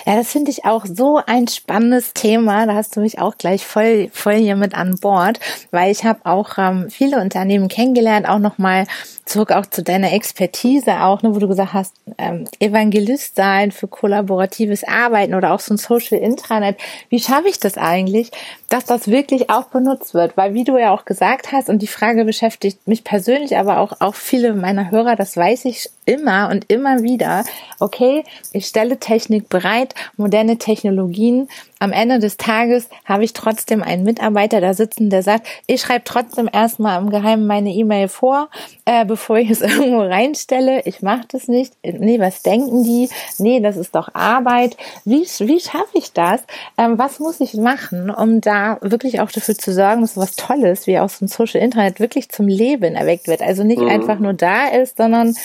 Ja, 0.06 0.16
das 0.16 0.32
finde 0.32 0.52
ich 0.52 0.66
auch 0.66 0.86
so 0.86 1.22
ein 1.26 1.48
spannendes 1.48 2.14
Thema. 2.14 2.66
Da 2.66 2.76
hast 2.76 2.96
du 2.96 3.02
mich 3.02 3.20
auch 3.20 3.38
gleich 3.38 3.66
voll, 3.66 4.10
voll 4.14 4.36
hier 4.36 4.56
mit 4.56 4.74
an 4.76 4.98
Bord, 5.00 5.40
weil 5.72 5.92
ich 5.92 6.04
habe 6.04 6.20
auch 6.24 6.58
ähm, 6.58 6.88
viele 6.90 7.20
Unternehmen 7.22 7.68
kennengelernt, 7.68 8.28
auch 8.28 8.40
nochmal 8.40 8.86
zurück 9.30 9.52
auch 9.52 9.66
zu 9.68 9.84
deiner 9.84 10.12
Expertise 10.12 11.02
auch, 11.02 11.22
ne, 11.22 11.36
wo 11.36 11.40
du 11.40 11.48
gesagt 11.48 11.74
hast, 11.74 11.94
ähm, 12.18 12.46
Evangelist 12.60 13.36
sein 13.36 13.72
für 13.72 13.88
kollaboratives 13.88 14.84
Arbeiten 14.84 15.36
oder 15.36 15.54
auch 15.54 15.60
so 15.60 15.74
ein 15.74 15.78
Social 15.78 16.18
Intranet. 16.18 16.78
Wie 17.10 17.20
schaffe 17.20 17.48
ich 17.48 17.60
das 17.60 17.78
eigentlich, 17.78 18.32
dass 18.70 18.86
das 18.86 19.08
wirklich 19.08 19.50
auch 19.50 19.66
benutzt 19.66 20.14
wird? 20.16 20.36
Weil 20.36 20.56
wie 20.56 20.64
du 20.64 20.78
ja 20.78 20.92
auch 20.92 21.06
gesagt 21.06 21.52
hast, 21.52 21.70
und 21.70 21.82
die 21.82 21.88
Frage 21.88 22.26
beschäftigt 22.26 22.88
mich 22.88 23.04
persönlich, 23.04 23.56
aber 23.58 23.78
auch, 23.78 23.94
auch 24.00 24.16
viele 24.16 24.54
meiner 24.54 24.90
Hörer, 24.90 25.16
das 25.16 25.38
weiß 25.38 25.66
ich 25.66 25.90
immer 26.06 26.50
und 26.50 26.66
immer 26.70 27.04
wieder. 27.04 27.44
Okay, 27.80 28.24
ich 28.52 28.66
stelle 28.66 28.98
Technik 28.98 29.48
bereit, 29.48 29.89
moderne 30.18 30.58
Technologien. 30.58 31.48
Am 31.80 31.92
Ende 31.94 32.20
des 32.20 32.38
Tages 32.38 32.90
habe 33.06 33.24
ich 33.24 33.34
trotzdem 33.34 33.82
einen 33.82 34.04
Mitarbeiter 34.04 34.60
da 34.60 34.74
sitzen, 34.74 35.10
der 35.10 35.24
sagt, 35.24 35.48
ich 35.66 35.82
schreibe 35.82 36.04
trotzdem 36.04 36.50
erstmal 36.52 37.02
im 37.02 37.10
Geheimen 37.10 37.48
meine 37.48 37.72
E-Mail 37.72 38.10
vor, 38.10 38.50
äh, 38.86 39.06
bevor 39.06 39.38
ich 39.38 39.50
es 39.50 39.62
irgendwo 39.62 40.02
reinstelle. 40.02 40.82
Ich 40.86 41.02
mache 41.02 41.24
das 41.30 41.48
nicht. 41.48 41.74
Nee, 41.84 42.20
was 42.20 42.44
denken 42.44 42.84
die? 42.84 43.10
Nee, 43.38 43.62
das 43.62 43.78
ist 43.78 43.96
doch 43.96 44.14
Arbeit. 44.14 44.76
Wie, 45.06 45.22
wie 45.22 45.60
schaffe 45.60 45.98
ich 45.98 46.12
das? 46.12 46.42
Ähm, 46.78 46.98
was 46.98 47.20
muss 47.20 47.40
ich 47.40 47.54
machen, 47.54 48.10
um 48.10 48.42
da 48.42 48.78
wirklich 48.82 49.22
auch 49.22 49.32
dafür 49.32 49.56
zu 49.56 49.74
sorgen, 49.74 50.02
dass 50.02 50.18
was 50.18 50.36
Tolles 50.36 50.88
wie 50.88 51.00
aus 51.00 51.20
dem 51.20 51.28
Social 51.28 51.62
Internet 51.62 52.00
wirklich 52.00 52.30
zum 52.30 52.48
Leben 52.48 52.96
erweckt 52.96 53.28
wird? 53.28 53.42
Also 53.42 53.64
nicht 53.64 53.82
mhm. 53.82 53.88
einfach 53.88 54.20
nur 54.20 54.34
da 54.34 54.68
ist, 54.68 54.98
sondern 54.98 55.36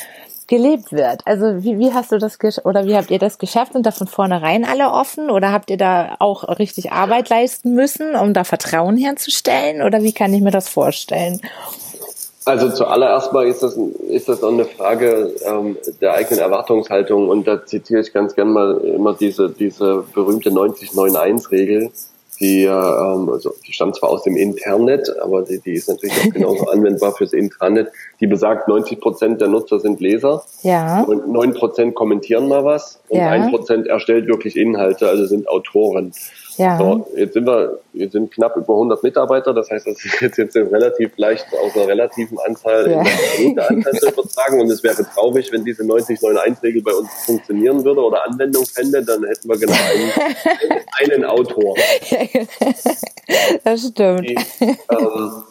gelebt 0.47 0.93
wird. 0.93 1.23
Also 1.25 1.65
wie, 1.65 1.79
wie 1.79 1.93
hast 1.93 2.13
du 2.13 2.19
das 2.19 2.39
oder 2.65 2.87
wie 2.87 2.97
habt 2.97 3.11
ihr 3.11 3.19
das 3.19 3.39
geschafft? 3.39 3.73
Sind 3.73 3.87
da 3.87 3.91
von 3.91 4.07
vornherein 4.07 4.65
alle 4.65 4.91
offen 4.91 5.31
oder 5.31 5.53
habt 5.53 5.71
ihr 5.71 5.77
da 5.77 6.17
auch 6.19 6.59
richtig 6.59 6.93
Arbeit 6.93 7.29
leisten 7.29 7.75
müssen, 7.75 8.15
um 8.15 8.35
da 8.35 8.45
Vertrauen 8.45 8.97
herzustellen? 8.97 9.83
Oder 9.83 10.03
wie 10.03 10.13
kann 10.13 10.35
ich 10.35 10.43
mir 10.43 10.51
das 10.51 10.69
vorstellen? 10.69 11.41
Also 12.47 12.69
zuallererst 12.71 13.33
mal 13.33 13.47
ist 13.47 13.63
das, 13.63 13.79
ist 14.09 14.29
das 14.29 14.43
auch 14.43 14.53
eine 14.53 14.67
Frage 14.67 15.33
ähm, 15.47 15.79
der 16.03 16.13
eigenen 16.13 16.41
Erwartungshaltung 16.41 17.31
und 17.31 17.47
da 17.47 17.65
zitiere 17.65 18.03
ich 18.03 18.13
ganz 18.13 18.35
gern 18.35 18.53
mal 18.53 18.77
immer 18.81 19.15
diese, 19.15 19.49
diese 19.49 20.05
berühmte 20.15 20.51
90-9-1-Regel 20.51 21.91
die, 22.45 22.65
ähm, 22.65 23.31
also 23.31 23.55
die 23.67 23.73
stammt 23.73 23.97
zwar 23.97 24.11
aus 24.11 24.23
dem 24.23 24.37
Internet, 24.37 25.09
aber 25.23 25.43
die, 25.43 25.61
die 25.61 25.73
ist 25.73 25.89
natürlich 25.89 26.15
auch 26.21 26.33
genauso 26.33 26.67
anwendbar 26.71 27.13
fürs 27.13 27.33
Intranet. 27.33 27.91
Die 28.21 28.27
besagt, 28.27 28.69
90 28.69 29.01
Prozent 29.01 29.41
der 29.41 29.49
Nutzer 29.49 29.81
sind 29.81 30.01
Leser. 30.01 30.45
Ja. 30.63 31.03
Und 31.03 31.29
9 31.29 31.55
Prozent 31.55 31.95
kommentieren 31.95 32.49
mal 32.49 32.65
was. 32.65 33.01
Und 33.09 33.19
ja. 33.19 33.31
1 33.31 33.51
Prozent 33.51 33.87
erstellt 33.87 34.27
wirklich 34.27 34.57
Inhalte, 34.57 35.09
also 35.09 35.25
sind 35.25 35.49
Autoren. 35.49 36.13
Ja. 36.57 36.79
So, 36.79 37.07
jetzt 37.17 37.35
sind 37.35 37.47
wir, 37.47 37.81
wir 37.93 38.11
sind 38.11 38.31
knapp 38.33 38.57
über 38.57 38.75
100 38.75 39.03
Mitarbeiter, 39.03 39.53
das 39.53 39.71
heißt, 39.71 39.87
das 39.87 40.05
ist 40.05 40.21
jetzt, 40.21 40.39
jetzt 40.39 40.57
relativ 40.57 41.17
leicht 41.17 41.47
aus 41.53 41.75
einer 41.75 41.89
relativen 41.89 42.39
Anzahl 42.47 42.91
ja. 42.91 43.03
in 43.39 43.59
eine 43.59 43.69
Anzahl 43.69 43.93
zu 43.95 44.09
übertragen 44.09 44.61
und 44.61 44.71
es 44.71 44.83
wäre 44.83 45.05
traurig, 45.05 45.51
wenn 45.53 45.65
diese 45.65 45.83
90-9-1-Regel 45.83 46.83
bei 46.83 46.93
uns 46.93 47.09
funktionieren 47.25 47.85
würde 47.85 48.03
oder 48.03 48.25
Anwendung 48.25 48.65
fände, 48.65 49.05
dann 49.05 49.25
hätten 49.25 49.49
wir 49.49 49.59
genau 49.59 49.75
einen, 49.75 50.81
einen 51.13 51.25
Autor. 51.25 51.75
das 53.65 53.89
stimmt. 53.89 54.29
Die, 54.29 54.37
ähm, 54.91 55.43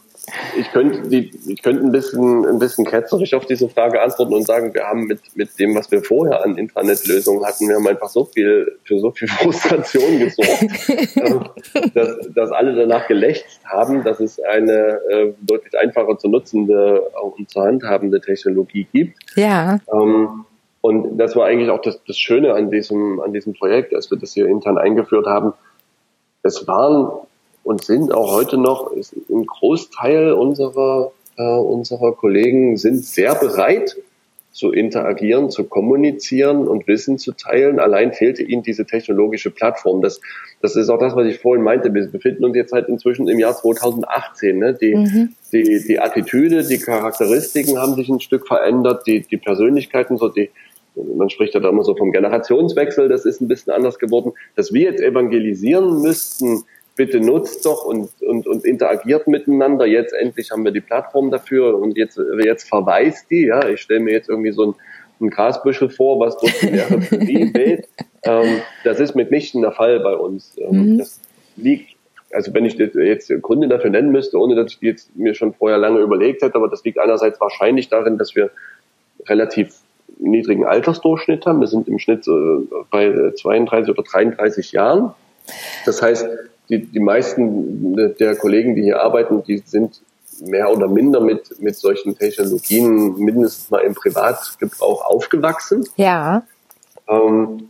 ich 0.58 0.72
könnte, 0.72 1.10
die, 1.10 1.32
ich 1.48 1.62
könnte 1.62 1.84
ein 1.84 1.92
bisschen, 1.92 2.46
ein 2.46 2.58
bisschen 2.58 2.86
ketzerisch 2.86 3.34
auf 3.34 3.46
diese 3.46 3.68
Frage 3.68 4.02
antworten 4.02 4.34
und 4.34 4.46
sagen, 4.46 4.74
wir 4.74 4.86
haben 4.86 5.06
mit, 5.06 5.20
mit 5.36 5.60
dem, 5.60 5.76
was 5.76 5.92
wir 5.92 6.02
vorher 6.02 6.44
an 6.46 6.58
Intranet-Lösungen 6.58 7.46
hatten, 7.46 7.68
wir 7.68 7.76
haben 7.76 7.88
einfach 7.88 8.08
so 8.08 8.24
viel, 8.24 8.80
für 8.86 9.00
so 9.00 9.12
viel 9.12 9.28
Frustration 9.42 10.20
gesorgt, 10.20 11.94
dass, 11.94 12.30
dass 12.34 12.52
alle 12.52 12.74
danach 12.74 13.08
gelächzt 13.08 13.60
haben, 13.66 14.04
dass 14.04 14.22
es 14.22 14.40
eine 14.40 15.02
äh, 15.10 15.34
deutlich 15.42 15.78
einfacher 15.78 16.18
zu 16.18 16.30
nutzende 16.30 17.02
und 17.22 17.50
zu 17.50 17.62
handhabende 17.62 18.22
Technologie 18.22 18.88
gibt. 18.94 19.18
Ja. 19.36 19.80
Ähm, 19.92 20.46
und 20.80 21.18
das 21.18 21.36
war 21.36 21.48
eigentlich 21.48 21.70
auch 21.70 21.82
das, 21.82 22.02
das 22.06 22.18
Schöne 22.18 22.54
an 22.54 22.72
diesem, 22.72 23.20
an 23.20 23.34
diesem 23.34 23.54
Projekt, 23.54 23.94
als 23.94 24.10
wir 24.10 24.18
das 24.18 24.34
hier 24.34 24.48
intern 24.48 24.78
eingeführt 24.78 25.26
haben. 25.26 25.54
Es 26.44 26.66
waren 26.68 27.26
und 27.64 27.84
sind 27.84 28.14
auch 28.14 28.32
heute 28.32 28.58
noch, 28.58 28.92
ein 28.92 29.46
Großteil 29.46 30.34
unserer, 30.34 31.12
äh, 31.38 31.44
unserer 31.44 32.14
Kollegen 32.14 32.78
sind 32.78 33.06
sehr 33.06 33.36
bereit 33.36 33.96
zu 34.54 34.72
interagieren, 34.72 35.50
zu 35.50 35.64
kommunizieren 35.64 36.68
und 36.68 36.88
Wissen 36.88 37.18
zu 37.18 37.32
teilen. 37.32 37.80
Allein 37.80 38.14
fehlte 38.14 38.44
ihnen 38.44 38.62
diese 38.62 38.86
technologische 38.86 39.50
Plattform. 39.50 40.02
Das, 40.02 40.22
das 40.62 40.76
ist 40.76 40.90
auch 40.90 41.00
das, 41.00 41.16
was 41.16 41.26
ich 41.26 41.40
vorhin 41.40 41.64
meinte. 41.64 41.92
Wir 41.92 42.06
befinden 42.08 42.46
uns 42.46 42.56
jetzt 42.56 42.72
halt 42.72 42.88
inzwischen 42.88 43.28
im 43.28 43.40
Jahr 43.40 43.56
2018. 43.56 44.60
Ne? 44.60 44.78
Die, 44.80 44.96
mhm. 44.96 45.30
die, 45.52 45.84
die 45.88 46.00
Attitüde, 46.00 46.64
die 46.64 46.78
Charakteristiken 46.78 47.80
haben 47.80 47.96
sich 47.96 48.10
ein 48.10 48.20
Stück 48.20 48.48
verändert, 48.48 49.08
die, 49.08 49.22
die 49.22 49.38
Persönlichkeiten, 49.38 50.18
so 50.18 50.30
die, 50.30 50.52
man 50.96 51.32
spricht 51.32 51.56
ja 51.56 51.60
da 51.60 51.70
immer 51.70 51.84
so 51.84 51.96
vom 51.96 52.12
Generationswechsel, 52.12 53.10
das 53.10 53.26
ist 53.26 53.42
ein 53.42 53.48
bisschen 53.48 53.74
anders 53.74 53.98
geworden, 53.98 54.34
dass 54.56 54.72
wir 54.72 54.92
jetzt 54.92 55.02
evangelisieren 55.02 56.04
müssten, 56.04 56.64
bitte 56.96 57.20
nutzt 57.20 57.66
doch 57.66 57.86
und, 57.86 58.10
und, 58.22 58.48
und 58.48 58.66
interagiert 58.66 59.28
miteinander. 59.28 59.86
Jetzt 59.86 60.14
endlich 60.14 60.52
haben 60.52 60.64
wir 60.64 60.72
die 60.72 60.82
Plattform 60.82 61.32
dafür 61.32 61.78
und 61.80 61.98
jetzt, 61.98 62.20
jetzt 62.44 62.68
verweist 62.68 63.30
die. 63.32 63.48
Ja, 63.48 63.68
ich 63.68 63.82
stelle 63.82 64.02
mir 64.02 64.14
jetzt 64.14 64.30
irgendwie 64.30 64.52
so 64.52 64.68
ein, 64.68 64.76
ein 65.22 65.30
Grasbüschel 65.30 65.90
vor, 65.90 66.20
was 66.20 66.38
durch 66.38 66.60
die 66.60 66.68
leere 66.68 66.98
Prärie 67.00 67.54
weht. 67.54 67.88
Ähm, 68.24 68.62
das 68.84 69.00
ist 69.00 69.16
mitnichten 69.16 69.62
der 69.62 69.72
Fall 69.72 70.00
bei 70.00 70.16
uns. 70.16 70.56
Ähm, 70.58 70.94
mhm. 70.94 70.98
Das 71.00 71.20
liegt, 71.56 71.96
also 72.32 72.54
wenn 72.54 72.66
ich 72.66 72.76
jetzt 72.76 73.32
Gründe 73.42 73.68
dafür 73.68 73.90
nennen 73.90 74.12
müsste, 74.12 74.38
ohne 74.38 74.56
dass 74.56 74.72
ich 74.72 74.80
die 74.80 74.88
jetzt 74.88 75.16
mir 75.16 75.34
schon 75.34 75.54
vorher 75.54 75.78
lange 75.78 76.00
überlegt 76.00 76.42
hätte, 76.42 76.56
aber 76.56 76.70
das 76.70 76.84
liegt 76.84 77.00
einerseits 77.00 77.42
wahrscheinlich 77.42 77.90
darin, 77.90 78.18
dass 78.18 78.36
wir 78.36 78.52
relativ 79.28 79.76
niedrigen 80.20 80.66
Altersdurchschnitt 80.66 81.46
haben. 81.46 81.60
Wir 81.60 81.68
sind 81.68 81.88
im 81.88 82.00
Schnitt 82.00 82.28
äh, 82.28 82.32
bei 82.92 83.32
32 83.36 83.92
oder 83.92 84.04
33 84.04 84.72
Jahren. 84.72 85.14
Das 85.86 86.02
heißt, 86.02 86.28
die, 86.70 86.86
die 86.86 87.00
meisten 87.00 87.96
der 88.18 88.36
Kollegen, 88.36 88.76
die 88.76 88.84
hier 88.84 89.02
arbeiten, 89.02 89.44
die 89.44 89.62
sind 89.66 90.02
mehr 90.42 90.72
oder 90.72 90.88
minder 90.88 91.20
mit, 91.20 91.62
mit 91.62 91.76
solchen 91.76 92.18
Technologien 92.18 93.16
mindestens 93.18 93.70
mal 93.70 93.80
im 93.80 93.94
Privatgebrauch 93.94 95.06
aufgewachsen. 95.06 95.88
Ja. 95.96 96.44
Ähm, 97.08 97.70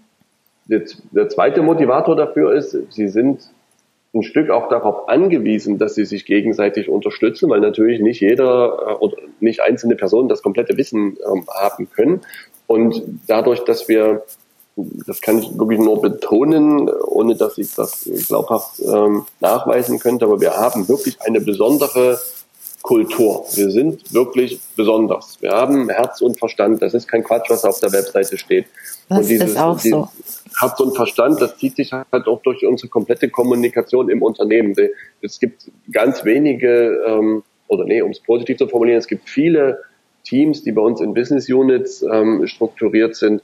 der, 0.66 0.84
der 1.12 1.30
zweite 1.30 1.62
Motivator 1.62 2.16
dafür 2.16 2.54
ist, 2.54 2.78
sie 2.90 3.08
sind 3.10 3.52
ein 4.16 4.24
Stück 4.24 4.50
auch 4.50 4.70
darauf 4.70 5.10
angewiesen, 5.10 5.80
dass 5.80 5.96
sie 5.96 6.06
sich 6.06 6.26
gegenseitig 6.26 6.88
unterstützen, 6.88 7.50
weil 7.50 7.60
natürlich 7.62 8.00
nicht 8.00 8.22
jeder 8.22 8.78
äh, 8.88 8.94
oder 8.94 9.18
nicht 9.40 9.62
einzelne 9.62 9.96
Personen 9.96 10.30
das 10.30 10.44
komplette 10.44 10.78
Wissen 10.78 11.18
ähm, 11.26 11.48
haben 11.50 11.90
können. 11.90 12.22
Und 12.68 13.02
dadurch, 13.28 13.66
dass 13.66 13.90
wir 13.90 14.24
das 14.76 15.22
kann 15.22 15.40
ich 15.40 15.58
wirklich 15.58 15.80
nur 15.80 16.02
betonen, 16.02 16.90
ohne 16.90 17.36
dass 17.36 17.58
ich 17.58 17.74
das 17.76 18.10
glaubhaft 18.28 18.80
ähm, 18.80 19.26
nachweisen 19.40 20.00
könnte, 20.00 20.26
aber 20.26 20.42
wir 20.42 20.58
haben 20.58 20.88
wirklich 20.88 21.22
eine 21.22 21.42
besondere 21.42 22.20
Kultur. 22.84 23.46
Wir 23.54 23.72
sind 23.72 24.14
wirklich 24.14 24.60
besonders. 24.76 25.42
Wir 25.42 25.52
haben 25.52 25.90
Herz 25.90 26.22
und 26.22 26.38
Verstand. 26.38 26.82
Das 26.82 26.94
ist 26.94 27.08
kein 27.08 27.24
Quatsch, 27.24 27.50
was 27.50 27.64
auf 27.64 27.80
der 27.80 27.94
Webseite 27.94 28.38
steht. 28.38 28.66
Das 29.08 29.20
und 29.20 29.30
dieses, 29.30 29.52
ist 29.52 29.58
auch 29.58 29.80
so. 29.80 30.10
Herz 30.60 30.80
und 30.82 30.94
Verstand, 30.96 31.42
das 31.42 31.58
zieht 31.58 31.78
sich 31.78 31.94
halt 31.94 32.28
auch 32.28 32.42
durch 32.42 32.66
unsere 32.66 32.90
komplette 32.90 33.30
Kommunikation 33.30 34.10
im 34.10 34.22
Unternehmen. 34.22 34.76
Es 35.22 35.40
gibt 35.40 35.72
ganz 35.92 36.26
wenige, 36.26 37.02
ähm, 37.08 37.44
oder 37.70 37.86
nee, 37.86 38.02
um 38.02 38.12
es 38.12 38.20
positiv 38.20 38.58
zu 38.58 38.68
formulieren, 38.68 39.00
es 39.00 39.08
gibt 39.08 39.30
viele 39.30 39.80
Teams, 40.26 40.64
die 40.64 40.74
bei 40.74 40.82
uns 40.82 41.00
in 41.00 41.14
Business 41.14 41.50
Units 41.50 42.02
ähm, 42.02 42.46
strukturiert 42.48 43.16
sind, 43.16 43.42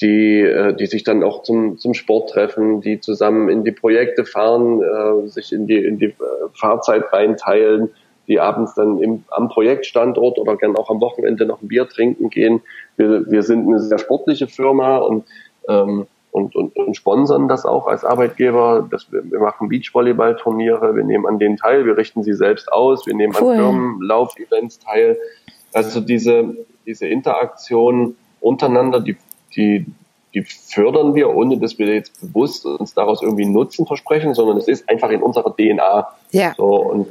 die, 0.00 0.40
äh, 0.40 0.74
die 0.74 0.86
sich 0.86 1.04
dann 1.04 1.22
auch 1.22 1.42
zum, 1.42 1.78
zum 1.78 1.94
Sport 1.94 2.30
treffen, 2.30 2.80
die 2.80 3.00
zusammen 3.00 3.48
in 3.48 3.64
die 3.64 3.72
Projekte 3.72 4.24
fahren, 4.24 4.82
äh, 4.82 5.28
sich 5.28 5.52
in 5.52 5.66
die, 5.66 5.78
in 5.78 5.98
die 5.98 6.06
äh, 6.06 6.14
Fahrzeit 6.54 7.12
reinteilen, 7.12 7.90
die 8.28 8.40
abends 8.40 8.74
dann 8.74 8.98
im, 8.98 9.24
am 9.30 9.48
Projektstandort 9.48 10.38
oder 10.38 10.56
gern 10.56 10.76
auch 10.76 10.90
am 10.90 11.00
Wochenende 11.00 11.46
noch 11.46 11.62
ein 11.62 11.68
Bier 11.68 11.88
trinken 11.88 12.28
gehen. 12.28 12.60
Wir, 12.96 13.30
wir 13.30 13.42
sind 13.42 13.66
eine 13.66 13.80
sehr 13.80 13.98
sportliche 13.98 14.48
Firma 14.48 14.98
und, 14.98 15.24
ähm, 15.68 16.06
und, 16.30 16.54
und, 16.54 16.76
und 16.76 16.94
sponsern 16.94 17.48
das 17.48 17.64
auch 17.64 17.86
als 17.86 18.04
Arbeitgeber. 18.04 18.86
Das, 18.90 19.10
wir, 19.10 19.22
wir 19.30 19.40
machen 19.40 19.68
Beachvolleyball-Turniere, 19.68 20.94
wir 20.94 21.04
nehmen 21.04 21.26
an 21.26 21.38
denen 21.38 21.56
teil, 21.56 21.86
wir 21.86 21.96
richten 21.96 22.22
sie 22.22 22.34
selbst 22.34 22.70
aus, 22.70 23.06
wir 23.06 23.14
nehmen 23.14 23.34
cool. 23.40 23.52
an 23.52 23.58
Firmenlauf-Events 23.58 24.80
teil. 24.80 25.16
Also 25.72 26.00
diese, 26.00 26.54
diese 26.84 27.06
Interaktion 27.06 28.16
untereinander, 28.40 29.00
die 29.00 29.16
die, 29.56 29.86
die 30.34 30.42
fördern 30.42 31.14
wir, 31.14 31.34
ohne 31.34 31.58
dass 31.58 31.78
wir 31.78 31.86
jetzt 31.92 32.20
bewusst 32.20 32.66
uns 32.66 32.94
daraus 32.94 33.22
irgendwie 33.22 33.46
Nutzen 33.46 33.86
versprechen, 33.86 34.34
sondern 34.34 34.58
es 34.58 34.68
ist 34.68 34.88
einfach 34.88 35.10
in 35.10 35.22
unserer 35.22 35.54
DNA. 35.54 36.08
Ja. 36.32 36.54
So, 36.56 36.66
und 36.66 37.08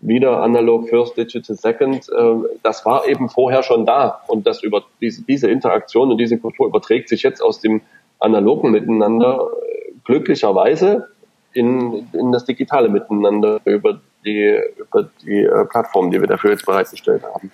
wieder 0.00 0.42
analog 0.42 0.88
first, 0.88 1.16
digital 1.16 1.56
second, 1.56 2.08
äh, 2.10 2.34
das 2.62 2.84
war 2.84 3.08
eben 3.08 3.28
vorher 3.28 3.62
schon 3.62 3.86
da. 3.86 4.20
Und 4.26 4.46
das 4.46 4.62
über 4.62 4.84
diese, 5.00 5.22
diese 5.22 5.48
Interaktion 5.48 6.10
und 6.10 6.18
diese 6.18 6.38
Kultur 6.38 6.66
überträgt 6.66 7.08
sich 7.08 7.22
jetzt 7.22 7.40
aus 7.40 7.60
dem 7.60 7.80
analogen 8.18 8.70
Miteinander 8.70 9.48
äh, 9.62 9.92
glücklicherweise 10.04 11.08
in, 11.52 12.08
in 12.12 12.32
das 12.32 12.44
digitale 12.44 12.88
Miteinander 12.88 13.60
über 13.64 14.00
die, 14.24 14.58
über 14.76 15.10
die 15.22 15.42
äh, 15.42 15.64
Plattform, 15.66 16.10
die 16.10 16.20
wir 16.20 16.26
dafür 16.26 16.52
jetzt 16.52 16.66
bereitgestellt 16.66 17.22
haben. 17.22 17.50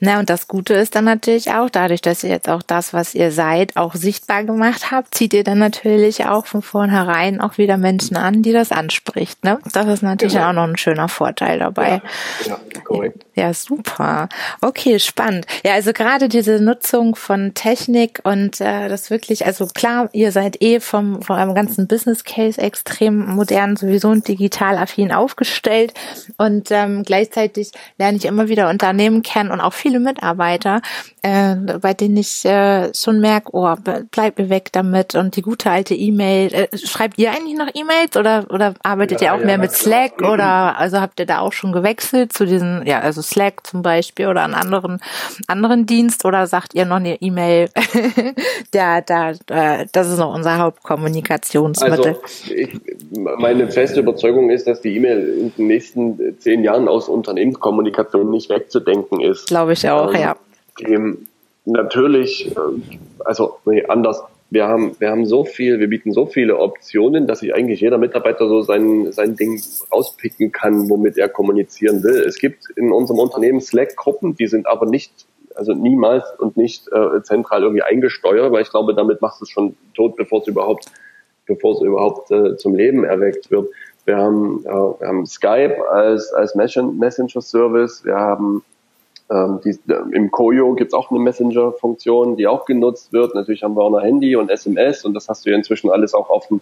Na, 0.00 0.18
und 0.18 0.30
das 0.30 0.48
Gute 0.48 0.74
ist 0.74 0.94
dann 0.94 1.04
natürlich 1.04 1.50
auch, 1.52 1.70
dadurch, 1.70 2.00
dass 2.00 2.24
ihr 2.24 2.30
jetzt 2.30 2.48
auch 2.48 2.62
das, 2.62 2.92
was 2.92 3.14
ihr 3.14 3.30
seid, 3.32 3.76
auch 3.76 3.94
sichtbar 3.94 4.44
gemacht 4.44 4.90
habt, 4.90 5.14
zieht 5.14 5.34
ihr 5.34 5.44
dann 5.44 5.58
natürlich 5.58 6.26
auch 6.26 6.46
von 6.46 6.62
vornherein 6.62 7.40
auch 7.40 7.58
wieder 7.58 7.76
Menschen 7.76 8.16
an, 8.16 8.42
die 8.42 8.52
das 8.52 8.72
anspricht. 8.72 9.44
Ne? 9.44 9.58
Das 9.72 9.86
ist 9.86 10.02
natürlich 10.02 10.34
genau. 10.34 10.48
auch 10.48 10.52
noch 10.52 10.68
ein 10.68 10.76
schöner 10.76 11.08
Vorteil 11.08 11.58
dabei. 11.58 12.02
Ja, 12.46 12.58
ja 12.74 12.80
korrekt. 12.84 13.24
Ja, 13.34 13.54
super. 13.54 14.28
Okay, 14.60 14.98
spannend. 14.98 15.46
Ja, 15.64 15.72
also 15.72 15.92
gerade 15.92 16.28
diese 16.28 16.60
Nutzung 16.60 17.16
von 17.16 17.54
Technik 17.54 18.20
und 18.24 18.60
äh, 18.60 18.88
das 18.88 19.10
wirklich, 19.10 19.46
also 19.46 19.66
klar, 19.66 20.10
ihr 20.12 20.32
seid 20.32 20.62
eh 20.62 20.80
vom, 20.80 21.22
vom 21.22 21.54
ganzen 21.54 21.88
Business 21.88 22.24
Case 22.24 22.60
extrem 22.60 23.34
modern, 23.34 23.76
sowieso 23.76 24.08
und 24.08 24.28
digital 24.28 24.76
affin 24.76 25.12
aufgestellt. 25.12 25.94
Und 26.38 26.70
ähm, 26.70 27.02
gleichzeitig 27.04 27.70
lerne 27.98 28.16
ich 28.16 28.24
immer 28.24 28.48
wieder 28.48 28.70
Unternehmen 28.70 29.22
kennen 29.22 29.50
und 29.50 29.60
auch 29.60 29.72
viele 29.72 30.00
Mitarbeiter, 30.00 30.80
äh, 31.22 31.54
bei 31.80 31.94
denen 31.94 32.16
ich 32.16 32.44
äh, 32.44 32.92
schon 32.94 33.20
merke, 33.20 33.50
oh, 33.52 33.74
bleib 34.10 34.38
mir 34.38 34.48
weg 34.48 34.70
damit 34.72 35.14
und 35.14 35.36
die 35.36 35.42
gute 35.42 35.70
alte 35.70 35.94
E-Mail. 35.94 36.52
Äh, 36.52 36.78
schreibt 36.78 37.18
ihr 37.18 37.30
eigentlich 37.30 37.56
noch 37.56 37.68
E-Mails 37.72 38.16
oder 38.16 38.46
oder 38.50 38.74
arbeitet 38.82 39.20
ja, 39.20 39.28
ihr 39.28 39.34
auch 39.34 39.40
ja, 39.40 39.46
mehr 39.46 39.58
mit 39.58 39.72
Slack 39.72 40.18
klar. 40.18 40.32
oder 40.32 40.78
also 40.78 41.00
habt 41.00 41.20
ihr 41.20 41.26
da 41.26 41.40
auch 41.40 41.52
schon 41.52 41.72
gewechselt 41.72 42.32
zu 42.32 42.46
diesen, 42.46 42.86
ja, 42.86 43.00
also 43.00 43.22
Slack 43.22 43.66
zum 43.66 43.82
Beispiel 43.82 44.26
oder 44.26 44.44
einen 44.44 44.54
anderen 44.54 44.98
anderen 45.46 45.86
Dienst 45.86 46.24
oder 46.24 46.46
sagt 46.46 46.74
ihr 46.74 46.84
noch 46.84 46.96
eine 46.96 47.20
E-Mail? 47.20 47.68
da, 48.72 49.00
da, 49.00 49.32
das 49.92 50.08
ist 50.08 50.18
noch 50.18 50.34
unser 50.34 50.58
Hauptkommunikationsmittel. 50.58 52.16
Also 52.22 52.52
ich, 52.54 52.80
meine 53.10 53.70
feste 53.70 54.00
Überzeugung 54.00 54.50
ist, 54.50 54.66
dass 54.66 54.80
die 54.80 54.96
E-Mail 54.96 55.38
in 55.38 55.52
den 55.56 55.66
nächsten 55.66 56.01
nächsten 56.08 56.40
zehn 56.40 56.64
Jahren 56.64 56.88
aus 56.88 57.08
Unternehmenskommunikation 57.08 58.30
nicht 58.30 58.50
wegzudenken 58.50 59.20
ist. 59.20 59.46
Glaube 59.46 59.72
ich 59.72 59.88
auch, 59.88 60.12
ähm, 60.14 60.20
ja. 60.20 60.36
Dem, 60.80 61.28
natürlich, 61.64 62.54
äh, 62.56 62.60
also 63.24 63.56
nee, 63.64 63.84
anders. 63.86 64.22
Wir 64.50 64.68
haben, 64.68 64.94
wir 64.98 65.10
haben 65.10 65.24
so 65.24 65.46
viel, 65.46 65.80
wir 65.80 65.88
bieten 65.88 66.12
so 66.12 66.26
viele 66.26 66.58
Optionen, 66.58 67.26
dass 67.26 67.38
sich 67.38 67.54
eigentlich 67.54 67.80
jeder 67.80 67.96
Mitarbeiter 67.96 68.48
so 68.48 68.60
sein, 68.60 69.10
sein 69.10 69.34
Ding 69.34 69.58
rauspicken 69.90 70.52
kann, 70.52 70.90
womit 70.90 71.16
er 71.16 71.30
kommunizieren 71.30 72.02
will. 72.02 72.20
Es 72.20 72.38
gibt 72.38 72.68
in 72.76 72.92
unserem 72.92 73.18
Unternehmen 73.18 73.62
Slack-Gruppen, 73.62 74.36
die 74.36 74.46
sind 74.48 74.66
aber 74.66 74.84
nicht, 74.84 75.10
also 75.54 75.72
niemals 75.72 76.24
und 76.38 76.58
nicht 76.58 76.86
äh, 76.92 77.22
zentral 77.22 77.62
irgendwie 77.62 77.82
eingesteuert, 77.82 78.52
weil 78.52 78.60
ich 78.60 78.70
glaube, 78.70 78.94
damit 78.94 79.22
machst 79.22 79.40
du 79.40 79.44
es 79.44 79.50
schon 79.50 79.74
tot, 79.94 80.16
bevor 80.16 80.42
es 80.42 80.48
überhaupt, 80.48 80.84
bevor 81.46 81.76
es 81.76 81.80
überhaupt 81.80 82.30
äh, 82.30 82.54
zum 82.58 82.74
Leben 82.74 83.04
erweckt 83.04 83.50
wird. 83.50 83.70
Wir 84.04 84.16
haben, 84.16 84.64
äh, 84.64 84.68
wir 84.68 85.06
haben 85.06 85.26
Skype 85.26 85.76
als, 85.90 86.32
als 86.32 86.54
Messenger-Service. 86.54 88.04
Wir 88.04 88.16
haben 88.16 88.64
ähm, 89.30 89.60
die, 89.64 89.78
im 90.12 90.30
Koyo 90.30 90.74
gibt's 90.74 90.94
auch 90.94 91.10
eine 91.10 91.20
Messenger-Funktion, 91.20 92.36
die 92.36 92.46
auch 92.46 92.64
genutzt 92.64 93.12
wird. 93.12 93.34
Natürlich 93.34 93.62
haben 93.62 93.74
wir 93.74 93.82
auch 93.82 93.90
noch 93.90 94.02
Handy 94.02 94.36
und 94.36 94.50
SMS 94.50 95.04
und 95.04 95.14
das 95.14 95.28
hast 95.28 95.46
du 95.46 95.50
ja 95.50 95.56
inzwischen 95.56 95.90
alles 95.90 96.14
auch 96.14 96.30
auf 96.30 96.48
dem, 96.48 96.60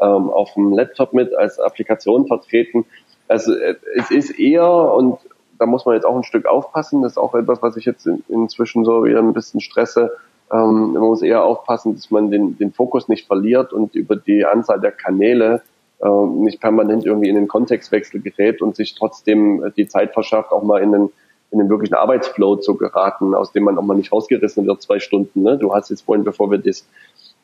ähm, 0.00 0.30
auf 0.30 0.52
dem 0.54 0.72
Laptop 0.72 1.12
mit 1.12 1.34
als 1.34 1.58
Applikation 1.58 2.26
vertreten. 2.26 2.84
Also 3.28 3.54
äh, 3.54 3.76
es 3.96 4.10
ist 4.10 4.38
eher 4.38 4.68
und 4.68 5.18
da 5.58 5.66
muss 5.66 5.86
man 5.86 5.94
jetzt 5.94 6.04
auch 6.04 6.16
ein 6.16 6.24
Stück 6.24 6.46
aufpassen. 6.46 7.02
Das 7.02 7.12
ist 7.12 7.18
auch 7.18 7.34
etwas, 7.34 7.62
was 7.62 7.76
ich 7.76 7.86
jetzt 7.86 8.06
in, 8.06 8.22
inzwischen 8.28 8.84
so 8.84 9.04
wieder 9.04 9.20
ein 9.20 9.32
bisschen 9.32 9.60
stresse. 9.60 10.12
Ähm, 10.52 10.92
man 10.92 11.02
muss 11.02 11.22
eher 11.22 11.42
aufpassen, 11.42 11.94
dass 11.94 12.10
man 12.10 12.30
den, 12.30 12.58
den 12.58 12.72
Fokus 12.72 13.08
nicht 13.08 13.26
verliert 13.26 13.72
und 13.72 13.94
über 13.94 14.16
die 14.16 14.44
Anzahl 14.44 14.80
der 14.80 14.92
Kanäle 14.92 15.54
äh, 15.56 15.73
nicht 16.00 16.60
permanent 16.60 17.06
irgendwie 17.06 17.28
in 17.28 17.36
den 17.36 17.48
Kontextwechsel 17.48 18.20
gerät 18.20 18.60
und 18.60 18.76
sich 18.76 18.94
trotzdem 18.94 19.64
äh, 19.64 19.70
die 19.70 19.88
Zeit 19.88 20.12
verschafft, 20.12 20.52
auch 20.52 20.62
mal 20.62 20.82
in 20.82 20.92
den, 20.92 21.10
in 21.50 21.58
den 21.58 21.68
wirklichen 21.68 21.94
Arbeitsflow 21.94 22.56
zu 22.56 22.76
geraten, 22.76 23.34
aus 23.34 23.52
dem 23.52 23.64
man 23.64 23.78
auch 23.78 23.82
mal 23.82 23.96
nicht 23.96 24.12
rausgerissen 24.12 24.66
wird, 24.66 24.82
zwei 24.82 24.98
Stunden. 24.98 25.42
Ne? 25.42 25.56
Du 25.56 25.72
hast 25.72 25.90
jetzt 25.90 26.02
vorhin, 26.02 26.24
bevor 26.24 26.50
wir 26.50 26.58
das 26.58 26.86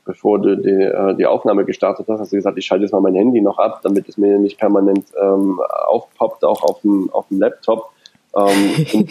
bevor 0.05 0.41
du 0.41 0.57
die, 0.57 0.71
äh, 0.71 1.15
die 1.15 1.27
Aufnahme 1.27 1.65
gestartet 1.65 2.07
hast, 2.09 2.21
hast 2.21 2.33
du 2.33 2.37
gesagt, 2.37 2.59
ich 2.59 2.67
schalte 2.67 2.85
jetzt 2.85 2.93
mal 2.93 3.01
mein 3.01 3.15
Handy 3.15 3.41
noch 3.41 3.59
ab, 3.59 3.81
damit 3.83 4.09
es 4.09 4.19
mir 4.19 4.39
nicht 4.39 4.59
permanent 4.59 5.07
ähm, 5.21 5.61
aufpoppt, 5.87 6.45
auch 6.45 6.63
auf 6.63 6.81
dem, 6.81 7.11
auf 7.13 7.29
dem 7.29 7.39
Laptop. 7.39 7.91
Ähm, 8.37 9.07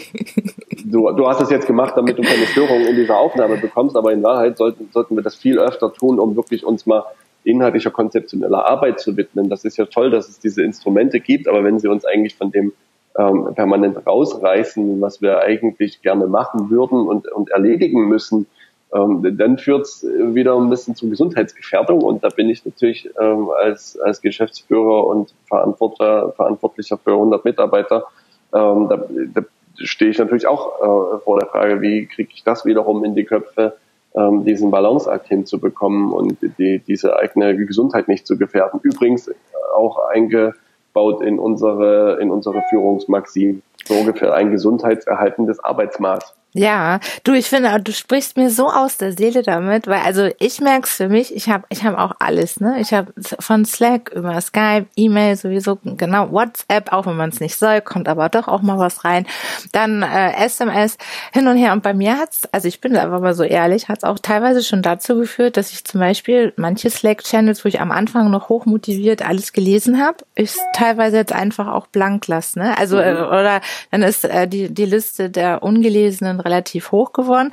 du, 0.84 1.10
du 1.12 1.28
hast 1.28 1.40
es 1.40 1.50
jetzt 1.50 1.66
gemacht, 1.66 1.94
damit 1.96 2.18
du 2.18 2.22
keine 2.22 2.46
Störungen 2.46 2.86
in 2.86 2.96
dieser 2.96 3.18
Aufnahme 3.18 3.56
bekommst, 3.56 3.96
aber 3.96 4.12
in 4.12 4.22
Wahrheit 4.22 4.58
sollten, 4.58 4.88
sollten 4.92 5.16
wir 5.16 5.22
das 5.22 5.36
viel 5.36 5.58
öfter 5.58 5.92
tun, 5.92 6.18
um 6.18 6.36
wirklich 6.36 6.64
uns 6.64 6.86
mal 6.86 7.04
inhaltlicher, 7.44 7.90
konzeptioneller 7.90 8.66
Arbeit 8.66 9.00
zu 9.00 9.16
widmen. 9.16 9.48
Das 9.48 9.64
ist 9.64 9.76
ja 9.76 9.86
toll, 9.86 10.10
dass 10.10 10.28
es 10.28 10.38
diese 10.38 10.62
Instrumente 10.62 11.20
gibt, 11.20 11.48
aber 11.48 11.64
wenn 11.64 11.78
sie 11.78 11.88
uns 11.88 12.04
eigentlich 12.04 12.34
von 12.34 12.50
dem 12.50 12.72
ähm, 13.18 13.54
permanent 13.54 14.06
rausreißen, 14.06 15.00
was 15.00 15.20
wir 15.20 15.40
eigentlich 15.40 16.02
gerne 16.02 16.26
machen 16.26 16.70
würden 16.70 17.06
und, 17.06 17.30
und 17.30 17.50
erledigen 17.50 18.08
müssen, 18.08 18.46
ähm, 18.92 19.36
dann 19.36 19.58
führt 19.58 19.82
es 19.82 20.04
wieder 20.04 20.56
ein 20.56 20.70
bisschen 20.70 20.94
zu 20.94 21.08
Gesundheitsgefährdung 21.08 22.02
und 22.02 22.24
da 22.24 22.28
bin 22.28 22.50
ich 22.50 22.64
natürlich 22.64 23.08
ähm, 23.20 23.48
als, 23.50 23.98
als 23.98 24.20
Geschäftsführer 24.20 25.06
und 25.06 25.34
Verantwortlicher, 25.46 26.32
Verantwortlicher 26.32 26.98
für 26.98 27.12
100 27.12 27.44
Mitarbeiter, 27.44 28.04
ähm, 28.52 28.88
da, 28.88 29.04
da 29.34 29.42
stehe 29.76 30.10
ich 30.10 30.18
natürlich 30.18 30.46
auch 30.46 30.80
äh, 30.80 31.18
vor 31.20 31.38
der 31.38 31.48
Frage, 31.48 31.80
wie 31.80 32.06
kriege 32.06 32.30
ich 32.34 32.42
das 32.42 32.64
wiederum 32.64 33.04
in 33.04 33.14
die 33.14 33.24
Köpfe, 33.24 33.76
ähm, 34.14 34.44
diesen 34.44 34.70
Balanceakt 34.70 35.28
hinzubekommen 35.28 36.12
und 36.12 36.38
die, 36.58 36.80
diese 36.80 37.16
eigene 37.16 37.56
Gesundheit 37.56 38.08
nicht 38.08 38.26
zu 38.26 38.36
gefährden. 38.36 38.80
Übrigens 38.82 39.30
auch 39.74 39.98
eingebaut 40.08 41.22
in 41.22 41.38
unsere, 41.38 42.18
in 42.20 42.30
unsere 42.30 42.62
Führungsmaxim, 42.70 43.62
so 43.90 43.98
ungefähr 43.98 44.32
ein 44.34 44.50
gesundheitserhaltendes 44.50 45.62
Arbeitsmaß. 45.62 46.34
Ja, 46.52 46.98
du, 47.22 47.32
ich 47.32 47.48
finde, 47.48 47.80
du 47.80 47.92
sprichst 47.92 48.36
mir 48.36 48.50
so 48.50 48.68
aus 48.68 48.96
der 48.96 49.12
Seele 49.12 49.42
damit, 49.42 49.86
weil 49.86 50.00
also 50.00 50.28
ich 50.40 50.60
merk's 50.60 50.96
für 50.96 51.08
mich, 51.08 51.34
ich 51.34 51.48
habe 51.48 51.62
ich 51.68 51.84
hab 51.84 51.96
auch 51.96 52.16
alles, 52.18 52.58
ne? 52.58 52.80
Ich 52.80 52.92
habe 52.92 53.12
von 53.38 53.64
Slack 53.64 54.10
über 54.12 54.40
Skype, 54.40 54.86
E-Mail 54.96 55.36
sowieso, 55.36 55.78
genau, 55.84 56.32
WhatsApp, 56.32 56.92
auch 56.92 57.06
wenn 57.06 57.16
man 57.16 57.30
es 57.30 57.38
nicht 57.38 57.56
soll, 57.56 57.80
kommt 57.82 58.08
aber 58.08 58.28
doch 58.28 58.48
auch 58.48 58.62
mal 58.62 58.78
was 58.78 59.04
rein. 59.04 59.26
Dann 59.70 60.02
äh, 60.02 60.32
SMS 60.44 60.98
hin 61.32 61.46
und 61.46 61.56
her. 61.56 61.72
Und 61.72 61.84
bei 61.84 61.94
mir 61.94 62.18
hat's, 62.18 62.48
also 62.50 62.66
ich 62.66 62.80
bin 62.80 62.96
einfach 62.96 63.20
mal 63.20 63.34
so 63.34 63.44
ehrlich, 63.44 63.88
hat's 63.88 64.02
auch 64.02 64.18
teilweise 64.18 64.64
schon 64.64 64.82
dazu 64.82 65.14
geführt, 65.20 65.56
dass 65.56 65.70
ich 65.70 65.84
zum 65.84 66.00
Beispiel 66.00 66.52
manche 66.56 66.90
Slack-Channels, 66.90 67.64
wo 67.64 67.68
ich 67.68 67.80
am 67.80 67.92
Anfang 67.92 68.28
noch 68.28 68.48
hochmotiviert 68.48 69.24
alles 69.24 69.52
gelesen 69.52 70.02
habe, 70.02 70.16
ich 70.34 70.56
teilweise 70.72 71.18
jetzt 71.18 71.32
einfach 71.32 71.68
auch 71.68 71.86
blank 71.86 72.26
lasse, 72.26 72.58
ne? 72.58 72.76
Also 72.76 72.96
mhm. 72.96 73.02
äh, 73.02 73.22
oder 73.22 73.60
dann 73.90 74.02
ist 74.02 74.24
äh, 74.24 74.46
die, 74.46 74.72
die 74.72 74.84
Liste 74.84 75.30
der 75.30 75.62
ungelesenen 75.62 76.40
relativ 76.40 76.92
hoch 76.92 77.12
geworden. 77.12 77.50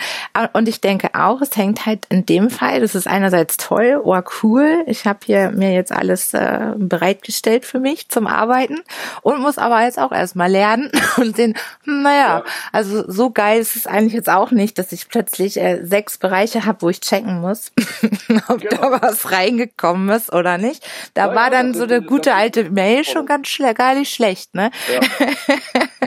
Und 0.53 0.67
ich 0.67 0.81
denke 0.81 1.09
auch, 1.13 1.41
es 1.41 1.55
hängt 1.55 1.85
halt 1.85 2.05
in 2.09 2.25
dem 2.25 2.49
Fall, 2.49 2.81
das 2.81 2.95
ist 2.95 3.07
einerseits 3.07 3.57
toll, 3.57 4.01
oh 4.03 4.19
cool, 4.43 4.83
ich 4.87 5.05
habe 5.05 5.19
hier 5.25 5.51
mir 5.51 5.73
jetzt 5.73 5.91
alles 5.91 6.33
äh, 6.33 6.73
bereitgestellt 6.75 7.65
für 7.65 7.79
mich 7.79 8.09
zum 8.09 8.27
Arbeiten 8.27 8.79
und 9.21 9.41
muss 9.41 9.57
aber 9.57 9.83
jetzt 9.83 9.99
auch 9.99 10.11
erstmal 10.11 10.49
lernen 10.49 10.91
und 11.17 11.35
sehen, 11.35 11.55
hm, 11.83 12.01
naja, 12.03 12.43
also 12.71 13.09
so 13.09 13.29
geil 13.29 13.59
ist 13.59 13.75
es 13.75 13.87
eigentlich 13.87 14.13
jetzt 14.13 14.29
auch 14.29 14.51
nicht, 14.51 14.77
dass 14.77 14.91
ich 14.91 15.09
plötzlich 15.09 15.57
äh, 15.57 15.83
sechs 15.83 16.17
Bereiche 16.17 16.65
habe, 16.65 16.81
wo 16.81 16.89
ich 16.89 17.01
checken 17.01 17.41
muss, 17.41 17.71
ob 18.47 18.61
genau. 18.61 18.89
da 18.89 19.01
was 19.01 19.31
reingekommen 19.31 20.09
ist 20.09 20.33
oder 20.33 20.57
nicht. 20.57 20.87
Da 21.13 21.27
ja, 21.27 21.35
war 21.35 21.49
dann 21.49 21.73
so 21.73 21.83
eine 21.83 22.01
gute 22.01 22.33
alte 22.33 22.69
Mail 22.69 23.03
schon 23.03 23.25
ganz 23.25 23.47
schle 23.47 23.73
gar 23.73 23.95
nicht 23.95 24.13
schlecht, 24.13 24.55
ne? 24.55 24.71
Ja. 24.93 25.01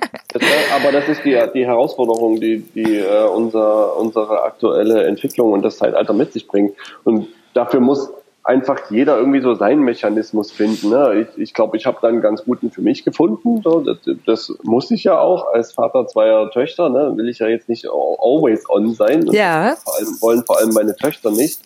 Aber 0.75 0.93
das 0.93 1.09
ist 1.09 1.25
die, 1.25 1.39
die 1.55 1.67
Herausforderung, 1.67 2.41
die, 2.41 2.61
die 2.75 2.99
äh, 2.99 3.27
unser, 3.27 3.97
unsere 3.97 4.43
aktuelle 4.43 5.05
Entwicklung 5.05 5.53
und 5.53 5.63
das 5.63 5.79
Zeitalter 5.79 6.13
mit 6.13 6.33
sich 6.33 6.47
bringt. 6.47 6.75
Und 7.05 7.29
dafür 7.55 7.81
muss 7.81 8.11
einfach 8.43 8.91
jeder 8.91 9.19
irgendwie 9.19 9.41
so 9.41 9.55
seinen 9.55 9.83
Mechanismus 9.83 10.51
finden. 10.51 10.91
Ne? 10.91 11.27
Ich, 11.37 11.43
ich 11.43 11.55
glaube, 11.55 11.77
ich 11.77 11.87
habe 11.87 11.99
da 12.01 12.09
einen 12.09 12.21
ganz 12.21 12.45
guten 12.45 12.71
für 12.71 12.81
mich 12.81 13.05
gefunden. 13.05 13.61
So, 13.63 13.81
das, 13.81 13.99
das 14.27 14.53
muss 14.63 14.91
ich 14.91 15.05
ja 15.05 15.19
auch 15.19 15.53
als 15.53 15.73
Vater 15.73 16.07
zweier 16.07 16.51
Töchter. 16.51 16.89
Ne? 16.89 17.17
Will 17.17 17.29
ich 17.29 17.39
ja 17.39 17.49
jetzt 17.49 17.69
nicht 17.69 17.87
always 17.89 18.69
on 18.69 18.95
sein. 18.95 19.27
Ja. 19.31 19.77
Vor 19.77 19.97
allem, 19.97 20.17
wollen 20.21 20.45
vor 20.45 20.59
allem 20.59 20.71
meine 20.71 20.97
Töchter 20.97 21.31
nicht. 21.31 21.61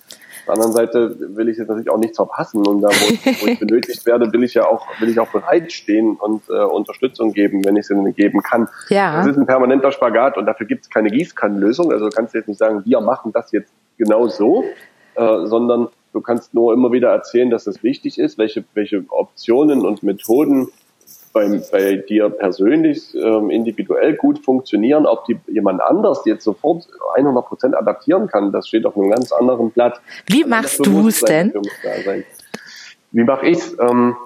Auf 0.47 0.55
der 0.55 0.55
anderen 0.63 0.73
Seite 0.73 1.17
will 1.37 1.49
ich 1.49 1.57
jetzt 1.57 1.69
natürlich 1.69 1.89
auch 1.89 1.97
nichts 1.97 2.17
verpassen 2.17 2.67
und 2.67 2.83
da, 2.83 2.89
wo, 2.89 3.43
wo 3.43 3.47
ich 3.47 3.59
benötigt 3.61 4.05
werde, 4.05 4.31
will 4.31 4.45
ich 4.45 4.53
ja 4.53 4.67
auch, 4.67 4.87
will 5.01 5.09
ich 5.09 5.19
auch 5.19 5.31
bereitstehen 5.33 6.17
und 6.17 6.43
äh, 6.51 6.65
Unterstützung 6.65 7.33
geben, 7.33 7.65
wenn 7.65 7.77
ich 7.77 7.87
sie 7.87 7.95
geben 8.13 8.43
kann. 8.43 8.69
Ja. 8.91 9.17
Das 9.17 9.29
ist 9.29 9.39
ein 9.39 9.47
permanenter 9.47 9.91
Spagat 9.91 10.37
und 10.37 10.45
dafür 10.45 10.67
gibt 10.67 10.85
es 10.85 10.91
keine 10.91 11.09
Gießkannenlösung. 11.09 11.91
Also 11.91 12.11
du 12.11 12.15
kannst 12.15 12.35
jetzt 12.35 12.49
nicht 12.49 12.59
sagen, 12.59 12.83
wir 12.85 13.01
machen 13.01 13.33
das 13.33 13.53
jetzt 13.53 13.73
genau 13.97 14.27
so, 14.27 14.65
äh, 15.15 15.47
sondern 15.47 15.89
du 16.13 16.21
kannst 16.21 16.53
nur 16.53 16.75
immer 16.75 16.93
wieder 16.93 17.09
erzählen, 17.09 17.49
dass 17.49 17.67
es 17.67 17.83
wichtig 17.83 18.19
ist, 18.19 18.37
welche, 18.37 18.65
welche 18.75 19.03
Optionen 19.09 19.81
und 19.87 20.03
Methoden 20.03 20.69
bei, 21.35 21.61
bei 21.71 21.97
dir 21.97 22.31
persönlich 22.31 23.13
ähm, 23.15 23.51
individuell 23.51 24.15
gut 24.15 24.39
funktionieren, 24.39 25.05
ob 25.05 25.27
die 25.27 25.37
jemand 25.49 25.83
anders 25.83 26.23
jetzt 26.25 26.45
sofort 26.45 26.87
100 27.17 27.45
Prozent 27.45 27.77
adaptieren 27.77 28.29
kann, 28.29 28.53
das 28.53 28.69
steht 28.69 28.87
auf 28.87 28.97
einem 28.97 29.11
ganz 29.11 29.33
anderen 29.33 29.71
Blatt. 29.71 30.01
Wie 30.29 30.45
machst 30.45 30.87
du 30.87 31.09
es 31.09 31.21
denn? 31.21 31.53
Wie 33.11 33.25
mache 33.25 33.47
ich 33.49 33.59
es? 33.59 33.77
Ähm, 33.81 34.17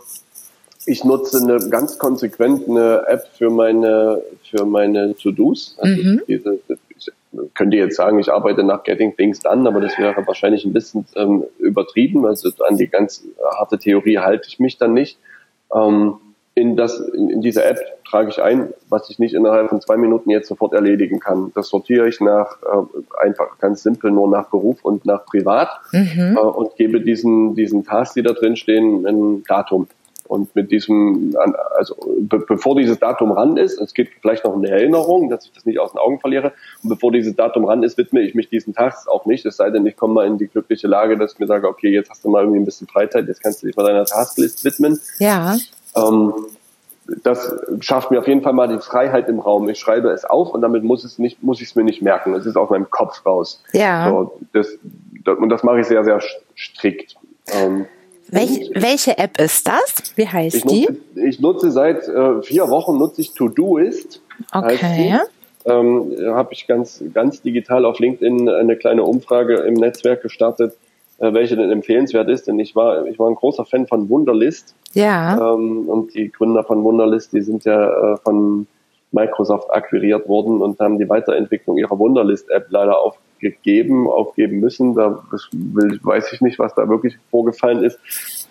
ich 0.86 1.02
nutze 1.04 1.38
eine 1.42 1.70
ganz 1.70 1.98
konsequent 1.98 2.68
eine 2.68 3.04
App 3.06 3.26
für 3.36 3.50
meine 3.50 4.22
für 4.48 4.64
meine 4.64 5.14
To-Dos. 5.16 5.76
Also 5.78 6.02
mhm. 6.02 6.22
diese, 6.28 6.61
ich 6.96 7.11
könnte 7.54 7.76
jetzt 7.76 7.96
sagen, 7.96 8.18
ich 8.18 8.30
arbeite 8.30 8.62
nach 8.62 8.82
Getting 8.84 9.16
Things 9.16 9.40
Done, 9.40 9.68
aber 9.68 9.80
das 9.80 9.98
wäre 9.98 10.26
wahrscheinlich 10.26 10.64
ein 10.64 10.72
bisschen 10.72 11.06
ähm, 11.16 11.44
übertrieben. 11.59 12.26
Also 12.26 12.50
an 12.66 12.76
die 12.76 12.88
ganz 12.88 13.24
harte 13.59 13.78
Theorie 13.78 14.18
halte 14.18 14.48
ich 14.48 14.59
mich 14.59 14.76
dann 14.76 14.94
nicht. 14.94 15.18
Ähm, 15.74 16.14
in, 16.59 16.76
das, 16.76 16.98
in, 16.98 17.30
in 17.30 17.40
diese 17.40 17.64
App 17.64 17.78
trage 18.09 18.30
ich 18.30 18.42
ein, 18.42 18.72
was 18.88 19.09
ich 19.11 19.18
nicht 19.18 19.34
innerhalb 19.34 19.68
von 19.68 19.80
zwei 19.80 19.96
Minuten 19.96 20.30
jetzt 20.30 20.48
sofort 20.48 20.72
erledigen 20.72 21.20
kann. 21.20 21.52
Das 21.54 21.68
sortiere 21.68 22.09
ich 22.09 22.20
nach 22.20 22.59
äh, 22.62 23.24
einfach 23.24 23.59
ganz 23.59 23.82
simpel 23.82 24.11
nur 24.11 24.28
nach 24.28 24.48
Beruf 24.48 24.84
und 24.84 25.04
nach 25.06 25.24
Privat 25.26 25.68
mhm. 25.92 26.36
äh, 26.36 26.40
und 26.40 26.74
gebe 26.76 27.00
diesen, 27.00 27.54
diesen 27.54 27.84
Tasks, 27.84 28.14
die 28.14 28.22
da 28.22 28.32
drin 28.32 28.56
stehen, 28.56 29.06
ein 29.06 29.44
Datum. 29.44 29.86
Und 30.26 30.54
mit 30.54 30.70
diesem, 30.70 31.34
also 31.78 31.96
be 32.20 32.38
bevor 32.40 32.76
dieses 32.76 32.98
Datum 32.98 33.32
ran 33.32 33.56
ist, 33.56 33.80
es 33.80 33.94
gibt 33.94 34.12
vielleicht 34.20 34.44
noch 34.44 34.54
eine 34.54 34.68
Erinnerung, 34.68 35.30
dass 35.30 35.46
ich 35.46 35.52
das 35.52 35.64
nicht 35.64 35.80
aus 35.80 35.92
den 35.92 35.98
Augen 35.98 36.20
verliere. 36.20 36.52
Und 36.82 36.90
bevor 36.90 37.12
dieses 37.12 37.34
Datum 37.34 37.64
ran 37.64 37.82
ist, 37.82 37.96
widme 37.96 38.20
ich 38.20 38.34
mich 38.34 38.50
diesen 38.50 38.74
Tasks 38.74 39.09
auch 39.09 39.24
nicht. 39.24 39.46
Es 39.46 39.56
sei 39.56 39.70
denn, 39.70 39.86
ich 39.86 39.96
komme 39.96 40.12
mal 40.14 40.26
in 40.26 40.36
die 40.36 40.48
glückliche 40.48 40.86
Lage, 40.86 41.16
dass 41.16 41.32
ich 41.32 41.38
mir 41.38 41.46
sage, 41.46 41.66
okay, 41.66 41.88
jetzt 41.88 42.11
hast 42.11 42.26
du 42.26 42.28
mal 42.28 42.42
irgendwie 42.42 42.61
ein 42.61 42.66
bisschen 42.66 42.88
Freizeit, 42.88 43.26
jetzt 43.26 43.42
kannst 43.42 43.62
du 43.62 43.68
dich 43.68 43.76
mal 43.76 43.84
deiner 43.84 44.04
Tasklist 44.04 44.66
widmen. 44.66 45.00
Ja. 45.18 45.56
Ähm, 46.07 46.34
das 47.22 47.55
schafft 47.80 48.11
mir 48.11 48.18
auf 48.18 48.28
jeden 48.28 48.42
Fall 48.42 48.53
mal 48.53 48.68
die 48.68 48.78
Freiheit 48.78 49.28
im 49.28 49.38
Raum. 49.40 49.68
Ich 49.68 49.78
schreibe 49.78 50.11
es 50.11 50.24
auf 50.24 50.51
und 50.51 50.61
damit 50.61 50.84
muss 50.84 51.05
es 51.05 51.18
nicht, 51.18 51.42
muss 51.42 51.61
ich 51.61 51.68
es 51.68 51.74
mir 51.74 51.84
nicht 51.84 52.03
merken. 52.03 52.34
Es 52.34 52.44
ist 52.44 52.57
aus 52.57 52.70
meinem 52.70 52.90
Kopf 52.90 53.24
raus. 53.24 53.62
Ja. 53.72 54.11
So, 54.11 54.38
das, 54.53 54.68
das, 55.24 55.38
und 55.38 55.49
das 55.49 55.62
mache 55.62 55.80
ich 55.80 55.86
sehr, 55.86 56.05
sehr 56.05 56.20
strikt. 56.55 57.16
Ähm, 57.46 57.86
Welch, 58.30 58.70
welche 58.74 59.16
App 59.16 59.40
ist 59.40 59.66
das? 59.66 60.12
Wie 60.16 60.28
heißt 60.28 60.57
ich 60.57 60.64
die? 60.64 60.82
Nutze, 60.82 61.26
ich 61.26 61.40
nutze 61.40 61.70
seit 61.70 62.07
äh, 62.09 62.42
vier 62.42 62.68
Wochen 62.68 62.99
nutze 62.99 63.22
ich 63.22 63.32
Todoist. 63.32 64.20
Okay. 64.53 65.18
Ähm, 65.64 66.14
Habe 66.26 66.53
ich 66.53 66.66
ganz, 66.66 67.03
ganz 67.14 67.40
digital 67.40 67.86
auf 67.86 67.99
LinkedIn 67.99 68.51
eine 68.51 68.76
kleine 68.76 69.03
Umfrage 69.05 69.57
im 69.61 69.74
Netzwerk 69.74 70.22
gestartet 70.22 70.74
äh, 71.18 71.32
welche 71.32 71.56
denn 71.56 71.70
empfehlenswert 71.70 72.28
ist. 72.28 72.48
Denn 72.48 72.58
ich 72.58 72.74
war, 72.74 73.06
ich 73.06 73.18
war 73.18 73.28
ein 73.28 73.34
großer 73.34 73.64
Fan 73.64 73.86
von 73.86 74.08
Wunderlist. 74.08 74.74
Ja. 74.94 75.54
Ähm, 75.54 75.88
und 75.88 76.14
die 76.14 76.30
Gründer 76.30 76.64
von 76.64 76.82
Wunderlist, 76.84 77.32
die 77.32 77.42
sind 77.42 77.64
ja 77.64 78.14
äh, 78.14 78.16
von 78.18 78.66
Microsoft 79.10 79.70
akquiriert 79.70 80.28
worden 80.28 80.60
und 80.60 80.78
haben 80.80 80.98
die 80.98 81.08
Weiterentwicklung 81.08 81.78
ihrer 81.78 81.98
Wunderlist-App 81.98 82.66
leider 82.68 83.00
aufgegeben, 83.00 84.06
aufgeben 84.06 84.60
müssen. 84.60 84.94
Da 84.94 85.24
will, 85.52 85.98
weiß 86.02 86.32
ich 86.32 86.40
nicht, 86.40 86.58
was 86.58 86.74
da 86.74 86.88
wirklich 86.88 87.16
vorgefallen 87.30 87.82
ist. 87.82 87.98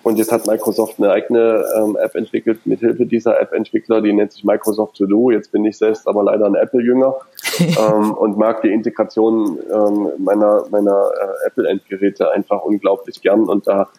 Und 0.03 0.18
jetzt 0.18 0.32
hat 0.32 0.47
Microsoft 0.47 0.99
eine 0.99 1.11
eigene 1.11 1.63
ähm, 1.78 1.95
App 2.01 2.15
entwickelt 2.15 2.65
mit 2.65 2.80
Hilfe 2.80 3.05
dieser 3.05 3.39
App-Entwickler, 3.39 4.01
die 4.01 4.13
nennt 4.13 4.32
sich 4.32 4.43
Microsoft 4.43 4.95
To 4.97 5.05
Do. 5.05 5.32
Jetzt 5.32 5.51
bin 5.51 5.65
ich 5.65 5.78
selbst 5.78 6.07
aber 6.07 6.24
leider 6.24 6.45
ein 6.45 6.55
Apple-Jünger 6.55 7.15
ähm, 7.60 8.14
und 8.14 8.38
mag 8.38 8.62
die 8.62 8.72
Integration 8.72 9.60
ähm, 9.72 10.10
meiner, 10.18 10.66
meiner 10.70 11.12
äh, 11.20 11.48
Apple-Endgeräte 11.48 12.32
einfach 12.32 12.64
unglaublich 12.64 13.22
gern. 13.22 13.45
Und 13.45 13.68
da, 13.68 13.89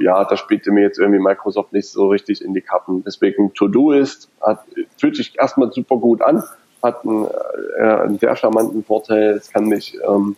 ja, 0.00 0.24
da 0.24 0.36
spielte 0.36 0.70
mir 0.70 0.82
jetzt 0.82 0.98
irgendwie 0.98 1.20
Microsoft 1.20 1.72
nicht 1.72 1.88
so 1.88 2.08
richtig 2.08 2.42
in 2.42 2.54
die 2.54 2.60
Karten. 2.60 3.04
Deswegen 3.04 3.52
To 3.54 3.68
Do 3.68 3.92
ist, 3.92 4.28
hat, 4.40 4.64
fühlt 4.98 5.16
sich 5.16 5.38
erstmal 5.38 5.72
super 5.72 5.96
gut 5.96 6.22
an, 6.22 6.42
hat 6.82 7.04
einen, 7.04 7.26
äh, 7.78 7.82
einen 7.82 8.18
sehr 8.18 8.36
charmanten 8.36 8.84
Vorteil. 8.84 9.30
Es 9.30 9.50
kann 9.50 9.66
mich 9.66 9.98
ähm, 10.06 10.36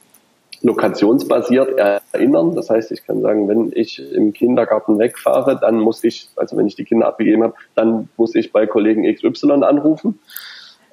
lokationsbasiert 0.64 1.78
erinnern. 1.78 2.54
Das 2.54 2.70
heißt, 2.70 2.90
ich 2.90 3.06
kann 3.06 3.20
sagen, 3.20 3.48
wenn 3.48 3.70
ich 3.74 4.00
im 4.12 4.32
Kindergarten 4.32 4.98
wegfahre, 4.98 5.58
dann 5.60 5.78
muss 5.78 6.02
ich, 6.02 6.30
also 6.36 6.56
wenn 6.56 6.66
ich 6.66 6.74
die 6.74 6.84
Kinder 6.84 7.06
abgegeben 7.06 7.42
habe, 7.42 7.54
dann 7.74 8.08
muss 8.16 8.34
ich 8.34 8.50
bei 8.50 8.66
Kollegen 8.66 9.04
XY 9.04 9.62
anrufen. 9.62 10.18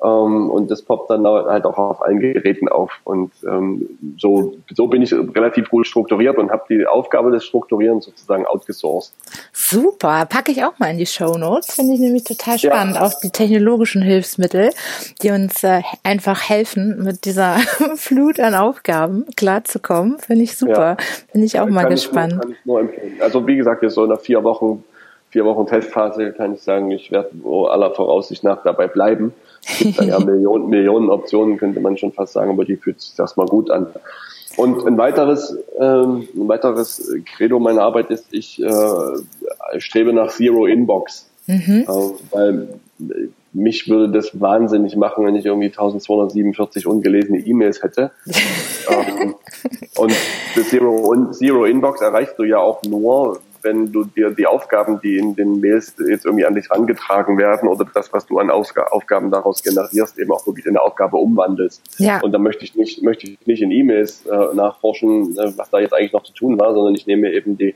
Ähm, 0.04 0.50
und 0.50 0.72
das 0.72 0.82
poppt 0.82 1.12
dann 1.12 1.26
halt 1.28 1.66
auch 1.66 1.78
auf 1.78 2.02
allen 2.02 2.20
Geräten 2.20 2.68
auf. 2.68 2.92
Und 3.04 3.32
ähm, 3.48 3.88
so, 4.18 4.56
so 4.74 4.88
bin 4.88 5.04
ich 5.04 5.14
relativ 5.14 5.70
gut 5.70 5.86
strukturiert 5.86 6.38
und 6.38 6.52
habe 6.52 6.64
die 6.70 6.88
Aufgabe 6.88 7.32
des 7.32 7.46
Strukturierens 7.46 8.06
sozusagen 8.06 8.46
outgesourced. 8.48 9.14
Super, 9.54 10.26
packe 10.26 10.52
ich 10.52 10.64
auch 10.64 10.80
mal 10.80 10.92
in 10.92 10.98
die 10.98 11.06
Show 11.06 11.38
Notes. 11.38 11.76
Finde 11.76 11.94
ich 11.94 12.00
nämlich 12.00 12.24
total 12.24 12.58
spannend. 12.58 12.96
Ja. 12.96 13.06
Auch 13.06 13.14
die 13.20 13.30
technologischen 13.30 14.02
Hilfsmittel, 14.02 14.72
die 15.22 15.30
uns 15.30 15.64
äh, 15.64 15.82
einfach 16.04 16.50
helfen, 16.50 17.04
mit 17.04 17.26
dieser 17.26 17.58
Flut 17.96 18.40
an 18.40 18.56
Aufgaben 18.56 19.28
klarzukommen. 19.36 20.18
Finde 20.18 20.44
ich 20.44 20.58
super. 20.58 20.98
Ja. 21.00 21.06
Bin 21.32 21.44
ich 21.44 21.60
auch 21.60 21.68
mal 21.68 21.84
kann 21.84 21.92
gespannt. 21.92 22.34
Ich 22.34 22.42
kann 22.42 22.52
ich 22.52 22.66
nur 22.66 22.80
empfehlen. 22.80 23.18
Also 23.20 23.46
wie 23.46 23.56
gesagt, 23.56 23.84
jetzt 23.84 23.94
so 23.94 24.06
nach 24.08 24.20
vier 24.20 24.44
Wochen 24.44 24.84
vier 25.32 25.46
Wochen 25.46 25.66
Testphase 25.66 26.34
kann 26.34 26.54
ich 26.54 26.62
sagen, 26.62 26.92
ich 26.92 27.12
werde 27.12 27.30
aller 27.70 27.92
Voraussicht 27.92 28.44
nach 28.44 28.64
dabei 28.64 28.88
bleiben. 28.88 29.34
Ja 29.80 30.20
Millionen, 30.26 30.70
Millionen 30.70 31.10
Optionen, 31.10 31.58
könnte 31.58 31.80
man 31.80 31.98
schon 31.98 32.12
fast 32.12 32.34
sagen, 32.34 32.52
aber 32.52 32.66
die 32.66 32.78
fühlt 32.78 33.02
sich 33.02 33.18
erstmal 33.18 33.48
gut 33.48 33.70
an. 33.70 33.88
Und 34.58 34.86
ein 34.86 34.98
weiteres, 34.98 35.58
ähm, 35.80 36.28
ein 36.36 36.48
weiteres 36.48 37.12
Credo 37.36 37.60
meiner 37.60 37.84
Arbeit 37.84 38.10
ist, 38.10 38.26
ich 38.32 38.62
äh, 38.62 39.80
strebe 39.80 40.14
nach 40.14 40.32
Zero 40.32 40.66
Inbox. 40.66 41.30
Mhm. 41.48 41.86
Äh, 41.88 42.32
weil 42.32 42.68
mich 43.54 43.90
würde 43.90 44.12
das 44.12 44.40
wahnsinnig 44.40 44.96
machen, 44.96 45.26
wenn 45.26 45.36
ich 45.36 45.46
irgendwie 45.46 45.68
1247 45.68 46.88
ungelesene 46.88 47.40
E-Mails 47.40 47.84
hätte. 47.84 48.12
ähm, 48.90 49.36
und 49.98 50.14
das 50.56 50.70
Zero, 50.70 51.32
Zero 51.32 51.66
Inbox 51.66 52.02
erreichst 52.02 52.38
du 52.38 52.44
ja 52.44 52.60
auch 52.60 52.82
nur, 52.84 53.40
wenn 53.64 53.92
du 53.92 54.04
dir 54.04 54.32
die 54.32 54.48
Aufgaben, 54.48 55.00
die 55.02 55.18
in 55.18 55.36
den 55.36 55.60
Mails 55.60 55.96
jetzt 56.08 56.26
irgendwie 56.26 56.46
an 56.46 56.56
dich 56.56 56.70
herangetragen 56.70 57.38
werden 57.38 57.70
oder 57.70 57.86
das, 57.94 58.12
was 58.14 58.26
du 58.26 58.40
an 58.40 58.50
Aufgaben 58.50 59.32
daraus 59.32 59.64
generierst, 59.64 60.18
eben 60.20 60.32
auch 60.32 60.46
wirklich 60.48 60.66
in 60.66 60.72
eine 60.72 60.82
Aufgabe 60.82 61.18
umwandelst. 61.18 61.82
Ja. 62.00 62.20
Und 62.22 62.32
da 62.32 62.38
möchte 62.38 62.64
ich 62.64 62.76
nicht, 62.76 63.04
möchte 63.04 63.28
ich 63.28 63.46
nicht 63.46 63.62
in 63.62 63.72
E-Mails 63.72 64.26
äh, 64.26 64.56
nachforschen, 64.56 65.38
äh, 65.38 65.52
was 65.56 65.70
da 65.70 65.80
jetzt 65.80 65.94
eigentlich 65.94 66.14
noch 66.14 66.24
zu 66.24 66.34
tun 66.34 66.60
war, 66.60 66.74
sondern 66.74 66.96
ich 66.96 67.08
nehme 67.08 67.32
eben 67.32 67.58
die, 67.58 67.76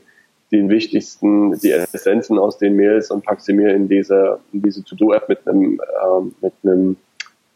die 0.50 0.68
wichtigsten, 0.68 1.58
die 1.60 1.72
Essenzen 1.72 2.38
aus 2.38 2.58
den 2.58 2.76
Mails 2.76 3.10
und 3.10 3.24
packe 3.24 3.42
sie 3.42 3.52
mir 3.52 3.74
in 3.74 3.88
diese, 3.88 4.38
in 4.52 4.62
diese 4.62 4.84
To-Do-App 4.84 5.28
mit 5.28 5.46
einem, 5.46 5.80
äh, 5.80 6.20
mit 6.40 6.52
einem 6.62 6.96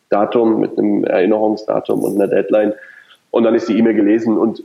Datum, 0.08 0.60
mit 0.60 0.76
einem 0.76 1.04
Erinnerungsdatum 1.04 2.00
und 2.00 2.16
einer 2.16 2.28
Deadline. 2.28 2.74
Und 3.30 3.44
dann 3.44 3.54
ist 3.54 3.68
die 3.68 3.78
E-Mail 3.78 3.94
gelesen 3.94 4.36
und 4.36 4.64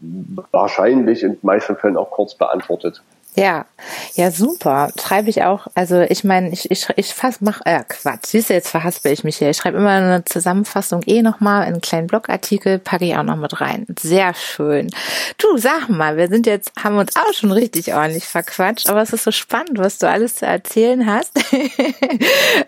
wahrscheinlich 0.00 1.22
in 1.22 1.32
den 1.32 1.38
meisten 1.42 1.76
Fällen 1.76 1.96
auch 1.96 2.10
kurz 2.10 2.34
beantwortet. 2.34 3.02
Ja, 3.34 3.66
ja, 4.14 4.32
super. 4.32 4.90
Schreibe 5.00 5.30
ich 5.30 5.44
auch, 5.44 5.68
also 5.74 6.00
ich 6.00 6.24
meine, 6.24 6.50
ich, 6.50 6.70
ich, 6.72 6.88
ich 6.96 7.14
fass, 7.14 7.36
mach, 7.40 7.60
äh, 7.64 7.84
Quatsch, 7.88 8.26
siehst 8.26 8.50
du, 8.50 8.54
jetzt 8.54 8.68
verhaspel 8.68 9.12
ich 9.12 9.22
mich 9.22 9.36
hier. 9.36 9.50
Ich 9.50 9.58
schreibe 9.58 9.78
immer 9.78 9.90
eine 9.90 10.24
Zusammenfassung 10.24 11.02
eh 11.06 11.22
nochmal 11.22 11.62
in 11.62 11.74
einen 11.74 11.80
kleinen 11.80 12.08
Blogartikel, 12.08 12.80
packe 12.80 13.04
ich 13.04 13.16
auch 13.16 13.22
noch 13.22 13.36
mit 13.36 13.60
rein. 13.60 13.86
Sehr 14.00 14.34
schön. 14.34 14.90
Du, 15.38 15.56
sag 15.56 15.88
mal, 15.88 16.16
wir 16.16 16.26
sind 16.26 16.46
jetzt, 16.46 16.72
haben 16.82 16.98
uns 16.98 17.14
auch 17.14 17.32
schon 17.32 17.52
richtig 17.52 17.94
ordentlich 17.94 18.24
verquatscht, 18.24 18.88
aber 18.88 19.02
es 19.02 19.12
ist 19.12 19.22
so 19.22 19.30
spannend, 19.30 19.78
was 19.78 19.98
du 19.98 20.08
alles 20.08 20.36
zu 20.36 20.46
erzählen 20.46 21.06
hast. 21.06 21.38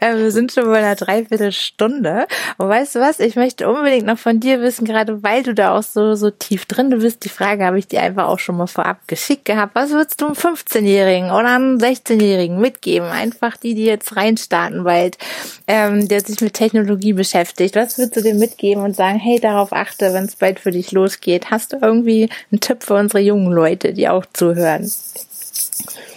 Äh, 0.01 0.17
wir 0.17 0.31
sind 0.31 0.53
schon 0.53 0.67
bei 0.67 0.79
einer 0.79 0.95
Dreiviertelstunde. 0.95 2.27
Und 2.59 2.69
weißt 2.69 2.95
du 2.95 3.01
was, 3.01 3.19
ich 3.21 3.37
möchte 3.37 3.69
unbedingt 3.69 4.07
noch 4.07 4.19
von 4.19 4.41
dir 4.41 4.61
wissen, 4.61 4.85
gerade 4.85 5.23
weil 5.23 5.43
du 5.43 5.55
da 5.55 5.77
auch 5.77 5.83
so, 5.83 6.15
so 6.15 6.31
tief 6.31 6.67
drin 6.67 6.91
bist. 6.91 7.25
Die 7.25 7.29
Frage 7.29 7.65
habe 7.65 7.79
ich 7.79 7.89
dir 7.89 8.01
einfach 8.03 8.29
auch 8.29 8.39
schon 8.39 8.57
mal 8.57 8.67
vorab 8.67 8.99
geschickt 9.09 9.45
gehabt. 9.45 9.75
Was 9.75 9.91
würdest 9.91 10.21
du 10.21 10.27
um 10.27 10.35
15-Jährigen 10.55 11.31
oder 11.31 11.55
einem 11.55 11.79
16-Jährigen 11.79 12.61
mitgeben? 12.61 13.09
Einfach 13.09 13.57
die, 13.57 13.75
die 13.75 13.85
jetzt 13.85 14.17
reinstarten 14.17 14.85
bald, 14.85 15.19
ähm, 15.67 16.09
der 16.09 16.21
sich 16.21 16.41
mit 16.41 16.55
Technologie 16.55 17.13
beschäftigt. 17.13 17.77
Was 17.77 17.99
würdest 17.99 18.17
du 18.17 18.23
dem 18.23 18.39
mitgeben 18.39 18.83
und 18.83 18.97
sagen, 18.97 19.19
hey, 19.19 19.41
darauf 19.41 19.73
achte, 19.73 20.13
wenn 20.13 20.25
es 20.25 20.37
bald 20.37 20.61
für 20.61 20.71
dich 20.71 20.93
losgeht? 20.93 21.51
Hast 21.51 21.73
du 21.73 21.79
irgendwie 21.81 22.29
einen 22.51 22.61
Tipp 22.61 22.83
für 22.83 22.95
unsere 22.95 23.21
jungen 23.21 23.53
Leute, 23.53 23.93
die 23.93 24.09
auch 24.09 24.27
zuhören? 24.33 24.91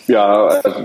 Ja, 0.08 0.48
also 0.48 0.80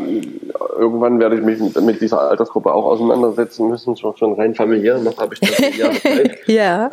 irgendwann 0.78 1.18
werde 1.18 1.36
ich 1.36 1.42
mich 1.42 1.58
mit, 1.80 2.00
dieser 2.00 2.30
Altersgruppe 2.30 2.72
auch 2.72 2.84
auseinandersetzen 2.84 3.68
müssen, 3.68 3.96
schon, 3.96 4.16
schon 4.16 4.34
rein 4.34 4.54
familiär, 4.54 4.98
noch 4.98 5.18
habe 5.18 5.34
ich 5.34 5.40
das 5.40 5.76
Jahre 5.76 5.94
Zeit. 5.94 6.38
ja. 6.46 6.90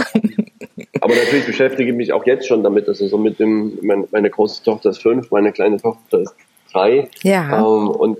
Aber 1.01 1.15
natürlich 1.15 1.45
beschäftige 1.45 1.91
ich 1.91 1.95
mich 1.95 2.13
auch 2.13 2.25
jetzt 2.25 2.47
schon 2.47 2.63
damit, 2.63 2.87
also 2.87 3.07
so 3.07 3.17
mit 3.17 3.39
dem, 3.39 3.77
meine, 3.81 4.07
meine 4.11 4.29
große 4.29 4.63
Tochter 4.63 4.89
ist 4.89 5.01
fünf, 5.01 5.29
meine 5.29 5.51
kleine 5.51 5.77
Tochter 5.77 6.21
ist 6.21 6.33
drei. 6.75 7.09
Ja. 7.23 7.57
Ähm, 7.57 7.89
und 7.89 8.17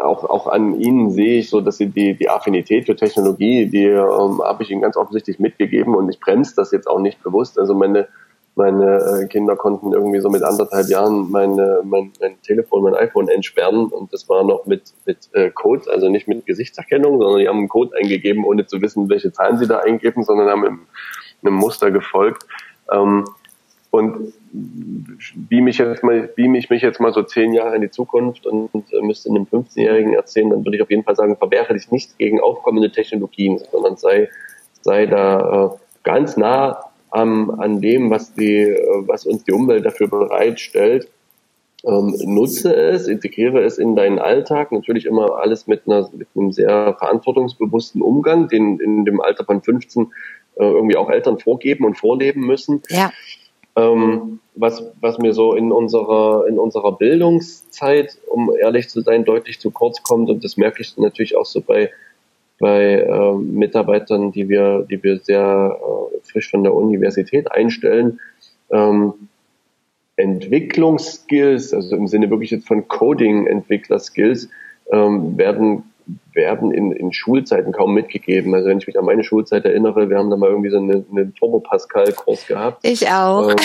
auch, 0.00 0.24
auch 0.24 0.46
an 0.46 0.80
ihnen 0.80 1.10
sehe 1.10 1.38
ich 1.38 1.50
so, 1.50 1.60
dass 1.60 1.78
sie 1.78 1.86
die, 1.86 2.14
die 2.14 2.28
Affinität 2.28 2.86
für 2.86 2.96
Technologie, 2.96 3.66
die 3.66 3.84
ähm, 3.84 4.42
habe 4.42 4.62
ich 4.62 4.70
ihnen 4.70 4.82
ganz 4.82 4.96
offensichtlich 4.96 5.38
mitgegeben 5.38 5.94
und 5.94 6.08
ich 6.08 6.20
bremse 6.20 6.54
das 6.56 6.72
jetzt 6.72 6.88
auch 6.88 6.98
nicht 6.98 7.22
bewusst. 7.22 7.58
Also 7.58 7.74
meine, 7.74 8.08
meine 8.54 9.22
äh, 9.22 9.26
Kinder 9.28 9.56
konnten 9.56 9.92
irgendwie 9.92 10.20
so 10.20 10.28
mit 10.28 10.42
anderthalb 10.42 10.88
Jahren 10.88 11.30
meine, 11.30 11.80
mein, 11.84 12.12
mein 12.20 12.40
Telefon, 12.42 12.82
mein 12.82 12.94
iPhone 12.94 13.28
entsperren 13.28 13.86
und 13.86 14.12
das 14.12 14.28
war 14.28 14.44
noch 14.44 14.66
mit, 14.66 14.92
mit 15.06 15.30
äh, 15.32 15.50
Code, 15.50 15.90
also 15.90 16.08
nicht 16.08 16.28
mit 16.28 16.46
Gesichtserkennung, 16.46 17.18
sondern 17.18 17.40
die 17.40 17.48
haben 17.48 17.58
einen 17.58 17.68
Code 17.68 17.96
eingegeben, 17.96 18.44
ohne 18.44 18.66
zu 18.66 18.82
wissen, 18.82 19.08
welche 19.08 19.32
Zahlen 19.32 19.58
sie 19.58 19.66
da 19.66 19.78
eingeben, 19.78 20.24
sondern 20.24 20.48
haben 20.48 20.64
einem, 20.64 20.80
einem 21.42 21.54
Muster 21.54 21.90
gefolgt. 21.90 22.44
Ähm, 22.92 23.24
und 23.92 24.32
beam 24.54 25.68
ich 25.68 25.76
jetzt 25.76 26.02
mal, 26.02 26.22
beam 26.22 26.54
ich 26.54 26.70
mich 26.70 26.80
jetzt 26.80 26.98
mal 26.98 27.12
so 27.12 27.22
zehn 27.22 27.52
Jahre 27.52 27.76
in 27.76 27.82
die 27.82 27.90
Zukunft 27.90 28.46
und, 28.46 28.70
äh, 28.90 29.02
müsste 29.02 29.28
einem 29.28 29.44
15-Jährigen 29.44 30.14
erzählen, 30.14 30.48
dann 30.48 30.64
würde 30.64 30.76
ich 30.76 30.82
auf 30.82 30.88
jeden 30.88 31.04
Fall 31.04 31.14
sagen, 31.14 31.36
verwehre 31.36 31.74
dich 31.74 31.90
nicht 31.90 32.16
gegen 32.16 32.40
aufkommende 32.40 32.90
Technologien, 32.90 33.60
sondern 33.70 33.98
sei, 33.98 34.30
sei 34.80 35.04
da 35.04 35.74
äh, 35.74 35.78
ganz 36.04 36.38
nah 36.38 36.84
am, 37.10 37.50
an 37.50 37.82
dem, 37.82 38.08
was 38.08 38.32
die, 38.32 38.62
äh, 38.62 39.02
was 39.06 39.26
uns 39.26 39.44
die 39.44 39.52
Umwelt 39.52 39.84
dafür 39.84 40.08
bereitstellt. 40.08 41.08
Ähm, 41.84 42.16
nutze 42.24 42.74
es, 42.74 43.08
integriere 43.08 43.60
es 43.62 43.76
in 43.76 43.94
deinen 43.94 44.18
Alltag, 44.18 44.72
natürlich 44.72 45.04
immer 45.04 45.36
alles 45.36 45.66
mit, 45.66 45.82
einer, 45.86 46.08
mit 46.16 46.28
einem 46.34 46.50
sehr 46.50 46.96
verantwortungsbewussten 46.98 48.00
Umgang, 48.00 48.48
den 48.48 48.80
in 48.80 49.04
dem 49.04 49.20
Alter 49.20 49.44
von 49.44 49.60
15 49.60 50.04
äh, 50.54 50.64
irgendwie 50.64 50.96
auch 50.96 51.10
Eltern 51.10 51.38
vorgeben 51.38 51.84
und 51.84 51.98
vorleben 51.98 52.46
müssen. 52.46 52.80
Ja. 52.88 53.12
Ähm, 53.76 54.40
was, 54.54 54.84
was 55.00 55.18
mir 55.18 55.32
so 55.32 55.54
in 55.54 55.72
unserer, 55.72 56.46
in 56.46 56.58
unserer 56.58 56.92
Bildungszeit, 56.92 58.18
um 58.28 58.54
ehrlich 58.54 58.88
zu 58.88 59.00
sein, 59.00 59.24
deutlich 59.24 59.60
zu 59.60 59.70
kurz 59.70 60.02
kommt, 60.02 60.28
und 60.28 60.44
das 60.44 60.56
merke 60.56 60.82
ich 60.82 60.96
natürlich 60.98 61.36
auch 61.36 61.46
so 61.46 61.62
bei, 61.62 61.90
bei 62.58 63.00
äh, 63.00 63.34
Mitarbeitern, 63.34 64.32
die 64.32 64.48
wir, 64.48 64.86
die 64.90 65.02
wir 65.02 65.18
sehr 65.18 65.78
äh, 65.80 66.18
frisch 66.22 66.50
von 66.50 66.62
der 66.62 66.74
Universität 66.74 67.50
einstellen, 67.50 68.20
ähm, 68.70 69.14
Entwicklungsskills, 70.16 71.72
also 71.72 71.96
im 71.96 72.06
Sinne 72.06 72.30
wirklich 72.30 72.50
jetzt 72.50 72.68
von 72.68 72.86
Coding-Entwickler-Skills, 72.86 74.50
ähm, 74.92 75.38
werden 75.38 75.84
werden 76.32 76.72
in, 76.72 76.92
in 76.92 77.12
Schulzeiten 77.12 77.72
kaum 77.72 77.94
mitgegeben. 77.94 78.54
Also 78.54 78.68
wenn 78.68 78.78
ich 78.78 78.86
mich 78.86 78.98
an 78.98 79.04
meine 79.04 79.24
Schulzeit 79.24 79.64
erinnere, 79.64 80.08
wir 80.08 80.18
haben 80.18 80.30
da 80.30 80.36
mal 80.36 80.50
irgendwie 80.50 80.70
so 80.70 80.78
einen, 80.78 81.06
einen 81.10 81.34
Turbo-Pascal-Kurs 81.34 82.46
gehabt. 82.46 82.78
Ich 82.82 83.08
auch. 83.08 83.50
Ähm, 83.50 83.56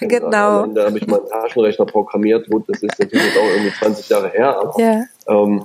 genau. 0.08 0.66
Da 0.66 0.86
habe 0.86 0.98
ich 0.98 1.06
mal 1.06 1.20
einen 1.20 1.28
Taschenrechner 1.28 1.86
programmiert. 1.86 2.48
Gut, 2.50 2.68
das 2.68 2.82
ist 2.82 2.98
natürlich 2.98 3.38
auch 3.38 3.48
irgendwie 3.54 3.72
20 3.72 4.08
Jahre 4.08 4.28
her, 4.28 4.58
aber 4.58 4.80
ja. 4.80 5.02
ähm, 5.28 5.64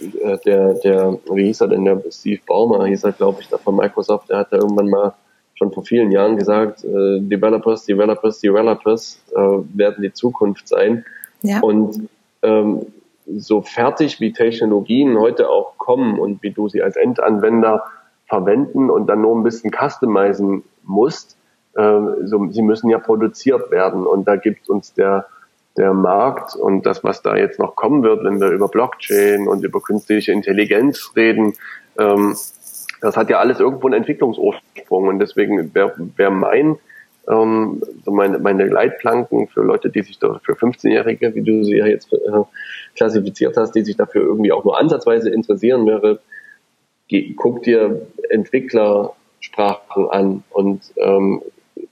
äh, 0.00 0.38
der, 0.44 0.74
der, 0.74 1.18
wie 1.32 1.46
hieß 1.46 1.62
er 1.62 1.68
denn, 1.68 1.84
der 1.84 2.02
Steve 2.10 2.40
Baumer 2.46 2.86
hieß 2.86 3.04
er, 3.04 3.12
glaube 3.12 3.40
ich, 3.40 3.48
da 3.48 3.58
von 3.58 3.76
Microsoft, 3.76 4.30
der 4.30 4.38
hat 4.38 4.52
da 4.52 4.58
irgendwann 4.58 4.88
mal 4.88 5.14
schon 5.54 5.72
vor 5.72 5.84
vielen 5.84 6.12
Jahren 6.12 6.36
gesagt, 6.36 6.84
äh, 6.84 7.20
Developers, 7.20 7.84
Developers, 7.84 8.40
Developers 8.40 9.20
äh, 9.34 9.38
werden 9.74 10.02
die 10.02 10.12
Zukunft 10.12 10.68
sein. 10.68 11.04
Ja. 11.42 11.60
Und 11.60 12.08
ähm, 12.42 12.86
so 13.36 13.62
fertig 13.62 14.20
wie 14.20 14.32
Technologien 14.32 15.18
heute 15.18 15.48
auch 15.48 15.76
kommen 15.76 16.18
und 16.18 16.42
wie 16.42 16.50
du 16.50 16.68
sie 16.68 16.82
als 16.82 16.96
Endanwender 16.96 17.84
verwenden 18.26 18.90
und 18.90 19.06
dann 19.06 19.22
nur 19.22 19.36
ein 19.36 19.42
bisschen 19.42 19.70
customizen 19.70 20.64
musst, 20.84 21.36
äh, 21.74 22.00
so, 22.24 22.46
sie 22.50 22.62
müssen 22.62 22.90
ja 22.90 22.98
produziert 22.98 23.70
werden. 23.70 24.06
Und 24.06 24.26
da 24.26 24.36
gibt 24.36 24.68
uns 24.68 24.94
der 24.94 25.26
der 25.78 25.94
Markt 25.94 26.56
und 26.56 26.84
das, 26.84 27.04
was 27.04 27.22
da 27.22 27.36
jetzt 27.36 27.60
noch 27.60 27.76
kommen 27.76 28.02
wird, 28.02 28.24
wenn 28.24 28.40
wir 28.40 28.50
über 28.50 28.68
Blockchain 28.68 29.46
und 29.46 29.64
über 29.64 29.80
künstliche 29.80 30.32
Intelligenz 30.32 31.12
reden, 31.14 31.54
ähm, 31.96 32.36
das 33.00 33.16
hat 33.16 33.30
ja 33.30 33.38
alles 33.38 33.60
irgendwo 33.60 33.86
einen 33.86 33.94
Entwicklungsursprung. 33.94 35.06
Und 35.06 35.20
deswegen 35.20 35.72
wäre 35.74 35.94
wär 36.16 36.30
mein 36.30 36.76
ähm, 37.30 37.82
so 38.04 38.10
meine, 38.10 38.38
meine 38.38 38.66
Leitplanken 38.66 39.48
für 39.48 39.62
Leute, 39.62 39.90
die 39.90 40.02
sich 40.02 40.18
da, 40.18 40.40
für 40.42 40.52
15-Jährige, 40.52 41.34
wie 41.34 41.42
du 41.42 41.64
sie 41.64 41.76
ja 41.76 41.86
jetzt 41.86 42.12
äh, 42.12 42.16
klassifiziert 42.96 43.56
hast, 43.56 43.72
die 43.72 43.82
sich 43.82 43.96
dafür 43.96 44.22
irgendwie 44.22 44.52
auch 44.52 44.64
nur 44.64 44.78
ansatzweise 44.78 45.30
interessieren, 45.30 45.86
wäre, 45.86 46.20
geh, 47.08 47.34
guck 47.36 47.62
dir 47.62 48.06
Entwicklersprachen 48.30 50.10
an 50.10 50.42
und 50.50 50.82
ähm, 50.96 51.42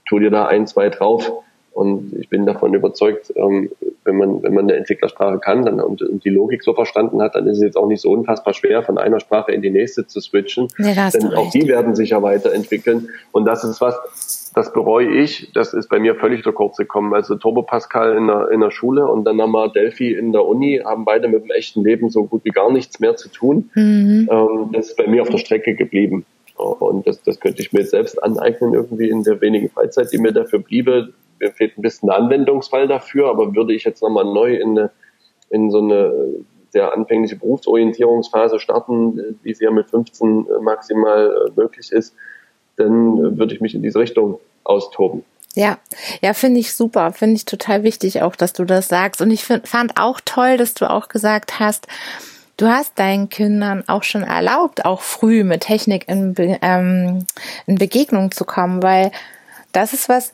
tu 0.09 0.19
dir 0.19 0.31
da 0.31 0.47
ein, 0.47 0.67
zwei 0.67 0.89
drauf. 0.89 1.31
Und 1.73 2.15
ich 2.19 2.31
bin 2.31 2.47
davon 2.47 2.73
überzeugt, 2.73 3.35
ähm, 3.37 3.71
wenn 4.05 4.17
man, 4.17 4.43
wenn 4.43 4.55
man 4.55 4.65
eine 4.65 4.77
Entwicklersprache 4.77 5.39
kann 5.41 5.67
dann, 5.67 5.79
und, 5.79 6.01
und 6.01 6.25
die 6.25 6.31
Logik 6.31 6.63
so 6.63 6.73
verstanden 6.73 7.21
hat, 7.21 7.35
dann 7.35 7.47
ist 7.47 7.59
es 7.59 7.63
jetzt 7.63 7.77
auch 7.77 7.87
nicht 7.87 8.01
so 8.01 8.11
unfassbar 8.13 8.55
schwer, 8.55 8.83
von 8.83 8.97
einer 8.97 9.21
Sprache 9.21 9.53
in 9.53 9.61
die 9.61 9.71
nächste 9.71 10.07
zu 10.07 10.21
switchen. 10.21 10.69
Ja, 10.79 11.11
Denn 11.11 11.35
auch 11.35 11.51
die 11.51 11.69
werden 11.69 11.95
sich 11.95 12.11
ja 12.11 12.23
weiterentwickeln. 12.23 13.11
Und 13.31 13.45
das 13.45 13.63
ist 13.63 13.83
was, 13.83 14.46
das 14.57 14.73
bereue 14.73 15.11
ich. 15.11 15.53
Das 15.53 15.75
ist 15.75 15.91
bei 15.91 15.99
mir 15.99 16.15
völlig 16.15 16.43
zu 16.43 16.51
kurz 16.51 16.79
gekommen. 16.79 17.13
Also 17.13 17.37
Turbo 17.37 17.61
Pascal 17.61 18.17
in 18.17 18.27
der, 18.27 18.51
in 18.51 18.61
der 18.61 18.71
Schule 18.71 19.07
und 19.07 19.25
dann 19.25 19.37
nochmal 19.37 19.71
Delphi 19.71 20.15
in 20.15 20.33
der 20.33 20.47
Uni 20.47 20.81
haben 20.83 21.05
beide 21.05 21.29
mit 21.29 21.45
dem 21.45 21.51
echten 21.51 21.85
Leben 21.85 22.09
so 22.09 22.25
gut 22.25 22.43
wie 22.47 22.51
gar 22.51 22.73
nichts 22.73 22.99
mehr 22.99 23.17
zu 23.17 23.29
tun. 23.29 23.71
Mhm. 23.75 24.27
Ähm, 24.31 24.71
das 24.73 24.89
ist 24.89 24.97
bei 24.97 25.07
mir 25.07 25.21
auf 25.21 25.29
der 25.29 25.37
Strecke 25.37 25.75
geblieben. 25.75 26.25
Und 26.57 27.07
das, 27.07 27.23
das 27.23 27.39
könnte 27.39 27.61
ich 27.61 27.75
mir 27.75 27.81
jetzt 27.81 27.91
selbst 27.91 28.23
aneignen, 28.23 28.73
irgendwie 28.73 29.11
in 29.11 29.25
der 29.25 29.43
wenigen 29.43 29.69
Freizeit, 29.69 30.11
die 30.11 30.17
mir 30.17 30.33
dafür 30.33 30.61
bliebe. 30.61 31.13
Mir 31.39 31.51
fehlt 31.51 31.77
ein 31.77 31.83
bisschen 31.83 32.09
ein 32.09 32.23
Anwendungsfall 32.23 32.89
dafür, 32.89 33.29
aber 33.29 33.55
würde 33.55 33.75
ich 33.75 33.85
jetzt 33.85 34.01
nochmal 34.01 34.25
neu 34.25 34.55
in, 34.55 34.71
eine, 34.71 34.91
in 35.51 35.71
so 35.71 35.81
eine 35.81 36.15
sehr 36.71 36.95
anfängliche 36.95 37.37
Berufsorientierungsphase 37.37 38.59
starten, 38.59 39.39
wie 39.43 39.53
sie 39.53 39.65
ja 39.65 39.71
mit 39.71 39.91
15 39.91 40.47
maximal 40.63 41.47
äh, 41.47 41.61
möglich 41.61 41.93
ist, 41.93 42.17
dann 42.77 43.39
würde 43.39 43.55
ich 43.55 43.61
mich 43.61 43.75
in 43.75 43.83
diese 43.83 43.99
Richtung 43.99 44.39
austoben. 44.65 45.25
Ja, 45.55 45.79
ja, 46.21 46.35
finde 46.35 46.61
ich 46.61 46.75
super, 46.75 47.13
finde 47.13 47.37
ich 47.37 47.47
total 47.47 47.83
wichtig 47.83 48.21
auch, 48.21 48.37
dass 48.37 48.53
du 48.53 48.65
das 48.65 48.89
sagst. 48.89 49.23
Und 49.23 49.31
ich 49.31 49.43
find, 49.43 49.67
fand 49.67 49.99
auch 49.99 50.21
toll, 50.23 50.59
dass 50.59 50.75
du 50.75 50.89
auch 50.89 51.09
gesagt 51.09 51.59
hast, 51.59 51.87
du 52.59 52.67
hast 52.67 52.99
deinen 52.99 53.31
Kindern 53.31 53.83
auch 53.87 54.03
schon 54.03 54.23
erlaubt, 54.23 54.85
auch 54.85 55.01
früh 55.01 55.45
mit 55.45 55.63
Technik 55.63 56.09
in, 56.09 56.35
Be 56.35 56.59
ähm, 56.61 57.25
in 57.67 57.77
Begegnung 57.77 58.33
zu 58.33 58.45
kommen, 58.45 58.83
weil 58.83 59.11
das 59.73 59.95
ist 59.95 60.11
was, 60.11 60.33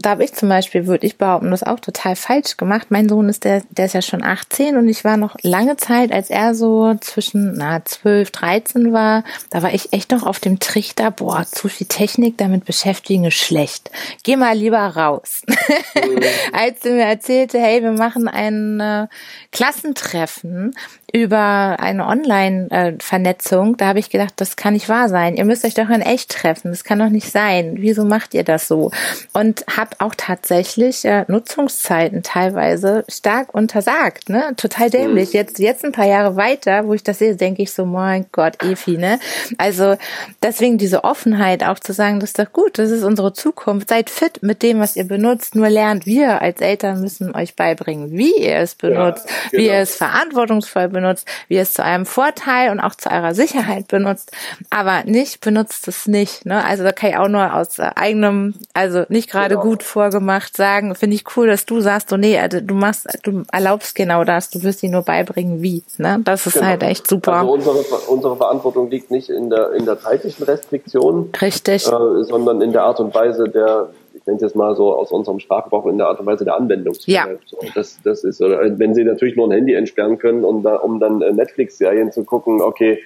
da 0.00 0.10
habe 0.10 0.24
ich 0.24 0.32
zum 0.32 0.48
Beispiel, 0.48 0.86
würde 0.86 1.06
ich 1.06 1.18
behaupten, 1.18 1.50
das 1.50 1.62
auch 1.62 1.80
total 1.80 2.16
falsch 2.16 2.56
gemacht. 2.56 2.86
Mein 2.90 3.08
Sohn 3.08 3.28
ist 3.28 3.44
der, 3.44 3.62
der 3.70 3.86
ist 3.86 3.94
ja 3.94 4.02
schon 4.02 4.22
18 4.22 4.76
und 4.76 4.88
ich 4.88 5.04
war 5.04 5.16
noch 5.16 5.36
lange 5.42 5.76
Zeit, 5.76 6.12
als 6.12 6.30
er 6.30 6.54
so 6.54 6.94
zwischen 7.00 7.54
na 7.56 7.84
12, 7.84 8.30
13 8.30 8.92
war, 8.92 9.24
da 9.50 9.62
war 9.62 9.74
ich 9.74 9.92
echt 9.92 10.10
noch 10.10 10.24
auf 10.24 10.40
dem 10.40 10.58
Trichter, 10.58 11.10
boah, 11.10 11.44
zu 11.44 11.68
viel 11.68 11.86
Technik, 11.86 12.38
damit 12.38 12.64
beschäftigen 12.64 13.24
ist 13.24 13.34
schlecht. 13.34 13.90
Geh 14.22 14.36
mal 14.36 14.56
lieber 14.56 14.78
raus. 14.78 15.42
Mhm. 15.46 16.20
als 16.52 16.84
er 16.84 16.92
mir 16.92 17.04
erzählte, 17.04 17.58
hey, 17.60 17.82
wir 17.82 17.92
machen 17.92 18.28
ein 18.28 18.80
äh, 18.80 19.06
Klassentreffen 19.52 20.74
über 21.12 21.76
eine 21.80 22.06
Online-Vernetzung, 22.06 23.76
da 23.76 23.86
habe 23.86 23.98
ich 23.98 24.10
gedacht, 24.10 24.34
das 24.36 24.56
kann 24.56 24.74
nicht 24.74 24.88
wahr 24.88 25.08
sein. 25.08 25.36
Ihr 25.36 25.44
müsst 25.44 25.64
euch 25.64 25.74
doch 25.74 25.88
in 25.88 26.00
echt 26.00 26.30
treffen. 26.30 26.70
Das 26.70 26.84
kann 26.84 26.98
doch 26.98 27.08
nicht 27.08 27.30
sein. 27.30 27.76
Wieso 27.78 28.04
macht 28.04 28.34
ihr 28.34 28.44
das 28.44 28.68
so? 28.68 28.90
Und 29.32 29.64
habe 29.76 29.96
auch 29.98 30.14
tatsächlich 30.16 31.04
äh, 31.04 31.24
Nutzungszeiten 31.28 32.22
teilweise 32.22 33.04
stark 33.08 33.54
untersagt. 33.54 34.28
Ne? 34.28 34.52
Total 34.56 34.90
dämlich. 34.90 35.32
Jetzt, 35.32 35.58
jetzt 35.58 35.84
ein 35.84 35.92
paar 35.92 36.06
Jahre 36.06 36.36
weiter, 36.36 36.86
wo 36.86 36.94
ich 36.94 37.02
das 37.02 37.18
sehe, 37.18 37.36
denke 37.36 37.62
ich 37.62 37.72
so, 37.72 37.84
mein 37.84 38.26
Gott, 38.32 38.62
Efi, 38.62 38.96
ne? 38.96 39.18
Also 39.58 39.96
deswegen 40.42 40.78
diese 40.78 41.04
Offenheit 41.04 41.64
auch 41.64 41.78
zu 41.78 41.92
sagen, 41.92 42.20
das 42.20 42.30
ist 42.30 42.38
doch 42.38 42.52
gut, 42.52 42.78
das 42.78 42.90
ist 42.90 43.02
unsere 43.02 43.32
Zukunft. 43.32 43.88
Seid 43.88 44.10
fit 44.10 44.42
mit 44.42 44.62
dem, 44.62 44.80
was 44.80 44.96
ihr 44.96 45.04
benutzt. 45.04 45.54
Nur 45.54 45.68
lernt, 45.68 46.06
wir 46.06 46.40
als 46.40 46.60
Eltern 46.60 47.00
müssen 47.00 47.34
euch 47.34 47.56
beibringen, 47.56 48.12
wie 48.12 48.34
ihr 48.36 48.56
es 48.56 48.74
benutzt, 48.74 49.28
ja, 49.28 49.34
genau. 49.50 49.62
wie 49.62 49.66
ihr 49.66 49.78
es 49.78 49.96
verantwortungsvoll 49.96 50.88
benutzt, 50.88 50.99
wie 51.48 51.54
ihr 51.54 51.62
es 51.62 51.72
zu 51.72 51.82
eurem 51.82 52.06
Vorteil 52.06 52.70
und 52.70 52.80
auch 52.80 52.94
zu 52.94 53.10
eurer 53.10 53.34
Sicherheit 53.34 53.88
benutzt. 53.88 54.32
Aber 54.70 55.04
nicht 55.04 55.40
benutzt 55.40 55.88
es 55.88 56.06
nicht. 56.06 56.46
Ne? 56.46 56.64
Also 56.64 56.84
da 56.84 56.92
kann 56.92 57.10
ich 57.10 57.16
auch 57.16 57.28
nur 57.28 57.54
aus 57.54 57.78
äh, 57.78 57.90
eigenem, 57.94 58.54
also 58.74 59.04
nicht 59.08 59.30
gerade 59.30 59.54
genau. 59.56 59.62
gut 59.62 59.82
vorgemacht 59.82 60.56
sagen, 60.56 60.94
finde 60.94 61.16
ich 61.16 61.24
cool, 61.36 61.46
dass 61.46 61.66
du 61.66 61.80
sagst, 61.80 62.10
so 62.10 62.16
nee, 62.16 62.38
also 62.38 62.60
du 62.60 62.74
machst, 62.74 63.06
du 63.22 63.44
erlaubst 63.52 63.94
genau 63.94 64.24
das, 64.24 64.50
du 64.50 64.62
wirst 64.62 64.82
ihnen 64.82 64.92
nur 64.92 65.02
beibringen, 65.02 65.62
wie. 65.62 65.82
Ne? 65.98 66.20
Das 66.24 66.46
ist 66.46 66.54
genau. 66.54 66.66
halt 66.66 66.82
echt 66.82 67.06
super. 67.06 67.34
Also 67.34 67.52
unsere, 67.52 67.76
unsere 68.08 68.36
Verantwortung 68.36 68.90
liegt 68.90 69.10
nicht 69.10 69.30
in 69.30 69.50
der 69.50 69.72
in 69.72 69.84
der 69.84 70.00
zeitlichen 70.00 70.44
Restriktion, 70.44 71.30
richtig, 71.40 71.86
äh, 71.86 72.24
sondern 72.24 72.60
in 72.60 72.72
der 72.72 72.84
Art 72.84 73.00
und 73.00 73.14
Weise 73.14 73.48
der 73.48 73.90
nenne 74.30 74.36
es 74.36 74.42
jetzt 74.42 74.56
mal 74.56 74.74
so 74.76 74.94
aus 74.94 75.10
unserem 75.10 75.40
Sprachgebrauch 75.40 75.86
in 75.86 75.98
der 75.98 76.06
Art 76.06 76.20
und 76.20 76.26
Weise 76.26 76.44
der 76.44 76.56
Anwendung. 76.56 76.94
Ja. 77.06 77.28
So, 77.44 77.58
das, 77.74 78.00
das 78.02 78.24
ist, 78.24 78.40
wenn 78.40 78.94
Sie 78.94 79.04
natürlich 79.04 79.36
nur 79.36 79.48
ein 79.48 79.52
Handy 79.52 79.74
entsperren 79.74 80.18
können, 80.18 80.44
um, 80.44 80.62
da, 80.62 80.76
um 80.76 81.00
dann 81.00 81.20
äh, 81.20 81.32
Netflix-Serien 81.32 82.12
zu 82.12 82.24
gucken, 82.24 82.62
okay, 82.62 83.00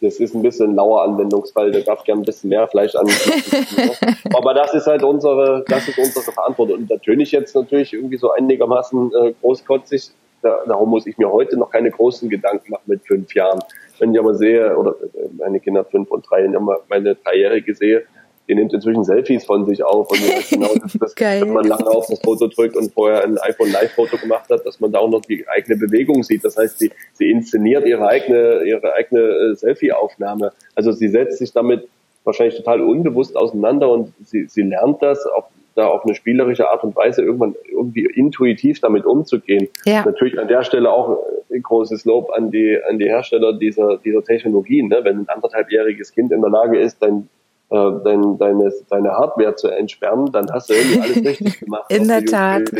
das 0.00 0.18
ist 0.18 0.34
ein 0.34 0.40
bisschen 0.40 0.70
ein 0.70 0.76
lauer 0.76 1.02
Anwendungsfall, 1.02 1.70
der 1.72 1.82
darf 1.82 2.04
gern 2.04 2.20
ein 2.20 2.24
bisschen 2.24 2.48
mehr 2.48 2.66
Fleisch 2.68 2.94
an. 2.94 3.06
Aber 4.34 4.54
das 4.54 4.72
ist 4.72 4.86
halt 4.86 5.02
unsere, 5.02 5.62
das 5.68 5.86
ist 5.88 5.98
unsere 5.98 6.32
Verantwortung. 6.32 6.78
Und 6.78 6.90
natürlich 6.90 7.32
jetzt 7.32 7.54
natürlich 7.54 7.92
irgendwie 7.92 8.16
so 8.16 8.32
einigermaßen 8.32 9.12
äh, 9.12 9.34
großkotzig, 9.42 10.10
da, 10.42 10.60
darum 10.66 10.88
muss 10.88 11.06
ich 11.06 11.18
mir 11.18 11.30
heute 11.30 11.58
noch 11.58 11.70
keine 11.70 11.90
großen 11.90 12.30
Gedanken 12.30 12.70
machen 12.70 12.84
mit 12.86 13.06
fünf 13.06 13.34
Jahren. 13.34 13.60
Wenn 13.98 14.14
ich 14.14 14.18
aber 14.18 14.34
sehe, 14.34 14.74
oder 14.74 14.92
äh, 14.92 15.28
meine 15.36 15.60
Kinder 15.60 15.84
fünf 15.84 16.10
und 16.10 16.26
drei, 16.30 16.44
wenn 16.44 16.54
ich 16.54 16.60
meine 16.88 17.14
Dreijährige 17.16 17.74
sehe, 17.74 18.04
die 18.50 18.56
nimmt 18.56 18.72
inzwischen 18.72 19.04
Selfies 19.04 19.44
von 19.44 19.64
sich 19.64 19.84
auf 19.84 20.10
und 20.10 20.18
genau, 20.50 20.74
dass, 20.74 20.92
das, 20.94 21.14
dass 21.14 21.46
man 21.46 21.64
lange 21.64 21.86
auf 21.86 22.08
das 22.08 22.18
Foto 22.20 22.48
drückt 22.48 22.76
und 22.76 22.92
vorher 22.92 23.22
ein 23.22 23.38
iPhone 23.38 23.70
Live-Foto 23.70 24.16
gemacht 24.16 24.50
hat, 24.50 24.66
dass 24.66 24.80
man 24.80 24.90
da 24.90 24.98
auch 24.98 25.08
noch 25.08 25.22
die 25.22 25.46
eigene 25.48 25.78
Bewegung 25.78 26.24
sieht. 26.24 26.44
Das 26.44 26.56
heißt, 26.56 26.80
sie, 26.80 26.90
sie 27.12 27.30
inszeniert 27.30 27.86
ihre 27.86 28.08
eigene, 28.08 28.64
ihre 28.64 28.92
eigene 28.94 29.20
äh, 29.20 29.54
Selfie-Aufnahme. 29.54 30.52
Also 30.74 30.90
sie 30.90 31.06
setzt 31.08 31.38
sich 31.38 31.52
damit 31.52 31.86
wahrscheinlich 32.24 32.56
total 32.56 32.80
unbewusst 32.80 33.36
auseinander 33.36 33.88
und 33.88 34.12
sie, 34.24 34.46
sie 34.48 34.62
lernt 34.62 35.00
das 35.00 35.24
auf, 35.26 35.44
da 35.76 35.86
auf 35.86 36.04
eine 36.04 36.16
spielerische 36.16 36.68
Art 36.68 36.82
und 36.82 36.96
Weise 36.96 37.22
irgendwann 37.22 37.54
irgendwie 37.70 38.06
intuitiv 38.06 38.80
damit 38.80 39.06
umzugehen. 39.06 39.68
Ja. 39.84 40.04
Natürlich 40.04 40.40
an 40.40 40.48
der 40.48 40.64
Stelle 40.64 40.90
auch 40.90 41.20
ein 41.52 41.62
großes 41.62 42.04
Lob 42.04 42.32
an 42.32 42.50
die, 42.50 42.78
an 42.88 42.98
die 42.98 43.06
Hersteller 43.06 43.52
dieser, 43.52 43.98
dieser 43.98 44.24
Technologien. 44.24 44.88
Ne? 44.88 45.00
Wenn 45.04 45.20
ein 45.20 45.28
anderthalbjähriges 45.28 46.12
Kind 46.12 46.32
in 46.32 46.40
der 46.40 46.50
Lage 46.50 46.80
ist, 46.80 47.00
dein 47.00 47.28
äh, 47.70 47.90
dein, 48.04 48.36
deine, 48.38 48.72
deine 48.88 49.10
Hardware 49.12 49.54
zu 49.54 49.68
entsperren, 49.68 50.32
dann 50.32 50.50
hast 50.52 50.70
du 50.70 50.74
irgendwie 50.74 51.00
alles 51.00 51.16
richtig 51.24 51.60
gemacht. 51.64 51.84
In 51.88 52.08
der 52.08 52.24
Tat. 52.24 52.62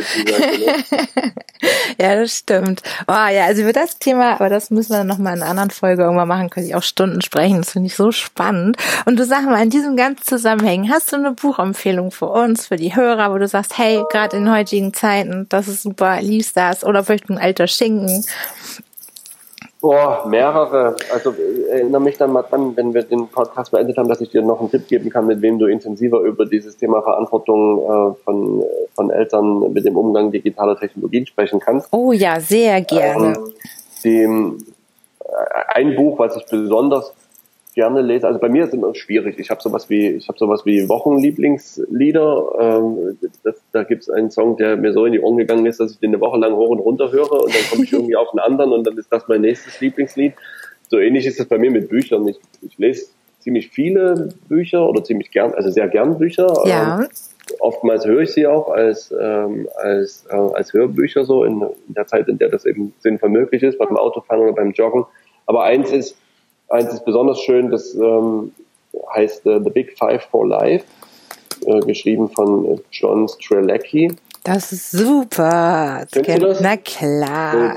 ja, 2.01 2.17
das 2.17 2.37
stimmt. 2.37 2.83
Oh 3.07 3.13
ja, 3.13 3.45
also 3.47 3.63
über 3.63 3.73
das 3.73 3.99
Thema, 3.99 4.33
aber 4.33 4.49
das 4.49 4.71
müssen 4.71 4.93
wir 4.93 5.05
nochmal 5.05 5.37
in 5.37 5.43
einer 5.43 5.51
anderen 5.51 5.71
Folge 5.71 6.03
irgendwann 6.03 6.27
machen, 6.27 6.51
könnte 6.51 6.69
ich 6.69 6.75
auch 6.75 6.83
Stunden 6.83 7.23
sprechen. 7.23 7.59
Das 7.59 7.71
finde 7.71 7.87
ich 7.87 7.95
so 7.95 8.11
spannend. 8.11 8.79
Und 9.07 9.17
du 9.19 9.25
sag 9.25 9.45
mal, 9.45 9.63
in 9.63 9.71
diesem 9.71 9.97
ganzen 9.97 10.25
Zusammenhängen, 10.25 10.91
hast 10.91 11.13
du 11.13 11.17
eine 11.17 11.33
Buchempfehlung 11.33 12.11
für 12.11 12.27
uns, 12.27 12.67
für 12.67 12.77
die 12.77 12.97
Hörer, 12.97 13.33
wo 13.33 13.39
du 13.39 13.47
sagst, 13.47 13.79
hey, 13.79 14.03
gerade 14.11 14.37
in 14.37 14.53
heutigen 14.53 14.93
Zeiten, 14.93 15.47
das 15.49 15.69
ist 15.69 15.83
super, 15.83 16.21
liest 16.21 16.57
das, 16.57 16.85
oder 16.85 17.05
vielleicht 17.05 17.31
ein 17.31 17.39
alter 17.39 17.69
Schinken 17.69 18.25
Boah, 19.81 20.27
mehrere. 20.29 20.97
Also 21.13 21.31
äh, 21.31 21.71
erinnere 21.71 22.01
mich 22.03 22.19
dann 22.19 22.33
mal 22.33 22.43
dran, 22.43 22.77
wenn 22.77 22.93
wir 22.93 23.03
den 23.03 23.29
Podcast 23.29 23.71
beendet 23.71 23.97
haben, 23.97 24.09
dass 24.09 24.21
ich 24.21 24.31
dir 24.31 24.43
noch 24.43 24.61
einen 24.61 24.71
Tipp 24.71 24.89
geben 24.89 25.09
kann, 25.09 25.27
mit 25.27 25.41
wem 25.41 25.59
du 25.59 25.67
intensiver 25.67 26.21
über 26.21 26.45
dieses 26.45 26.77
Thema 26.77 27.03
Verantwortung 27.03 27.79
äh, 27.79 28.25
von, 28.25 28.63
von 28.95 29.11
Eltern 29.11 29.73
mit 29.73 29.87
dem 29.87 29.97
Umgang 29.97 30.31
digitaler 30.31 30.79
Technologien 30.79 31.27
sprechen 31.27 31.61
kannst. 31.61 31.89
Oh 31.93 32.13
ja, 32.13 32.41
sehr 32.41 32.83
gerne. 32.83 33.35
Ähm, 33.37 33.53
dem, 34.05 34.59
äh, 35.25 35.75
ein 35.75 35.97
Buch, 35.97 36.19
was 36.19 36.37
ich 36.37 36.45
besonders 36.47 37.15
gerne 37.81 38.03
lese. 38.03 38.27
Also 38.27 38.39
bei 38.39 38.51
mir 38.51 38.65
ist 38.65 38.69
es 38.69 38.75
immer 38.75 38.95
schwierig. 38.95 39.39
Ich 39.39 39.49
habe 39.49 39.63
sowas 39.63 39.89
wie, 39.89 40.09
ich 40.09 40.29
habe 40.29 40.39
sowas 40.39 40.67
wie 40.67 40.87
Wochenlieblingslieder. 40.87 42.53
Ähm, 42.61 43.19
das, 43.43 43.63
da 43.73 43.85
gibt 43.85 44.03
es 44.03 44.11
einen 44.11 44.31
Song, 44.31 44.59
der 44.59 44.77
mir 44.77 44.93
so 44.93 45.07
in 45.07 45.13
die 45.13 45.21
Ohren 45.21 45.39
gegangen 45.39 45.65
ist, 45.65 45.81
dass 45.81 45.93
ich 45.93 45.99
den 45.99 46.11
eine 46.11 46.21
Woche 46.21 46.39
lang 46.39 46.55
hoch 46.55 46.69
und 46.69 46.81
runter 46.81 47.11
höre 47.11 47.33
und 47.33 47.55
dann 47.55 47.63
komme 47.71 47.85
ich 47.85 47.93
irgendwie 47.95 48.17
auf 48.17 48.29
einen 48.33 48.41
anderen 48.41 48.73
und 48.73 48.87
dann 48.87 48.99
ist 48.99 49.11
das 49.11 49.27
mein 49.29 49.41
nächstes 49.41 49.81
Lieblingslied. 49.81 50.35
So 50.91 50.99
ähnlich 50.99 51.25
ist 51.25 51.41
es 51.41 51.47
bei 51.47 51.57
mir 51.57 51.71
mit 51.71 51.89
Büchern. 51.89 52.29
Ich, 52.29 52.39
ich 52.61 52.77
lese 52.77 53.07
ziemlich 53.39 53.71
viele 53.71 54.29
Bücher 54.47 54.87
oder 54.87 55.03
ziemlich 55.03 55.31
gern, 55.31 55.55
also 55.55 55.71
sehr 55.71 55.89
gern 55.89 56.19
Bücher. 56.19 56.53
Ja. 56.67 57.01
Ähm, 57.01 57.09
oftmals 57.61 58.05
höre 58.05 58.21
ich 58.21 58.33
sie 58.35 58.47
auch 58.47 58.69
als, 58.69 59.11
ähm, 59.19 59.71
als, 59.83 60.27
äh, 60.29 60.35
als 60.35 60.75
Hörbücher 60.75 61.25
so 61.25 61.45
in, 61.45 61.63
in 61.89 61.95
der 61.95 62.07
Zeit, 62.07 62.29
in 62.29 62.37
der 62.37 62.51
das 62.51 62.67
eben 62.67 62.93
sinnvoll 62.99 63.31
möglich 63.31 63.63
ist, 63.63 63.79
beim 63.79 63.97
Autofahren 63.97 64.43
oder 64.43 64.53
beim 64.53 64.73
Joggen. 64.73 65.07
Aber 65.47 65.63
eins 65.63 65.91
ist, 65.91 66.19
Eins 66.71 66.93
ist 66.93 67.05
besonders 67.05 67.41
schön, 67.41 67.71
das 67.71 67.95
ähm, 67.95 68.53
heißt 69.15 69.45
äh, 69.47 69.61
The 69.63 69.71
Big 69.71 69.99
Five 69.99 70.23
for 70.31 70.47
Life, 70.47 70.85
äh, 71.67 71.81
geschrieben 71.81 72.31
von 72.31 72.65
äh, 72.65 72.79
John 72.93 73.29
Strelecki. 73.29 74.13
Das 74.45 74.73
ist 74.73 74.93
super. 74.93 76.07
Kennst 76.11 76.43
du 76.43 76.47
das? 76.47 76.61
Na 76.61 76.77
klar. 76.79 77.75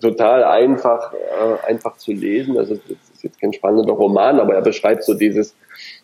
total 0.00 0.44
einfach, 0.44 1.12
äh, 1.12 1.66
einfach 1.68 1.96
zu 1.96 2.12
lesen. 2.12 2.58
Also 2.58 2.74
es 2.74 2.80
ist 3.14 3.22
jetzt 3.22 3.40
kein 3.40 3.52
spannender 3.52 3.92
Roman, 3.92 4.40
aber 4.40 4.54
er 4.54 4.62
beschreibt 4.62 5.04
so 5.04 5.14
dieses, 5.14 5.54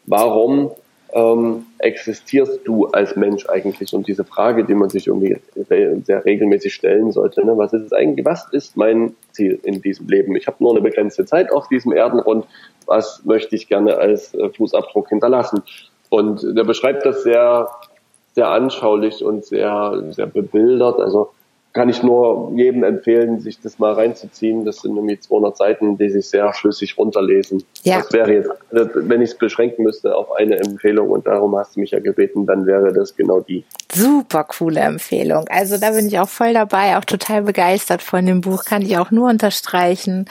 warum 0.05 0.71
ähm, 1.13 1.67
existierst 1.79 2.61
du 2.65 2.87
als 2.87 3.17
Mensch 3.17 3.49
eigentlich? 3.49 3.93
Und 3.95 4.09
diese 4.09 4.25
Frage, 4.25 4.65
die 4.65 4.75
man 4.75 4.91
sich 4.91 5.07
irgendwie 5.07 5.37
sehr 5.55 6.25
regelmäßig 6.25 6.75
stellen 6.75 7.13
sollte, 7.13 7.45
ne? 7.45 7.57
was 7.57 7.73
ist 7.73 7.95
eigentlich, 7.95 8.27
was 8.27 8.47
ist 8.53 8.77
mein 8.77 9.15
Ziel 9.33 9.59
in 9.63 9.83
diesem 9.83 10.09
Leben? 10.09 10.37
Ich 10.37 10.47
habe 10.47 10.57
nur 10.61 10.73
eine 10.73 10.81
begrenzte 10.81 11.25
Zeit 11.25 11.53
auf 11.53 11.69
diesem 11.69 11.93
Erdenrund, 11.93 12.47
was 12.87 13.25
möchte 13.25 13.57
ich 13.57 13.69
gerne 13.69 13.99
als 13.99 14.35
äh, 14.35 14.49
Fußabdruck 14.51 15.09
hinterlassen? 15.09 15.63
Und 16.09 16.43
der 16.57 16.65
beschreibt 16.65 17.05
das 17.05 17.23
sehr, 17.23 17.69
sehr 18.35 18.49
anschaulich 18.49 19.25
und 19.25 19.45
sehr, 19.45 20.05
sehr 20.11 20.27
bebildert. 20.27 21.01
Also 21.01 21.31
kann 21.77 21.91
ich 21.91 22.03
nur 22.03 22.53
jedem 22.57 22.85
empfehlen, 22.85 23.39
sich 23.39 23.61
das 23.61 23.79
mal 23.79 23.93
reinzuziehen. 23.93 24.64
Das 24.64 24.79
sind 24.79 24.97
irgendwie 24.97 25.20
200 25.20 25.59
Seiten, 25.59 25.99
die 25.99 26.09
sich 26.09 26.27
sehr 26.27 26.55
schlüssig 26.55 26.97
runterlesen. 26.97 27.64
Ja. 27.83 27.99
Das 27.99 28.14
wäre 28.14 28.33
jetzt, 28.33 28.51
wenn 28.70 29.20
ich 29.20 29.33
es 29.33 29.37
beschränken 29.37 29.83
müsste 29.83 30.16
auf 30.16 30.33
eine 30.33 30.59
Empfehlung 30.59 31.11
und 31.11 31.27
darum 31.27 31.55
hast 31.55 31.77
du 31.77 31.81
mich 31.81 31.91
ja 31.91 32.01
gebeten, 32.01 32.47
dann 32.47 32.64
wäre 32.64 32.95
das 32.95 33.14
genau 33.14 33.41
die. 33.41 33.62
Super 33.93 34.45
coole 34.45 34.81
Empfehlung. 34.81 35.45
Also 35.51 35.77
da 35.77 35.91
bin 35.91 36.07
ich 36.07 36.18
auch 36.18 36.31
voll 36.31 36.55
dabei, 36.55 36.97
auch 36.97 37.05
total 37.05 37.43
begeistert 37.43 38.01
von 38.01 38.24
dem 38.24 38.41
Buch. 38.41 38.64
Kann 38.64 38.81
ich 38.81 38.97
auch 38.97 39.11
nur 39.11 39.29
unterstreichen. 39.29 40.24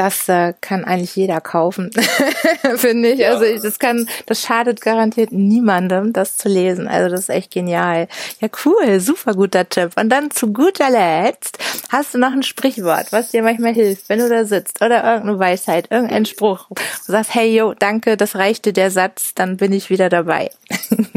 Das 0.00 0.30
äh, 0.30 0.54
kann 0.62 0.86
eigentlich 0.86 1.14
jeder 1.14 1.42
kaufen, 1.42 1.90
finde 2.76 3.10
ich. 3.10 3.18
Ja. 3.18 3.32
Also 3.32 3.44
ich, 3.44 3.60
das 3.60 3.78
kann, 3.78 4.08
das 4.24 4.40
schadet 4.40 4.80
garantiert 4.80 5.30
niemandem, 5.30 6.14
das 6.14 6.38
zu 6.38 6.48
lesen. 6.48 6.88
Also 6.88 7.10
das 7.10 7.20
ist 7.20 7.28
echt 7.28 7.50
genial. 7.50 8.08
Ja, 8.40 8.48
cool, 8.64 8.98
super 9.00 9.34
guter 9.34 9.68
Tipp. 9.68 9.90
Und 10.00 10.08
dann 10.08 10.30
zu 10.30 10.54
guter 10.54 10.88
Letzt 10.88 11.58
hast 11.90 12.14
du 12.14 12.18
noch 12.18 12.32
ein 12.32 12.42
Sprichwort, 12.42 13.12
was 13.12 13.32
dir 13.32 13.42
manchmal 13.42 13.74
hilft, 13.74 14.08
wenn 14.08 14.20
du 14.20 14.30
da 14.30 14.46
sitzt 14.46 14.80
oder 14.80 15.04
irgendeine 15.04 15.38
Weisheit, 15.38 15.88
irgendein 15.90 16.24
Spruch. 16.24 16.68
Du 16.70 17.12
sagst, 17.12 17.34
hey, 17.34 17.54
yo, 17.54 17.74
danke, 17.78 18.16
das 18.16 18.36
reichte 18.36 18.72
der 18.72 18.90
Satz, 18.90 19.34
dann 19.34 19.58
bin 19.58 19.74
ich 19.74 19.90
wieder 19.90 20.08
dabei. 20.08 20.50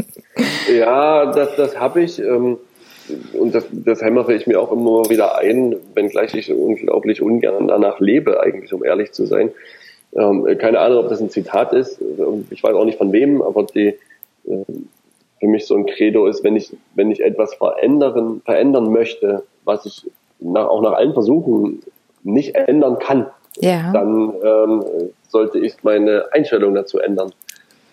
Ja, 0.68 1.26
das, 1.26 1.54
das 1.56 1.76
habe 1.76 2.02
ich. 2.02 2.18
Ähm, 2.18 2.58
und 3.32 3.54
das, 3.54 3.66
das 3.70 4.02
hämmere 4.02 4.34
ich 4.34 4.46
mir 4.46 4.60
auch 4.60 4.72
immer 4.72 5.08
wieder 5.10 5.38
ein, 5.38 5.76
wenngleich 5.94 6.34
ich 6.34 6.52
unglaublich 6.52 7.20
ungern 7.22 7.68
danach 7.68 8.00
lebe, 8.00 8.40
eigentlich, 8.40 8.72
um 8.72 8.84
ehrlich 8.84 9.12
zu 9.12 9.26
sein. 9.26 9.50
Ähm, 10.16 10.46
keine 10.58 10.78
Ahnung, 10.78 11.04
ob 11.04 11.08
das 11.08 11.20
ein 11.20 11.30
Zitat 11.30 11.72
ist. 11.72 12.00
Ich 12.50 12.62
weiß 12.62 12.74
auch 12.74 12.84
nicht 12.84 12.98
von 12.98 13.12
wem, 13.12 13.42
aber 13.42 13.64
die, 13.64 13.88
äh, 14.46 14.64
für 15.40 15.46
mich 15.46 15.66
so 15.66 15.74
ein 15.74 15.86
Credo 15.86 16.26
ist, 16.26 16.44
wenn 16.44 16.56
ich, 16.56 16.74
wenn 16.94 17.10
ich 17.10 17.20
etwas 17.20 17.54
verändern, 17.54 18.40
verändern 18.44 18.92
möchte, 18.92 19.42
was 19.64 19.84
ich 19.86 20.06
nach, 20.40 20.68
auch 20.68 20.80
nach 20.80 20.92
allen 20.92 21.12
Versuchen 21.12 21.82
nicht 22.22 22.54
ändern 22.54 22.98
kann, 22.98 23.26
ja. 23.56 23.92
dann 23.92 24.32
ähm, 24.42 24.84
sollte 25.28 25.58
ich 25.58 25.74
meine 25.82 26.26
Einstellung 26.32 26.74
dazu 26.74 26.98
ändern 26.98 27.32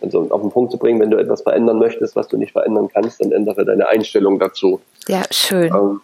also 0.01 0.27
auf 0.29 0.41
den 0.41 0.51
Punkt 0.51 0.71
zu 0.71 0.77
bringen, 0.77 0.99
wenn 0.99 1.11
du 1.11 1.17
etwas 1.17 1.41
verändern 1.41 1.79
möchtest, 1.79 2.15
was 2.15 2.27
du 2.27 2.37
nicht 2.37 2.51
verändern 2.51 2.89
kannst, 2.91 3.21
dann 3.21 3.31
ändere 3.31 3.65
deine 3.65 3.87
Einstellung 3.87 4.39
dazu. 4.39 4.81
Ja, 5.07 5.23
schön. 5.31 5.73
Ähm, 5.73 6.01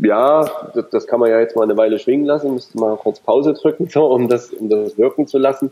ja, 0.00 0.44
das, 0.74 0.90
das, 0.90 1.06
kann 1.06 1.20
man 1.20 1.30
ja 1.30 1.40
jetzt 1.40 1.56
mal 1.56 1.62
eine 1.62 1.76
Weile 1.76 1.98
schwingen 1.98 2.26
lassen, 2.26 2.54
müsste 2.54 2.78
mal 2.78 2.96
kurz 2.96 3.20
Pause 3.20 3.54
drücken, 3.54 3.88
so, 3.90 4.06
um 4.06 4.28
das, 4.28 4.52
um 4.52 4.68
das 4.68 4.98
wirken 4.98 5.26
zu 5.26 5.38
lassen. 5.38 5.70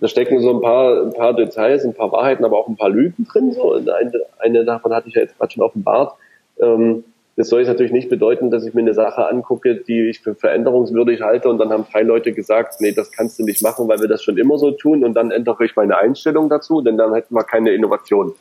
Da 0.00 0.08
stecken 0.08 0.40
so 0.40 0.50
ein 0.50 0.60
paar, 0.60 1.02
ein 1.02 1.12
paar 1.14 1.32
Details, 1.32 1.84
ein 1.84 1.94
paar 1.94 2.12
Wahrheiten, 2.12 2.44
aber 2.44 2.58
auch 2.58 2.68
ein 2.68 2.76
paar 2.76 2.90
Lügen 2.90 3.26
drin. 3.32 3.52
So. 3.52 3.72
Eine, 3.72 4.12
eine 4.38 4.64
davon 4.64 4.92
hatte 4.92 5.08
ich 5.08 5.14
ja 5.14 5.22
jetzt 5.22 5.38
gerade 5.38 5.52
schon 5.52 5.62
offenbart. 5.62 6.14
Ähm, 6.60 7.04
das 7.36 7.48
soll 7.48 7.60
jetzt 7.60 7.68
natürlich 7.68 7.92
nicht 7.92 8.08
bedeuten, 8.08 8.50
dass 8.50 8.64
ich 8.64 8.72
mir 8.72 8.80
eine 8.80 8.94
Sache 8.94 9.28
angucke, 9.28 9.76
die 9.76 10.08
ich 10.08 10.20
für 10.20 10.34
veränderungswürdig 10.34 11.20
halte 11.20 11.50
und 11.50 11.58
dann 11.58 11.70
haben 11.70 11.86
drei 11.90 12.02
Leute 12.02 12.32
gesagt, 12.32 12.80
nee, 12.80 12.92
das 12.92 13.12
kannst 13.12 13.38
du 13.38 13.44
nicht 13.44 13.62
machen, 13.62 13.86
weil 13.88 14.00
wir 14.00 14.08
das 14.08 14.22
schon 14.22 14.38
immer 14.38 14.58
so 14.58 14.70
tun 14.70 15.04
und 15.04 15.14
dann 15.14 15.30
ändere 15.30 15.66
ich 15.66 15.76
meine 15.76 15.98
Einstellung 15.98 16.48
dazu, 16.48 16.80
denn 16.80 16.96
dann 16.96 17.12
hätten 17.12 17.34
wir 17.34 17.44
keine 17.44 17.72
Innovation. 17.72 18.32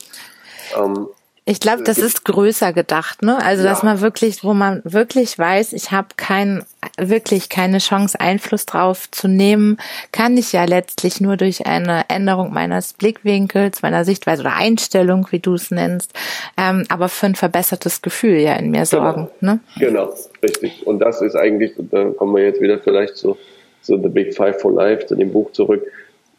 Ähm, 0.77 1.07
ich 1.47 1.59
glaube, 1.59 1.83
das 1.83 1.99
ist 1.99 2.25
größer 2.25 2.73
gedacht, 2.73 3.21
ne? 3.21 3.37
Also 3.39 3.63
ja. 3.63 3.69
dass 3.69 3.83
man 3.83 4.01
wirklich, 4.01 4.43
wo 4.43 4.55
man 4.55 4.81
wirklich 4.83 5.37
weiß, 5.37 5.73
ich 5.73 5.91
habe 5.91 6.07
kein, 6.17 6.63
wirklich 6.97 7.49
keine 7.49 7.77
Chance, 7.77 8.19
Einfluss 8.19 8.65
drauf 8.65 9.11
zu 9.11 9.27
nehmen, 9.27 9.77
kann 10.11 10.37
ich 10.37 10.53
ja 10.53 10.65
letztlich 10.65 11.21
nur 11.21 11.37
durch 11.37 11.67
eine 11.67 12.05
Änderung 12.09 12.51
meines 12.51 12.93
Blickwinkels, 12.93 13.83
meiner 13.83 14.05
Sichtweise 14.05 14.41
oder 14.41 14.55
Einstellung, 14.55 15.27
wie 15.29 15.37
du 15.37 15.53
es 15.53 15.69
nennst, 15.69 16.13
ähm, 16.57 16.83
aber 16.89 17.09
für 17.09 17.27
ein 17.27 17.35
verbessertes 17.35 18.01
Gefühl 18.01 18.39
ja 18.39 18.55
in 18.55 18.71
mir 18.71 18.85
genau. 18.85 19.03
sorgen. 19.03 19.27
Genau. 19.39 19.53
Ne? 19.53 19.59
genau, 19.77 20.13
richtig. 20.41 20.87
Und 20.87 20.97
das 20.97 21.21
ist 21.21 21.35
eigentlich, 21.35 21.73
da 21.77 22.05
kommen 22.09 22.35
wir 22.35 22.43
jetzt 22.43 22.59
wieder 22.59 22.79
vielleicht 22.79 23.17
zu, 23.17 23.37
zu 23.83 24.01
The 24.01 24.09
Big 24.09 24.35
Five 24.35 24.59
for 24.59 24.73
Life, 24.73 25.05
zu 25.05 25.15
dem 25.15 25.31
Buch 25.31 25.51
zurück 25.51 25.83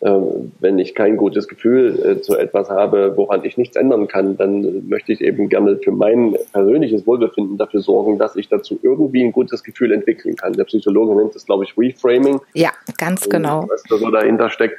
wenn 0.00 0.78
ich 0.78 0.94
kein 0.94 1.16
gutes 1.16 1.48
Gefühl 1.48 2.18
äh, 2.18 2.20
zu 2.20 2.36
etwas 2.36 2.68
habe, 2.68 3.16
woran 3.16 3.44
ich 3.44 3.56
nichts 3.56 3.76
ändern 3.76 4.08
kann, 4.08 4.36
dann 4.36 4.86
möchte 4.88 5.12
ich 5.12 5.22
eben 5.22 5.48
gerne 5.48 5.78
für 5.78 5.90
mein 5.90 6.36
persönliches 6.52 7.06
Wohlbefinden 7.06 7.56
dafür 7.56 7.80
sorgen, 7.80 8.18
dass 8.18 8.36
ich 8.36 8.48
dazu 8.48 8.78
irgendwie 8.82 9.24
ein 9.24 9.32
gutes 9.32 9.64
Gefühl 9.64 9.92
entwickeln 9.92 10.36
kann. 10.36 10.52
Der 10.52 10.64
Psychologe 10.64 11.16
nennt 11.16 11.34
das, 11.34 11.46
glaube 11.46 11.64
ich, 11.64 11.76
Reframing. 11.78 12.40
Ja, 12.52 12.70
ganz 12.98 13.28
genau. 13.28 13.66
Was 13.68 13.82
da 13.84 13.96
so 13.96 14.10
dahinter 14.10 14.50
steckt. 14.50 14.76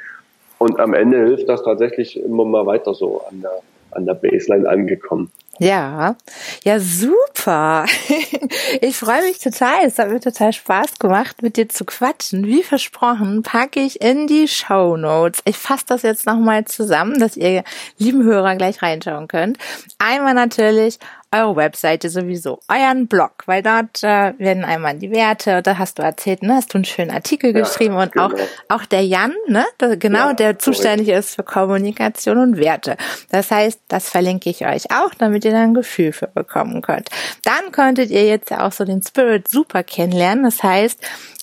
Und 0.58 0.78
am 0.78 0.94
Ende 0.94 1.18
hilft 1.18 1.48
das 1.48 1.62
tatsächlich 1.62 2.20
immer 2.20 2.44
mal 2.44 2.66
weiter 2.66 2.94
so 2.94 3.22
an 3.28 3.42
der, 3.42 3.60
an 3.92 4.06
der 4.06 4.14
Baseline 4.14 4.68
angekommen. 4.68 5.30
Ja, 5.58 6.16
ja, 6.62 6.78
super. 6.78 7.27
Ich 8.80 8.96
freue 8.96 9.22
mich 9.22 9.38
total. 9.38 9.84
Es 9.84 9.98
hat 9.98 10.10
mir 10.10 10.20
total 10.20 10.52
Spaß 10.52 10.98
gemacht, 10.98 11.42
mit 11.42 11.56
dir 11.56 11.68
zu 11.68 11.84
quatschen. 11.84 12.46
Wie 12.46 12.62
versprochen, 12.62 13.42
packe 13.42 13.80
ich 13.80 14.00
in 14.00 14.26
die 14.26 14.48
Show 14.48 14.96
Notes. 14.96 15.42
Ich 15.44 15.56
fasse 15.56 15.84
das 15.86 16.02
jetzt 16.02 16.26
nochmal 16.26 16.64
zusammen, 16.64 17.18
dass 17.18 17.36
ihr 17.36 17.64
lieben 17.98 18.22
Hörer 18.24 18.56
gleich 18.56 18.82
reinschauen 18.82 19.28
könnt. 19.28 19.58
Einmal 19.98 20.34
natürlich 20.34 20.98
eure 21.30 21.56
Webseite 21.56 22.08
sowieso, 22.08 22.60
euren 22.68 23.06
Blog, 23.06 23.44
weil 23.46 23.62
dort 23.62 24.02
äh, 24.02 24.32
werden 24.38 24.64
einmal 24.64 24.96
die 24.96 25.10
Werte, 25.10 25.62
da 25.62 25.76
hast 25.76 25.98
du 25.98 26.02
erzählt, 26.02 26.42
ne, 26.42 26.54
hast 26.54 26.72
du 26.72 26.78
einen 26.78 26.84
schönen 26.84 27.10
Artikel 27.10 27.54
ja, 27.54 27.60
geschrieben 27.60 27.96
und 27.96 28.12
genau. 28.12 28.26
auch, 28.26 28.32
auch 28.68 28.86
der 28.86 29.04
Jan, 29.04 29.34
ne, 29.46 29.64
das, 29.76 29.98
genau, 29.98 30.28
ja, 30.28 30.32
der 30.32 30.58
zuständig 30.58 31.08
ist 31.08 31.34
für 31.34 31.42
Kommunikation 31.42 32.38
und 32.38 32.56
Werte. 32.56 32.96
Das 33.30 33.50
heißt, 33.50 33.80
das 33.88 34.08
verlinke 34.08 34.48
ich 34.48 34.66
euch 34.66 34.90
auch, 34.90 35.12
damit 35.18 35.44
ihr 35.44 35.52
da 35.52 35.62
ein 35.62 35.74
Gefühl 35.74 36.12
für 36.12 36.28
bekommen 36.28 36.82
könnt. 36.82 37.10
Dann 37.44 37.72
könntet 37.72 38.10
ihr 38.10 38.24
jetzt 38.24 38.52
auch 38.52 38.72
so 38.72 38.84
den 38.84 39.02
Spirit 39.02 39.48
super 39.48 39.82
kennenlernen. 39.82 40.44
Das 40.44 40.62
heißt, 40.62 40.98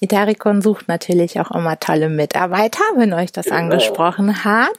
Itarikon 0.06 0.62
sucht 0.62 0.88
natürlich 0.88 1.40
auch 1.40 1.52
immer 1.52 1.80
tolle 1.80 2.10
Mitarbeiter, 2.10 2.84
wenn 2.96 3.14
euch 3.14 3.32
das 3.32 3.46
genau. 3.46 3.58
angesprochen 3.58 4.46
hat. 4.46 4.78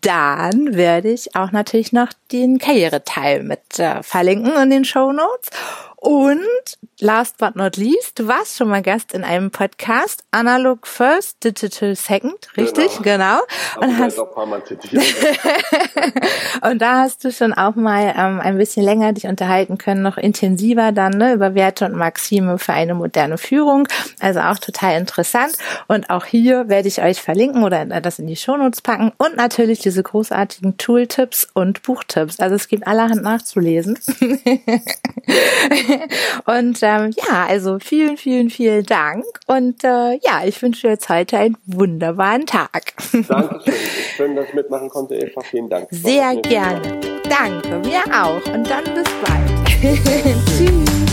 Dann 0.00 0.76
werde 0.76 1.10
ich 1.10 1.34
auch 1.34 1.50
natürlich 1.50 1.92
noch 1.92 2.08
den 2.30 2.58
Karriereteil 2.58 3.42
mit 3.42 3.78
äh, 3.78 4.02
verlinken 4.02 4.52
in 4.56 4.70
den 4.70 4.84
Show 4.84 5.12
Notes. 5.12 5.50
Und 6.00 6.38
last 7.00 7.38
but 7.38 7.56
not 7.56 7.76
least, 7.76 8.20
du 8.20 8.28
warst 8.28 8.56
schon 8.56 8.68
mal 8.68 8.82
Gast 8.82 9.12
in 9.12 9.24
einem 9.24 9.50
Podcast, 9.50 10.22
Analog 10.30 10.86
First, 10.86 11.42
Digital 11.42 11.96
Second, 11.96 12.56
richtig? 12.56 13.00
Genau. 13.02 13.40
genau. 13.74 13.80
Und, 13.80 13.98
hast 13.98 14.16
und 16.62 16.80
da 16.80 17.00
hast 17.00 17.24
du 17.24 17.32
schon 17.32 17.52
auch 17.52 17.74
mal 17.74 18.14
ähm, 18.16 18.38
ein 18.40 18.58
bisschen 18.58 18.84
länger 18.84 19.12
dich 19.12 19.26
unterhalten 19.26 19.76
können, 19.76 20.02
noch 20.02 20.18
intensiver 20.18 20.92
dann 20.92 21.18
ne, 21.18 21.32
über 21.32 21.56
Werte 21.56 21.86
und 21.86 21.96
Maxime 21.96 22.58
für 22.58 22.74
eine 22.74 22.94
moderne 22.94 23.36
Führung. 23.36 23.88
Also 24.20 24.38
auch 24.38 24.58
total 24.58 25.00
interessant. 25.00 25.54
Und 25.88 26.10
auch 26.10 26.26
hier 26.26 26.68
werde 26.68 26.86
ich 26.86 27.02
euch 27.02 27.20
verlinken 27.20 27.64
oder 27.64 27.84
das 27.86 28.20
in 28.20 28.28
die 28.28 28.36
Shownotes 28.36 28.82
packen 28.82 29.10
und 29.18 29.36
natürlich 29.36 29.80
diese 29.80 30.04
großartigen 30.04 30.78
Tooltips 30.78 31.48
und 31.54 31.82
Buchtipps. 31.82 32.38
Also 32.38 32.54
es 32.54 32.68
gibt 32.68 32.86
allerhand 32.86 33.22
nachzulesen. 33.22 33.98
und 36.46 36.78
ähm, 36.82 37.10
ja, 37.16 37.46
also 37.46 37.78
vielen, 37.78 38.16
vielen, 38.16 38.50
vielen 38.50 38.84
Dank. 38.84 39.24
Und 39.46 39.84
äh, 39.84 40.18
ja, 40.22 40.42
ich 40.44 40.60
wünsche 40.62 40.82
dir 40.82 40.90
jetzt 40.90 41.08
heute 41.08 41.38
einen 41.38 41.56
wunderbaren 41.66 42.46
Tag. 42.46 42.94
Dankeschön. 43.28 43.74
Schön, 44.16 44.36
dass 44.36 44.48
ich 44.48 44.54
mitmachen 44.54 44.88
konnte, 44.88 45.14
Eva. 45.14 45.40
Vielen 45.42 45.68
Dank. 45.68 45.88
Sehr 45.90 46.36
gerne. 46.36 47.00
Danke, 47.28 47.78
mir 47.88 48.02
auch. 48.12 48.44
Und 48.52 48.68
dann 48.68 48.84
bis 48.84 49.08
bald. 49.22 49.48
Tschüss. 50.46 51.07